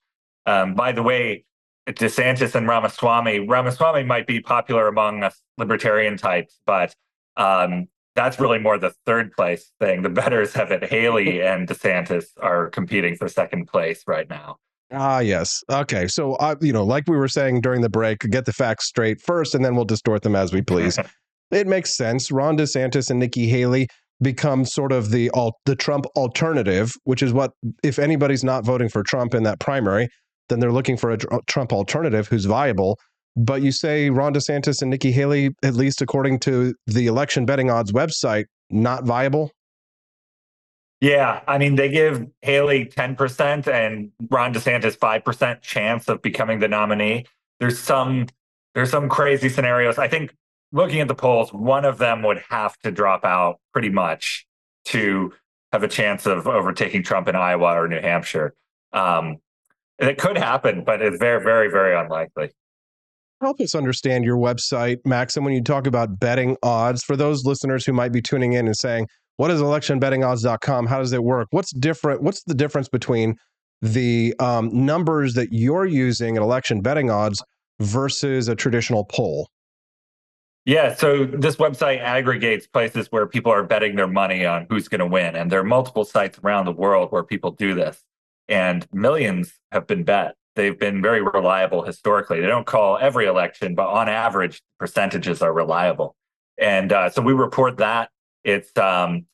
[0.45, 1.45] Um, by the way,
[1.87, 6.93] DeSantis and Ramaswamy, Ramaswamy might be popular among us libertarian types, but
[7.37, 7.87] um,
[8.19, 10.01] that's really more the third place thing.
[10.01, 10.83] The betters have it.
[10.83, 14.57] Haley and DeSantis are competing for second place right now.
[14.91, 15.63] Ah, yes.
[15.71, 16.07] Okay.
[16.07, 19.21] So, uh, you know, like we were saying during the break, get the facts straight
[19.21, 20.99] first, and then we'll distort them as we please.
[21.51, 22.31] it makes sense.
[22.31, 23.87] Ron DeSantis and Nikki Haley
[24.21, 27.51] become sort of the alt, the Trump alternative, which is what
[27.83, 30.09] if anybody's not voting for Trump in that primary,
[30.49, 32.99] then they're looking for a Tr- Trump alternative who's viable.
[33.35, 37.69] But you say Ron DeSantis and Nikki Haley, at least according to the election betting
[37.69, 39.51] odds website, not viable.
[41.01, 46.67] Yeah, I mean, they give Haley 10% and Ron DeSantis 5% chance of becoming the
[46.67, 47.25] nominee.
[47.59, 48.27] There's some
[48.75, 49.97] there's some crazy scenarios.
[49.97, 50.35] I think
[50.71, 54.45] looking at the polls, one of them would have to drop out pretty much
[54.85, 55.33] to
[55.71, 58.53] have a chance of overtaking Trump in Iowa or New Hampshire.
[58.93, 59.37] Um,
[59.97, 62.51] it could happen, but it's very, very, very unlikely.
[63.41, 67.03] Help us understand your website, Maxim, when you talk about betting odds.
[67.03, 69.07] For those listeners who might be tuning in and saying,
[69.37, 70.87] what is electionbettingodds.com?
[70.87, 71.47] How does it work?
[71.51, 72.21] What's different?
[72.21, 73.37] What's the difference between
[73.81, 77.41] the um, numbers that you're using at election betting odds
[77.79, 79.47] versus a traditional poll?
[80.65, 84.99] Yeah, so this website aggregates places where people are betting their money on who's going
[84.99, 85.37] to win.
[85.37, 88.03] And there are multiple sites around the world where people do this.
[88.49, 90.35] And millions have been bet.
[90.59, 92.41] They've been very reliable historically.
[92.41, 96.17] They don't call every election, but on average, percentages are reliable.
[96.57, 98.09] And uh, so we report that.
[98.43, 99.25] It's um,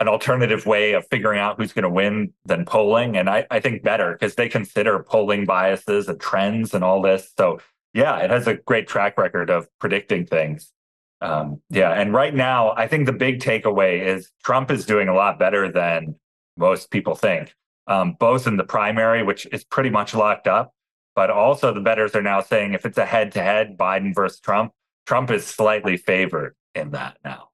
[0.00, 3.18] an alternative way of figuring out who's going to win than polling.
[3.18, 7.30] And I, I think better because they consider polling biases and trends and all this.
[7.36, 7.60] So,
[7.92, 10.72] yeah, it has a great track record of predicting things.
[11.20, 11.90] Um, yeah.
[11.90, 15.70] And right now, I think the big takeaway is Trump is doing a lot better
[15.70, 16.14] than
[16.56, 17.54] most people think,
[17.90, 20.72] um, both in the primary, which is pretty much locked up,
[21.16, 24.40] but also the betters are now saying if it's a head to head Biden versus
[24.40, 24.72] Trump,
[25.06, 27.48] Trump is slightly favored in that now.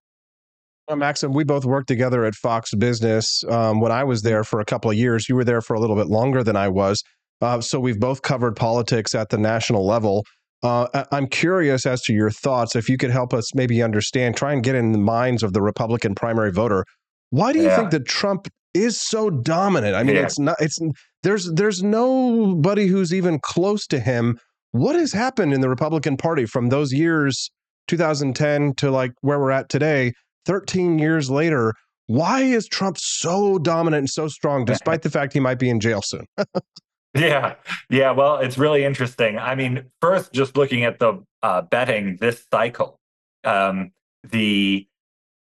[0.86, 4.60] Well, Maxim, we both worked together at Fox Business um, when I was there for
[4.60, 5.28] a couple of years.
[5.28, 7.02] You were there for a little bit longer than I was.
[7.40, 10.24] Uh, so we've both covered politics at the national level.
[10.62, 12.76] Uh, I'm curious as to your thoughts.
[12.76, 15.62] If you could help us maybe understand, try and get in the minds of the
[15.62, 16.84] Republican primary voter.
[17.30, 17.76] Why do you yeah.
[17.76, 19.94] think that Trump is so dominant?
[19.94, 20.23] I mean, yeah.
[20.23, 20.57] it's not.
[20.61, 20.78] It's
[21.23, 24.39] there's there's nobody who's even close to him.
[24.73, 27.51] What has happened in the Republican Party from those years,
[27.89, 30.12] 2010 to like where we're at today?
[30.44, 31.74] 13 years later,
[32.07, 35.81] why is Trump so dominant and so strong, despite the fact he might be in
[35.81, 36.24] jail soon?
[37.15, 37.55] yeah,
[37.90, 38.12] yeah.
[38.12, 39.39] Well, it's really interesting.
[39.39, 43.01] I mean, first, just looking at the uh, betting this cycle,
[43.43, 43.90] um,
[44.23, 44.86] the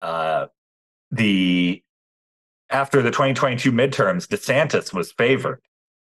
[0.01, 0.47] uh,
[1.11, 1.84] the
[2.71, 5.61] after the 2022 midterms, DeSantis was favored,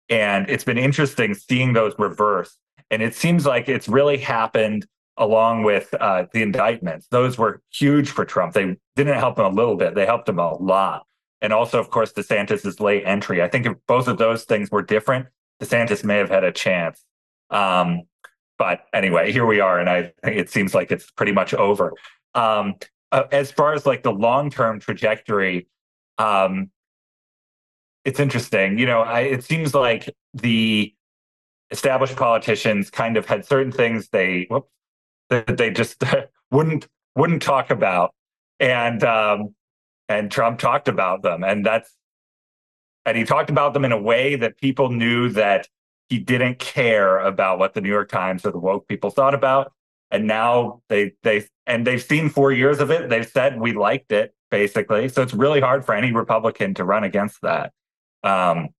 [0.10, 2.58] and it's been interesting seeing those reverse.
[2.90, 7.08] And it seems like it's really happened along with uh, the indictments.
[7.10, 8.54] Those were huge for Trump.
[8.54, 11.06] They didn't help him a little bit, they helped him a lot.
[11.42, 13.44] And also, of course, DeSantis's late entry.
[13.44, 15.28] I think if both of those things were different,
[15.62, 17.04] DeSantis may have had a chance.
[17.50, 18.04] Um,
[18.58, 21.94] but anyway, here we are, and I think it seems like it's pretty much over.
[22.34, 22.76] Um,
[23.12, 25.68] uh, as far as like the long term trajectory,
[26.18, 26.72] um,
[28.06, 28.80] it's interesting.
[28.80, 30.94] You know, I, it seems like the
[31.72, 34.70] established politicians kind of had certain things they whoops,
[35.30, 36.04] that they just
[36.52, 38.14] wouldn't wouldn't talk about,
[38.60, 39.56] and um,
[40.08, 41.94] and Trump talked about them, and that's
[43.06, 45.68] and he talked about them in a way that people knew that
[46.10, 49.74] he didn't care about what the New York Times or the woke people thought about,
[50.12, 53.10] and now they they and they've seen four years of it.
[53.10, 57.04] They've said we liked it basically, so it's really hard for any Republican to run
[57.04, 57.72] against that.
[58.24, 58.70] Um,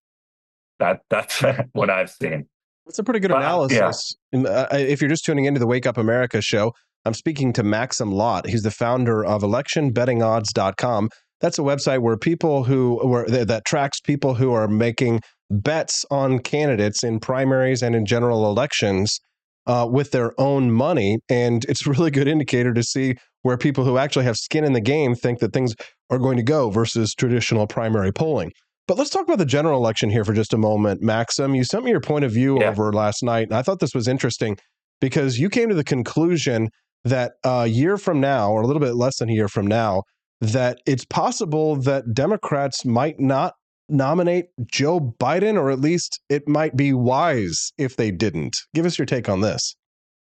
[0.79, 1.43] that that's
[1.73, 2.47] what I've seen.
[2.87, 4.17] That's a pretty good analysis.
[4.35, 4.67] Uh.
[4.73, 6.73] If you're just tuning into the Wake Up America show,
[7.05, 8.47] I'm speaking to Maxim Lott.
[8.47, 11.11] He's the founder of electionbettingodds.com.
[11.41, 15.21] That's a website where people who where that tracks people who are making
[15.51, 19.21] bets on candidates in primaries and in general elections
[19.67, 23.17] uh, with their own money, and it's a really good indicator to see
[23.49, 25.75] where people who actually have skin in the game think that things
[26.11, 28.53] are going to go versus traditional primary polling.
[28.87, 31.55] But let's talk about the general election here for just a moment, Maxim.
[31.55, 32.69] You sent me your point of view yeah.
[32.69, 34.59] over last night, and I thought this was interesting
[35.01, 36.69] because you came to the conclusion
[37.05, 40.03] that a year from now, or a little bit less than a year from now,
[40.43, 43.55] that it's possible that Democrats might not
[43.89, 48.59] nominate Joe Biden, or at least it might be wise if they didn't.
[48.75, 49.75] Give us your take on this.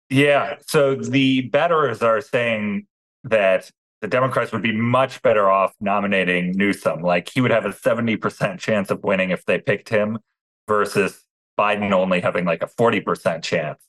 [0.10, 0.58] Yeah.
[0.68, 2.88] So the betters are saying
[3.26, 3.70] that
[4.02, 7.02] the Democrats would be much better off nominating Newsom.
[7.02, 10.20] Like he would have a 70% chance of winning if they picked him
[10.68, 11.24] versus
[11.60, 13.82] Biden only having like a 40% chance.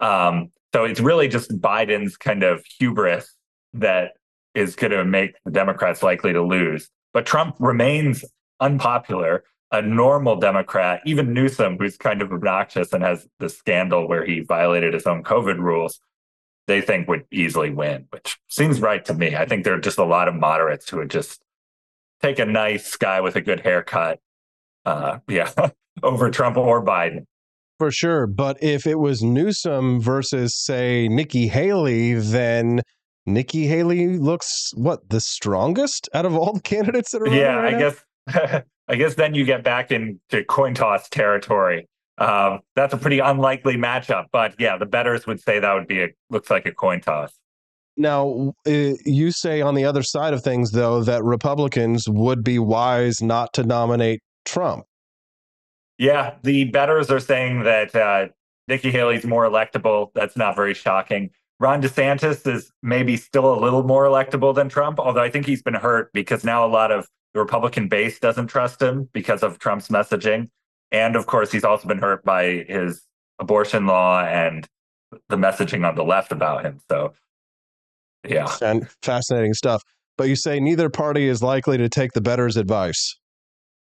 [0.00, 3.34] Um, so it's really just Biden's kind of hubris
[3.74, 4.12] that
[4.54, 6.88] is going to make the Democrats likely to lose.
[7.12, 8.24] But Trump remains
[8.60, 9.44] unpopular.
[9.72, 14.40] A normal Democrat, even Newsom, who's kind of obnoxious and has the scandal where he
[14.40, 15.98] violated his own COVID rules,
[16.66, 19.36] they think would easily win, which seems right to me.
[19.36, 21.42] I think there are just a lot of moderates who would just
[22.22, 24.18] take a nice guy with a good haircut,
[24.84, 25.50] uh, yeah,
[26.02, 27.24] over Trump or Biden.
[27.78, 28.26] For sure.
[28.26, 32.80] But if it was Newsom versus, say, Nikki Haley, then
[33.26, 37.28] Nikki Haley looks what the strongest out of all the candidates that are.
[37.28, 37.90] Yeah, right I now?
[37.90, 38.62] guess.
[38.88, 41.88] I guess then you get back into coin toss territory.
[42.18, 46.02] Um, that's a pretty unlikely matchup, but yeah, the betters would say that would be
[46.02, 47.32] a looks like a coin toss.
[47.98, 52.58] Now, uh, you say on the other side of things, though, that Republicans would be
[52.58, 54.84] wise not to nominate Trump.
[55.98, 58.28] Yeah, the betters are saying that uh,
[58.68, 60.10] Nikki Haley's more electable.
[60.14, 61.30] That's not very shocking.
[61.58, 65.62] Ron DeSantis is maybe still a little more electable than Trump, although I think he's
[65.62, 69.58] been hurt because now a lot of the Republican base doesn't trust him because of
[69.58, 70.48] Trump's messaging.
[70.92, 73.02] And of course, he's also been hurt by his
[73.38, 74.66] abortion law and
[75.28, 76.80] the messaging on the left about him.
[76.90, 77.12] So,
[78.26, 78.54] yeah.
[78.62, 79.82] And fascinating stuff.
[80.16, 83.16] But you say neither party is likely to take the better's advice.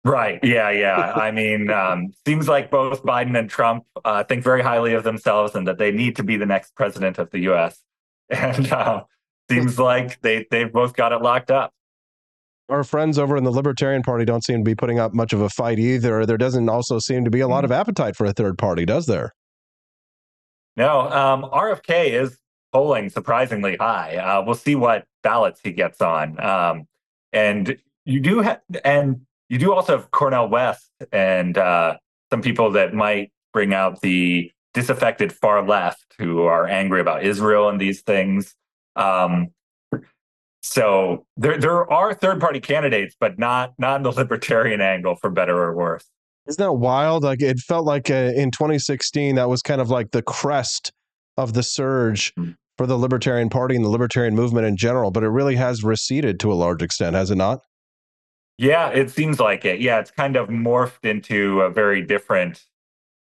[0.03, 0.39] Right.
[0.43, 0.69] Yeah.
[0.69, 1.13] Yeah.
[1.15, 5.55] I mean, um, seems like both Biden and Trump uh, think very highly of themselves
[5.55, 7.81] and that they need to be the next president of the U.S.
[8.29, 9.03] And uh,
[9.49, 11.73] seems like they they've both got it locked up.
[12.69, 15.39] Our friends over in the Libertarian Party don't seem to be putting up much of
[15.39, 16.25] a fight either.
[16.25, 19.05] There doesn't also seem to be a lot of appetite for a third party, does
[19.05, 19.33] there?
[20.75, 22.37] No, um, RFK is
[22.73, 24.17] polling surprisingly high.
[24.17, 26.39] Uh, we'll see what ballots he gets on.
[26.43, 26.87] Um,
[27.31, 31.97] and you do have, and you do also have Cornel West and uh,
[32.31, 37.69] some people that might bring out the disaffected far left who are angry about Israel
[37.69, 38.55] and these things.
[38.95, 39.49] Um,
[40.67, 45.29] so there there are third party candidates, but not not in the libertarian angle, for
[45.29, 46.05] better or worse.
[46.47, 47.23] Isn't that wild?
[47.23, 50.91] Like it felt like uh, in 2016 that was kind of like the crest
[51.37, 52.55] of the surge mm.
[52.77, 56.39] for the Libertarian Party and the Libertarian movement in general, but it really has receded
[56.41, 57.61] to a large extent, has it not?
[58.57, 59.81] Yeah, it seems like it.
[59.81, 62.63] Yeah, it's kind of morphed into a very different.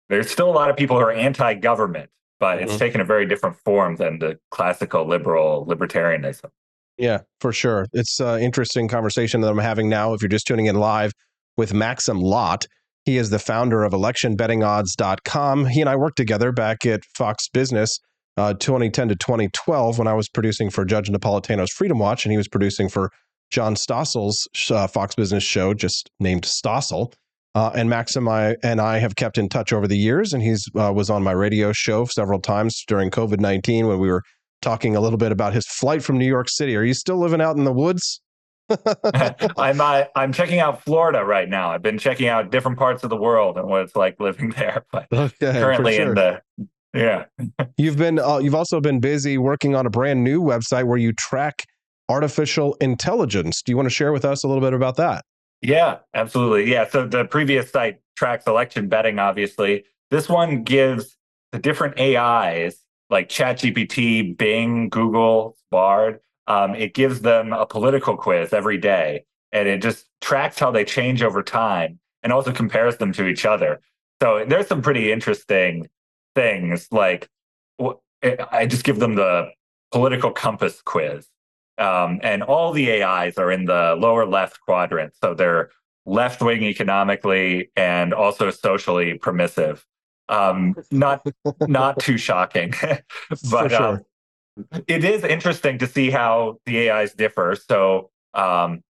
[0.09, 2.69] There's still a lot of people who are anti-government, but mm-hmm.
[2.69, 6.51] it's taken a very different form than the classical liberal libertarianism.
[6.98, 7.86] Yeah, for sure.
[7.93, 10.12] It's an interesting conversation that I'm having now.
[10.12, 11.12] If you're just tuning in live
[11.56, 12.66] with Maxim Lott,
[13.05, 15.66] he is the founder of electionbettingodds.com.
[15.66, 17.98] He and I worked together back at Fox Business
[18.36, 22.36] uh, 2010 to 2012 when I was producing for Judge Napolitano's Freedom Watch and he
[22.36, 23.10] was producing for
[23.51, 27.12] John Stossel's uh, Fox Business show, just named Stossel.
[27.55, 30.66] Uh, and Maxim I, and I have kept in touch over the years, and he's
[30.74, 34.23] uh, was on my radio show several times during COVID nineteen when we were
[34.62, 36.76] talking a little bit about his flight from New York City.
[36.76, 38.20] Are you still living out in the woods?
[39.59, 41.70] I'm uh, I'm checking out Florida right now.
[41.70, 44.84] I've been checking out different parts of the world and what it's like living there.
[44.90, 46.09] But okay, currently sure.
[46.09, 46.40] in the
[46.94, 47.24] yeah.
[47.76, 51.12] you've been uh, you've also been busy working on a brand new website where you
[51.12, 51.64] track
[52.09, 53.62] artificial intelligence.
[53.62, 55.24] Do you want to share with us a little bit about that?
[55.60, 56.70] Yeah, absolutely.
[56.70, 56.89] Yeah.
[56.89, 59.18] So the previous site tracks election betting.
[59.18, 61.16] Obviously, this one gives
[61.52, 62.81] the different AIs
[63.12, 69.68] like ChatGPT, Bing, Google, Bard um, it gives them a political quiz every day, and
[69.68, 73.80] it just tracks how they change over time, and also compares them to each other.
[74.20, 75.89] So there's some pretty interesting
[76.34, 76.89] things.
[76.90, 77.28] Like
[78.52, 79.51] I just give them the
[79.93, 81.28] political compass quiz,
[81.78, 85.14] um, and all the AIs are in the lower left quadrant.
[85.22, 85.70] So they're
[86.05, 89.86] left wing economically and also socially permissive.
[90.32, 91.26] Um, not
[91.60, 92.72] not too shocking,
[93.50, 93.82] but sure.
[93.82, 94.00] um,
[94.86, 97.56] it is interesting to see how the AIs differ.
[97.56, 98.82] So, um,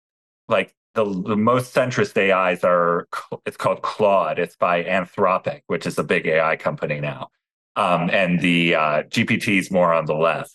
[0.49, 3.09] like the, the most centrist AIs are,
[3.47, 4.39] it's called Claude.
[4.39, 7.29] It's by Anthropic, which is a big AI company now.
[7.77, 10.55] Um, and the uh, GPT is more on the left.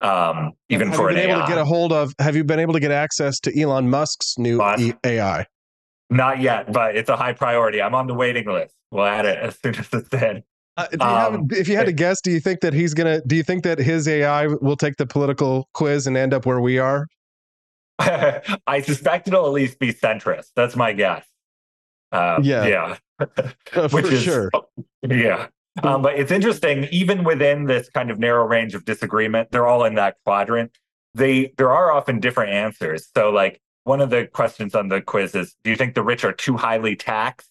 [0.00, 1.46] Um, even have for you been an able AI.
[1.46, 2.12] to get a hold of?
[2.18, 5.46] Have you been able to get access to Elon Musk's new e- AI?
[6.10, 7.82] Not yet, but it's a high priority.
[7.82, 8.74] I'm on the waiting list.
[8.90, 10.42] We'll add it as soon as it's in.
[10.76, 13.20] Uh, you have, um, if you had to guess, do you think that he's gonna?
[13.26, 16.60] Do you think that his AI will take the political quiz and end up where
[16.60, 17.08] we are?
[17.98, 20.50] I suspect it'll at least be centrist.
[20.54, 21.26] That's my guess.
[22.12, 22.96] Uh, yeah, yeah,
[23.74, 24.52] uh, which is sure.
[25.02, 25.48] Yeah,
[25.82, 26.86] um, but it's interesting.
[26.92, 30.78] Even within this kind of narrow range of disagreement, they're all in that quadrant.
[31.12, 33.08] They there are often different answers.
[33.16, 36.22] So, like one of the questions on the quiz is, do you think the rich
[36.22, 37.50] are too highly taxed,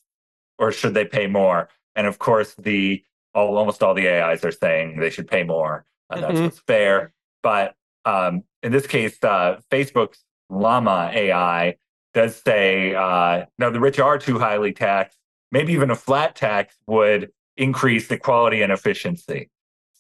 [0.60, 1.70] or should they pay more?
[1.96, 3.04] And of course, the
[3.34, 5.86] all, almost all the AIs are saying they should pay more.
[6.10, 6.44] And that's mm-hmm.
[6.44, 7.12] what's fair.
[7.42, 11.76] But um, in this case, uh, Facebook's Llama AI
[12.14, 15.18] does say, uh, no, the rich are too highly taxed.
[15.52, 19.50] Maybe even a flat tax would increase the quality and efficiency.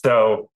[0.03, 0.49] So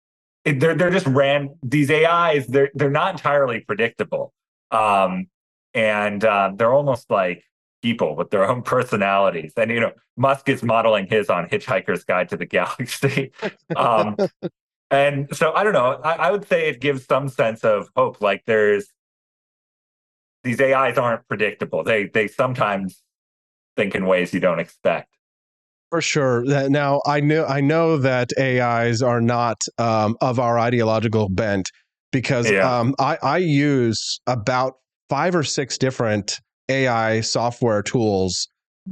[0.46, 2.48] it, they're they're just ran these AIs.
[2.48, 4.34] They're they're not entirely predictable,
[4.70, 5.28] um,
[5.74, 7.44] and uh, they're almost like
[7.82, 9.54] people with their own personalities.
[9.58, 13.32] And, you know, Musk is modeling his on Hitchhiker's Guide to the Galaxy.
[13.76, 14.16] um,
[14.90, 16.00] and so I don't know.
[16.04, 18.22] I, I, would say it gives some sense of hope.
[18.22, 18.88] Like there's
[20.44, 21.84] these AIs aren't predictable.
[21.84, 23.02] They they sometimes
[23.78, 25.08] think in ways you don't expect.
[25.90, 26.44] For sure.
[26.70, 31.70] Now I know I know that AIs are not um, of our ideological bent
[32.12, 32.80] because yeah.
[32.80, 34.76] um, I, I use about
[35.12, 36.40] five or six different
[36.70, 38.48] AI software tools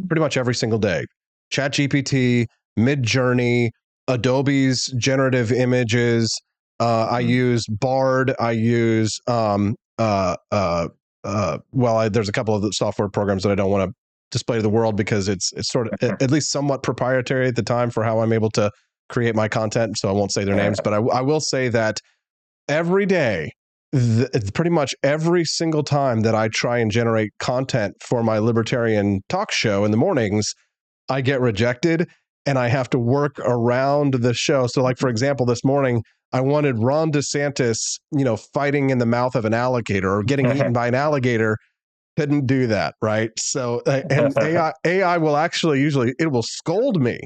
[0.09, 1.05] pretty much every single day.
[1.53, 2.45] ChatGPT,
[2.77, 3.69] Midjourney,
[4.09, 6.37] Adobe's generative images.
[6.81, 7.29] Uh, I mm-hmm.
[7.29, 8.35] use Bard.
[8.37, 10.89] I use um, uh, uh,
[11.23, 13.95] uh, well, I, there's a couple of the software programs that I don't want to
[14.29, 17.63] display to the world because it's it's sort of at least somewhat proprietary at the
[17.63, 18.69] time for how I'm able to
[19.07, 19.97] create my content.
[19.97, 22.01] So I won't say their names, but I, I will say that
[22.67, 23.53] every day
[23.91, 29.21] the, pretty much every single time that I try and generate content for my libertarian
[29.29, 30.53] talk show in the mornings,
[31.09, 32.07] I get rejected
[32.45, 34.67] and I have to work around the show.
[34.67, 39.05] So, like, for example, this morning, I wanted Ron DeSantis, you know, fighting in the
[39.05, 41.57] mouth of an alligator or getting eaten by an alligator.
[42.17, 43.31] couldn't do that, right?
[43.37, 47.19] So, uh, and AI, AI will actually usually it will scold me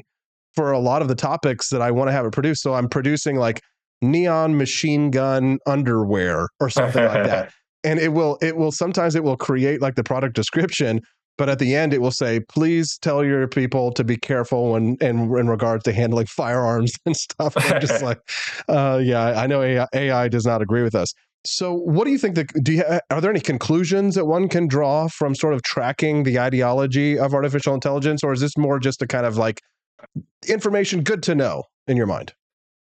[0.56, 2.61] for a lot of the topics that I want to have it produced.
[2.61, 3.60] So I'm producing like
[4.03, 7.51] neon machine gun underwear or something like that.
[7.85, 11.01] And it will it will sometimes it will create like the product description,
[11.38, 14.95] but at the end it will say, please tell your people to be careful when
[15.01, 17.57] in, in regards to handling firearms and stuff.
[17.57, 18.21] And I'm just like,
[18.69, 21.13] uh, yeah, I know AI, AI does not agree with us.
[21.45, 22.35] So, what do you think?
[22.35, 26.23] That do you are there any conclusions that one can draw from sort of tracking
[26.23, 29.59] the ideology of artificial intelligence, or is this more just a kind of like
[30.47, 32.34] information good to know in your mind?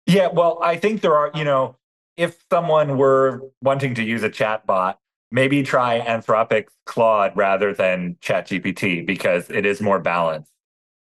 [0.06, 1.78] Yeah, well, I think there are, you know,
[2.18, 5.00] if someone were wanting to use a chat bot,
[5.32, 10.52] maybe try Anthropic's Claude rather than ChatGPT because it is more balanced.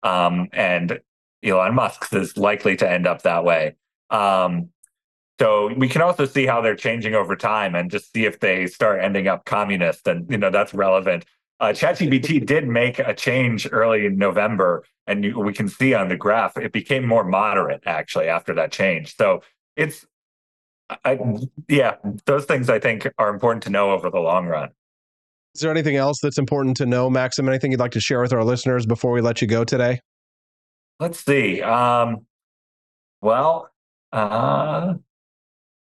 [0.03, 0.99] Um, and
[1.43, 3.75] Elon Musk's is likely to end up that way.
[4.09, 4.69] Um,
[5.39, 8.67] so we can also see how they're changing over time and just see if they
[8.67, 10.07] start ending up communist.
[10.07, 11.25] And, you know, that's relevant.
[11.61, 16.09] Uh, ChatGPT did make a change early in November, and you, we can see on
[16.09, 19.15] the graph it became more moderate actually after that change.
[19.15, 19.43] So
[19.75, 20.07] it's,
[21.05, 21.19] I,
[21.67, 24.69] yeah, those things I think are important to know over the long run.
[25.53, 27.47] Is there anything else that's important to know, Maxim?
[27.47, 30.01] Anything you'd like to share with our listeners before we let you go today?
[30.99, 31.61] Let's see.
[31.61, 32.25] Um,
[33.21, 33.69] well,
[34.11, 34.95] uh,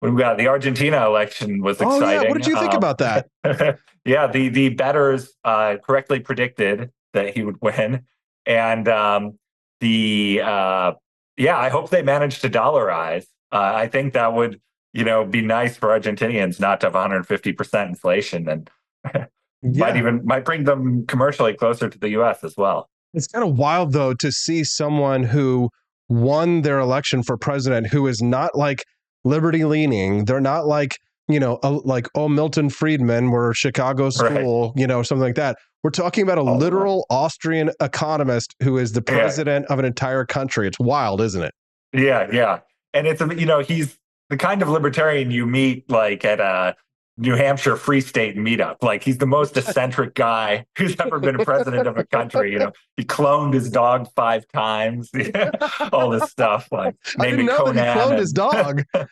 [0.02, 2.04] We've got the Argentina election was exciting.
[2.04, 2.30] Oh, yeah.
[2.30, 3.30] What did you think um, about that?
[4.06, 8.06] yeah, the the betters uh, correctly predicted that he would win,
[8.46, 9.40] and um,
[9.80, 10.94] the uh,
[11.36, 13.26] yeah, I hope they manage to dollarize.
[13.52, 14.62] Uh, I think that would
[14.94, 18.70] you know be nice for Argentinians not to have 150 percent inflation, and
[19.16, 19.26] yeah.
[19.62, 22.44] might even might bring them commercially closer to the U.S.
[22.44, 22.88] as well.
[23.16, 25.72] It's kind of wild though to see someone who
[26.08, 28.86] won their election for president who is not like
[29.28, 30.26] liberty leaning.
[30.26, 34.80] They're not like, you know, a, like, oh, Milton Friedman were Chicago school, right.
[34.80, 35.58] you know, something like that.
[35.84, 37.18] We're talking about a oh, literal right.
[37.18, 39.74] Austrian economist who is the president yeah.
[39.74, 40.68] of an entire country.
[40.68, 41.54] It's wild, isn't it?
[41.94, 42.60] Yeah, yeah.
[42.94, 43.98] And it's, you know, he's
[44.30, 46.76] the kind of libertarian you meet like at a
[47.18, 48.78] New Hampshire Free State meetup.
[48.82, 52.52] Like he's the most eccentric guy who's ever been a president of a country.
[52.54, 55.12] You know, he cloned his dog five times,
[55.92, 56.68] all this stuff.
[56.72, 58.84] Like I didn't know Conan that he cloned and, his dog.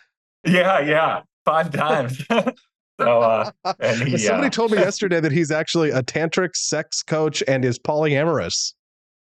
[0.46, 2.24] yeah, yeah, five times.
[2.28, 7.02] so, uh, and he, somebody uh, told me yesterday that he's actually a tantric sex
[7.02, 8.74] coach and is polyamorous.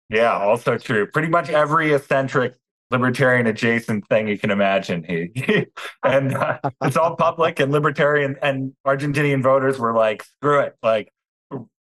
[0.09, 1.07] Yeah, also true.
[1.07, 2.55] Pretty much every eccentric
[2.91, 5.05] libertarian adjacent thing you can imagine.
[5.35, 5.65] He,
[6.03, 11.11] and uh, it's all public, and libertarian and Argentinian voters were like, "Screw it!" Like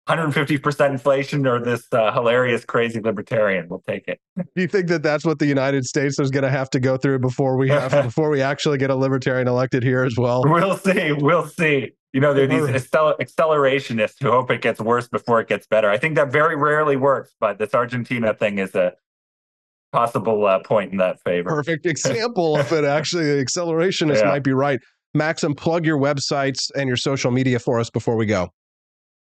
[0.09, 3.67] 150% inflation or this uh, hilarious, crazy libertarian.
[3.69, 4.19] We'll take it.
[4.37, 6.97] Do you think that that's what the United States is going to have to go
[6.97, 10.43] through before we have before we actually get a libertarian elected here as well?
[10.45, 11.11] We'll see.
[11.11, 11.91] We'll see.
[12.11, 15.91] You know, there are these accelerationists who hope it gets worse before it gets better.
[15.91, 18.93] I think that very rarely works, but this Argentina thing is a
[19.91, 21.49] possible uh, point in that favor.
[21.49, 22.83] Perfect example of it.
[22.83, 24.29] Actually, the accelerationist yeah.
[24.29, 24.79] might be right.
[25.13, 28.49] Maxim, plug your websites and your social media for us before we go.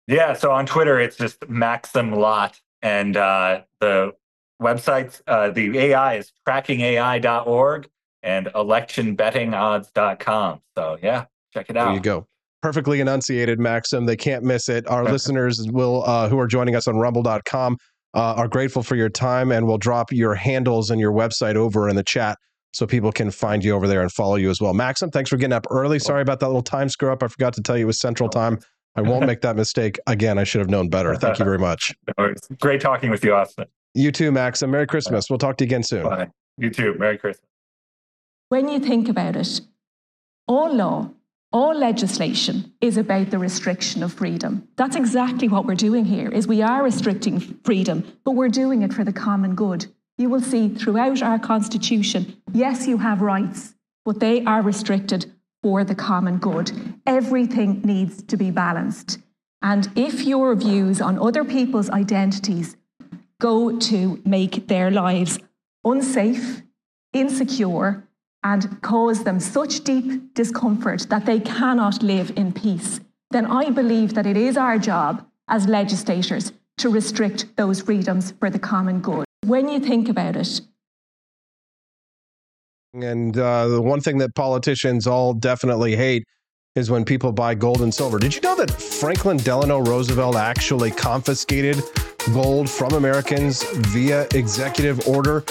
[0.08, 2.60] Yeah, so on Twitter, it's just Maxim Lott.
[2.82, 4.14] And uh, the
[4.62, 7.90] websites, uh, the AI is trackingai.org
[8.22, 10.62] and electionbettingodds.com.
[10.76, 11.86] So yeah, check it out.
[11.86, 12.28] There you go.
[12.62, 14.06] Perfectly enunciated, Maxim.
[14.06, 14.88] They can't miss it.
[14.88, 17.78] Our listeners will, uh, who are joining us on rumble.com,
[18.14, 21.90] uh, are grateful for your time and we'll drop your handles and your website over
[21.90, 22.38] in the chat
[22.74, 24.74] so people can find you over there and follow you as well.
[24.74, 26.00] Maxim, thanks for getting up early.
[26.00, 27.22] Sorry about that little time screw up.
[27.24, 28.60] I forgot to tell you it was Central Time.
[28.96, 30.38] I won't make that mistake again.
[30.38, 31.16] I should have known better.
[31.16, 31.94] Thank you very much.
[32.60, 33.66] Great talking with you, Austin.
[33.96, 34.72] You too, Maxim.
[34.72, 35.30] Merry Christmas.
[35.30, 36.04] We'll talk to you again soon.
[36.04, 36.30] Bye.
[36.58, 36.96] You too.
[37.00, 37.48] Merry Christmas.
[38.50, 39.62] When you think about it,
[40.48, 41.10] all law
[41.54, 44.68] all legislation is about the restriction of freedom.
[44.76, 48.92] That's exactly what we're doing here is we are restricting freedom, but we're doing it
[48.92, 49.86] for the common good.
[50.18, 55.32] You will see throughout our constitution, yes, you have rights, but they are restricted
[55.62, 56.72] for the common good.
[57.06, 59.20] Everything needs to be balanced.
[59.62, 62.76] And if your views on other people's identities
[63.40, 65.38] go to make their lives
[65.86, 66.64] unsafe,
[67.14, 68.08] insecure,
[68.44, 73.00] and cause them such deep discomfort that they cannot live in peace,
[73.32, 78.50] then I believe that it is our job as legislators to restrict those freedoms for
[78.50, 79.26] the common good.
[79.46, 80.62] When you think about it,
[82.94, 86.24] and uh, the one thing that politicians all definitely hate
[86.76, 88.20] is when people buy gold and silver.
[88.20, 91.82] Did you know that Franklin Delano Roosevelt actually confiscated
[92.34, 95.44] gold from Americans via executive order?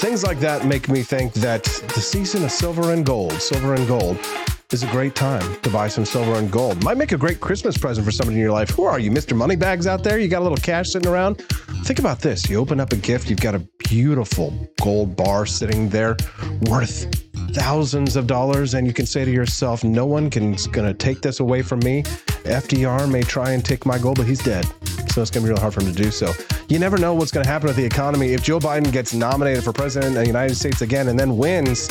[0.00, 3.86] Things like that make me think that the season of silver and gold, silver and
[3.86, 4.16] gold,
[4.72, 6.82] is a great time to buy some silver and gold.
[6.84, 8.70] Might make a great Christmas present for somebody in your life.
[8.70, 9.36] Who are you, Mr.
[9.36, 10.18] Moneybags out there?
[10.18, 11.36] You got a little cash sitting around?
[11.84, 12.48] Think about this.
[12.48, 16.16] You open up a gift, you've got a beautiful gold bar sitting there
[16.62, 17.12] worth
[17.52, 21.20] thousands of dollars, and you can say to yourself, No one can's going to take
[21.20, 22.04] this away from me.
[22.44, 24.64] FDR may try and take my gold, but he's dead.
[25.10, 26.32] So it's going to be really hard for him to do so.
[26.68, 28.32] You never know what's going to happen with the economy.
[28.32, 31.88] If Joe Biden gets nominated for president of the United States again and then wins,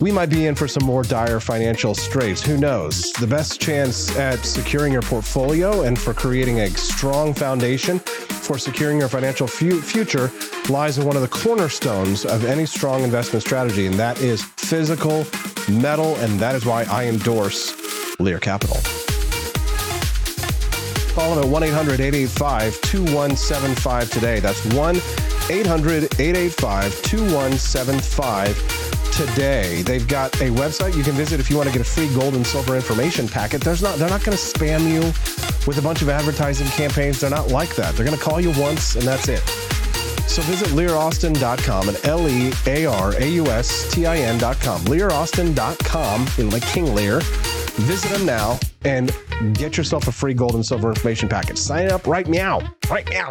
[0.00, 2.42] we might be in for some more dire financial straits.
[2.42, 3.12] Who knows?
[3.12, 8.98] The best chance at securing your portfolio and for creating a strong foundation for securing
[8.98, 10.30] your financial fu- future
[10.68, 15.26] lies in one of the cornerstones of any strong investment strategy, and that is physical
[15.70, 16.16] metal.
[16.16, 17.74] And that is why I endorse
[18.18, 18.78] Lear Capital.
[21.14, 24.40] Call them at 1 800 885 2175 today.
[24.40, 24.96] That's 1
[25.50, 29.82] 800 885 2175 today.
[29.82, 32.34] They've got a website you can visit if you want to get a free gold
[32.34, 33.60] and silver information packet.
[33.60, 35.00] There's not they're not going to spam you
[35.66, 37.20] with a bunch of advertising campaigns.
[37.20, 37.94] They're not like that.
[37.94, 39.40] They're going to call you once and that's it.
[40.28, 44.80] So visit learaustin.com and L E A R A U S T I N.com.
[44.82, 47.20] Learaustin.com in like King Lear.
[47.20, 49.12] Visit them now and
[49.54, 51.58] get yourself a free gold and silver information packet.
[51.58, 52.60] Sign up right now.
[52.90, 53.28] Right now.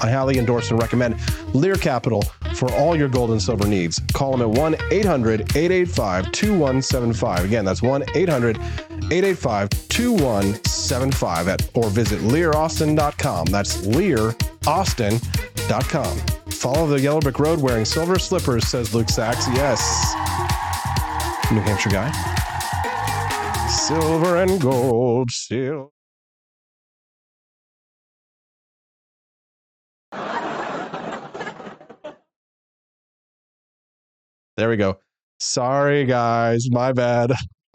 [0.00, 1.16] I highly endorse and recommend
[1.54, 2.24] Lear Capital
[2.56, 4.00] for all your gold and silver needs.
[4.12, 7.44] Call them at 1 800 885 2175.
[7.44, 13.46] Again, that's 1 800 885 2175 at or visit learaustin.com.
[13.46, 16.18] That's learaustin.com.
[16.50, 19.48] Follow the Yellow Brick Road wearing silver slippers, says Luke Sachs.
[19.48, 20.14] Yes.
[21.50, 22.10] New Hampshire guy.
[23.68, 25.88] Silver and gold, silver.
[34.56, 34.98] There we go.
[35.38, 36.70] Sorry, guys.
[36.70, 37.32] My bad.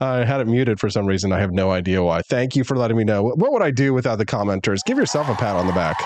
[0.00, 1.32] I had it muted for some reason.
[1.32, 2.22] I have no idea why.
[2.22, 3.22] Thank you for letting me know.
[3.22, 4.78] What would I do without the commenters?
[4.84, 6.00] Give yourself a pat on the back.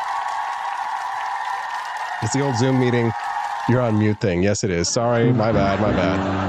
[2.23, 3.13] It's the old Zoom meeting.
[3.69, 4.43] You're on mute thing.
[4.43, 4.89] Yes, it is.
[4.89, 5.33] Sorry.
[5.33, 5.81] My bad.
[5.81, 6.47] My bad.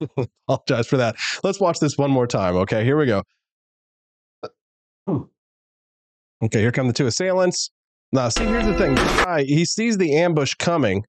[0.48, 1.16] Apologize for that.
[1.42, 2.56] Let's watch this one more time.
[2.56, 3.22] Okay, here we go.
[5.06, 5.22] Hmm.
[6.42, 7.70] Okay, here come the two assailants.
[8.12, 8.94] Now, see, here's the thing.
[8.94, 11.04] Guy, he sees the ambush coming.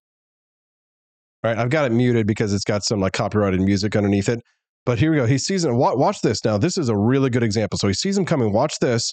[1.44, 4.42] Right, I've got it muted because it's got some like copyrighted music underneath it.
[4.86, 5.26] But here we go.
[5.26, 5.72] He sees it.
[5.72, 6.58] Watch, watch this now.
[6.58, 7.80] This is a really good example.
[7.80, 8.52] So he sees him coming.
[8.52, 9.12] Watch this.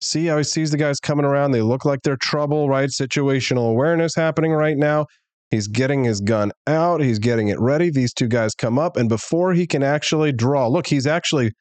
[0.00, 1.52] See how he sees the guys coming around.
[1.52, 2.88] They look like they're trouble, right?
[2.88, 5.06] Situational awareness happening right now.
[5.50, 7.00] He's getting his gun out.
[7.00, 7.90] He's getting it ready.
[7.90, 11.52] These two guys come up, and before he can actually draw, look, he's actually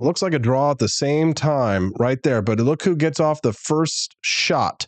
[0.00, 2.42] looks like a draw at the same time right there.
[2.42, 4.86] But look who gets off the first shot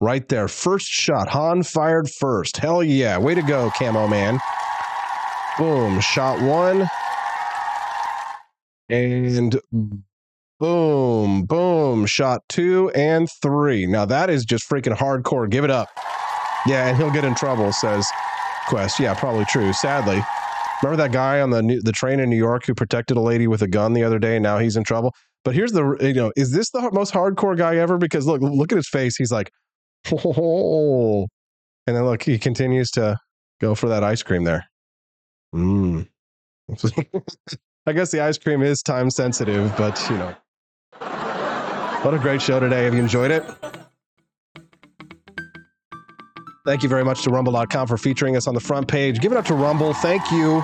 [0.00, 0.48] right there.
[0.48, 1.28] First shot.
[1.28, 2.58] Han fired first.
[2.58, 3.18] Hell yeah.
[3.18, 4.40] Way to go, Camo Man.
[5.58, 6.00] Boom.
[6.00, 6.88] Shot one.
[8.90, 9.58] And
[10.60, 12.06] boom, boom.
[12.06, 13.86] Shot two and three.
[13.86, 15.48] Now that is just freaking hardcore.
[15.48, 15.88] Give it up.
[16.66, 18.08] Yeah, and he'll get in trouble, says
[18.68, 19.00] Quest.
[19.00, 19.72] Yeah, probably true.
[19.72, 20.22] Sadly.
[20.82, 23.62] Remember that guy on the the train in New York who protected a lady with
[23.62, 25.14] a gun the other day, and now he's in trouble.
[25.44, 27.98] But here's the you know, is this the most hardcore guy ever?
[27.98, 29.16] Because look, look at his face.
[29.16, 29.50] He's like,
[30.12, 31.26] oh,
[31.86, 33.18] and then look, he continues to
[33.60, 34.66] go for that ice cream there.
[35.54, 36.08] Mm.
[37.86, 40.34] I guess the ice cream is time sensitive, but you know,
[42.02, 42.84] what a great show today.
[42.84, 43.44] Have you enjoyed it?
[46.64, 49.20] Thank you very much to rumble.com for featuring us on the front page.
[49.20, 49.92] Give it up to Rumble.
[49.92, 50.62] Thank you.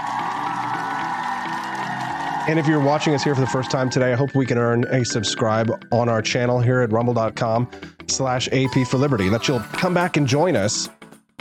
[2.48, 4.56] And if you're watching us here for the first time today, I hope we can
[4.56, 7.70] earn a subscribe on our channel here at rumble.com
[8.08, 9.28] slash AP for Liberty.
[9.28, 10.88] That you'll come back and join us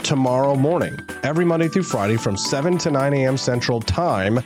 [0.02, 3.38] tomorrow morning, every Monday through Friday from 7 to 9 a.m.
[3.38, 4.40] Central Time.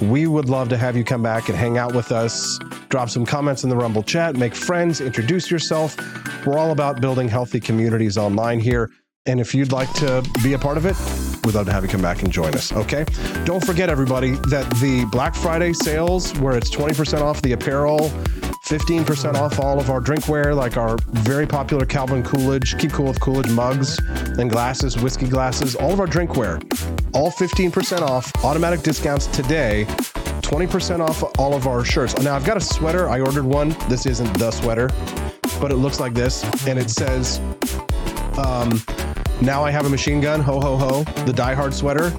[0.00, 2.58] We would love to have you come back and hang out with us,
[2.88, 5.96] drop some comments in the Rumble chat, make friends, introduce yourself.
[6.46, 8.90] We're all about building healthy communities online here.
[9.28, 10.96] And if you'd like to be a part of it,
[11.44, 12.72] we'd love to have you come back and join us.
[12.72, 13.04] Okay.
[13.44, 18.08] Don't forget, everybody, that the Black Friday sales, where it's 20% off the apparel,
[18.64, 23.20] 15% off all of our drinkware, like our very popular Calvin Coolidge, Keep Cool with
[23.20, 23.98] Coolidge mugs
[24.38, 26.62] and glasses, whiskey glasses, all of our drinkware,
[27.14, 29.84] all 15% off, automatic discounts today.
[30.40, 32.18] 20% off all of our shirts.
[32.22, 33.10] Now, I've got a sweater.
[33.10, 33.76] I ordered one.
[33.90, 34.88] This isn't the sweater,
[35.60, 36.42] but it looks like this.
[36.66, 37.38] And it says,
[38.38, 38.80] um,
[39.42, 42.12] now I have a machine gun, ho ho ho, the Die Hard sweater.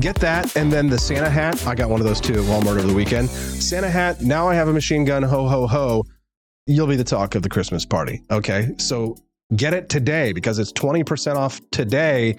[0.00, 1.64] Get that, and then the Santa hat.
[1.66, 3.28] I got one of those too at Walmart over the weekend.
[3.30, 4.20] Santa hat.
[4.22, 6.04] Now I have a machine gun, ho ho ho.
[6.66, 8.22] You'll be the talk of the Christmas party.
[8.30, 9.16] Okay, so
[9.56, 12.36] get it today because it's twenty percent off today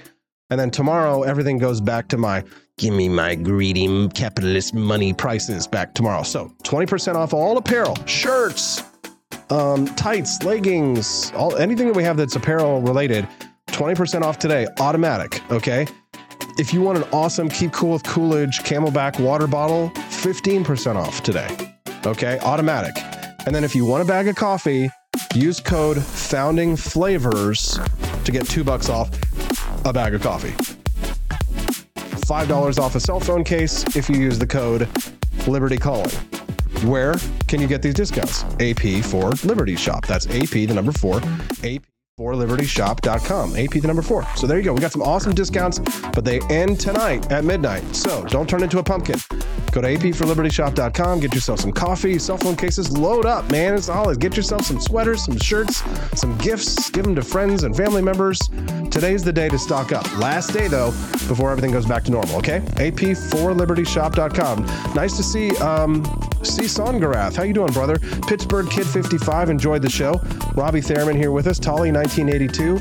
[0.49, 2.43] And then tomorrow, everything goes back to my
[2.77, 6.23] give me my greedy capitalist money prices back tomorrow.
[6.23, 8.83] So 20% off all apparel, shirts,
[9.49, 13.27] um, tights, leggings, all anything that we have that's apparel related.
[13.75, 15.41] 20% off today, automatic.
[15.51, 15.85] Okay.
[16.57, 21.75] If you want an awesome Keep Cool with Coolidge Camelback water bottle, 15% off today.
[22.05, 22.93] Okay, automatic.
[23.45, 24.89] And then if you want a bag of coffee,
[25.33, 27.77] use code Founding Flavors
[28.23, 29.09] to get two bucks off
[29.83, 30.53] a bag of coffee.
[32.25, 34.87] $5 off a cell phone case if you use the code
[35.47, 36.09] Liberty Calling.
[36.85, 37.15] Where
[37.47, 38.43] can you get these discounts?
[38.61, 40.05] AP for Liberty Shop.
[40.07, 41.21] That's AP, the number four,
[41.63, 41.83] AP
[42.17, 43.57] for libertyshop.com.
[43.57, 44.25] AP the number four.
[44.37, 44.73] So there you go.
[44.73, 45.79] We got some awesome discounts,
[46.13, 47.93] but they end tonight at midnight.
[47.93, 49.19] So don't turn into a pumpkin.
[49.73, 53.73] Go to apforlibertyshop.com, get yourself some coffee, cell phone cases, load up, man.
[53.73, 54.17] It's holidays.
[54.17, 55.83] Get yourself some sweaters, some shirts,
[56.17, 58.39] some gifts, give them to friends and family members.
[58.89, 60.09] Today's the day to stock up.
[60.17, 60.91] Last day, though,
[61.27, 62.61] before everything goes back to normal, okay?
[62.75, 64.65] apforlibertyshop.com.
[64.95, 66.05] Nice to see um,
[66.41, 67.35] see Songarath.
[67.35, 67.99] How you doing, brother?
[68.27, 70.21] Pittsburgh Kid 55 enjoyed the show.
[70.53, 71.59] Robbie Thurman here with us.
[71.59, 72.79] Tolly 1982.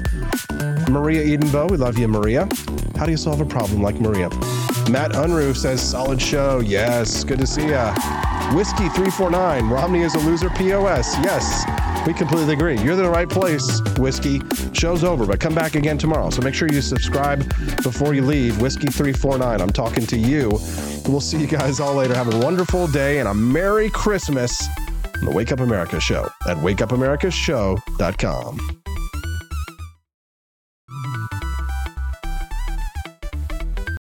[0.90, 1.70] Maria Edenbo.
[1.70, 2.46] We love you, Maria.
[2.96, 4.28] How do you solve a problem like Maria?
[4.90, 6.60] Matt Unruh says, solid show.
[6.60, 7.94] Yes, good to see ya.
[8.54, 9.70] Whiskey 349.
[9.70, 11.16] Romney is a loser POS.
[11.24, 11.64] Yes,
[12.06, 12.78] we completely agree.
[12.80, 14.42] You're in the right place, Whiskey.
[14.72, 16.28] Show's over, but come back again tomorrow.
[16.28, 17.48] So make sure you subscribe
[17.82, 18.60] before you leave.
[18.60, 19.62] Whiskey 349.
[19.62, 20.50] I'm talking to you.
[21.08, 22.14] We'll see you guys all later.
[22.14, 24.68] Have a wonderful day and a Merry Christmas
[25.16, 28.83] on the Wake Up America show at wakeupamericashow.com.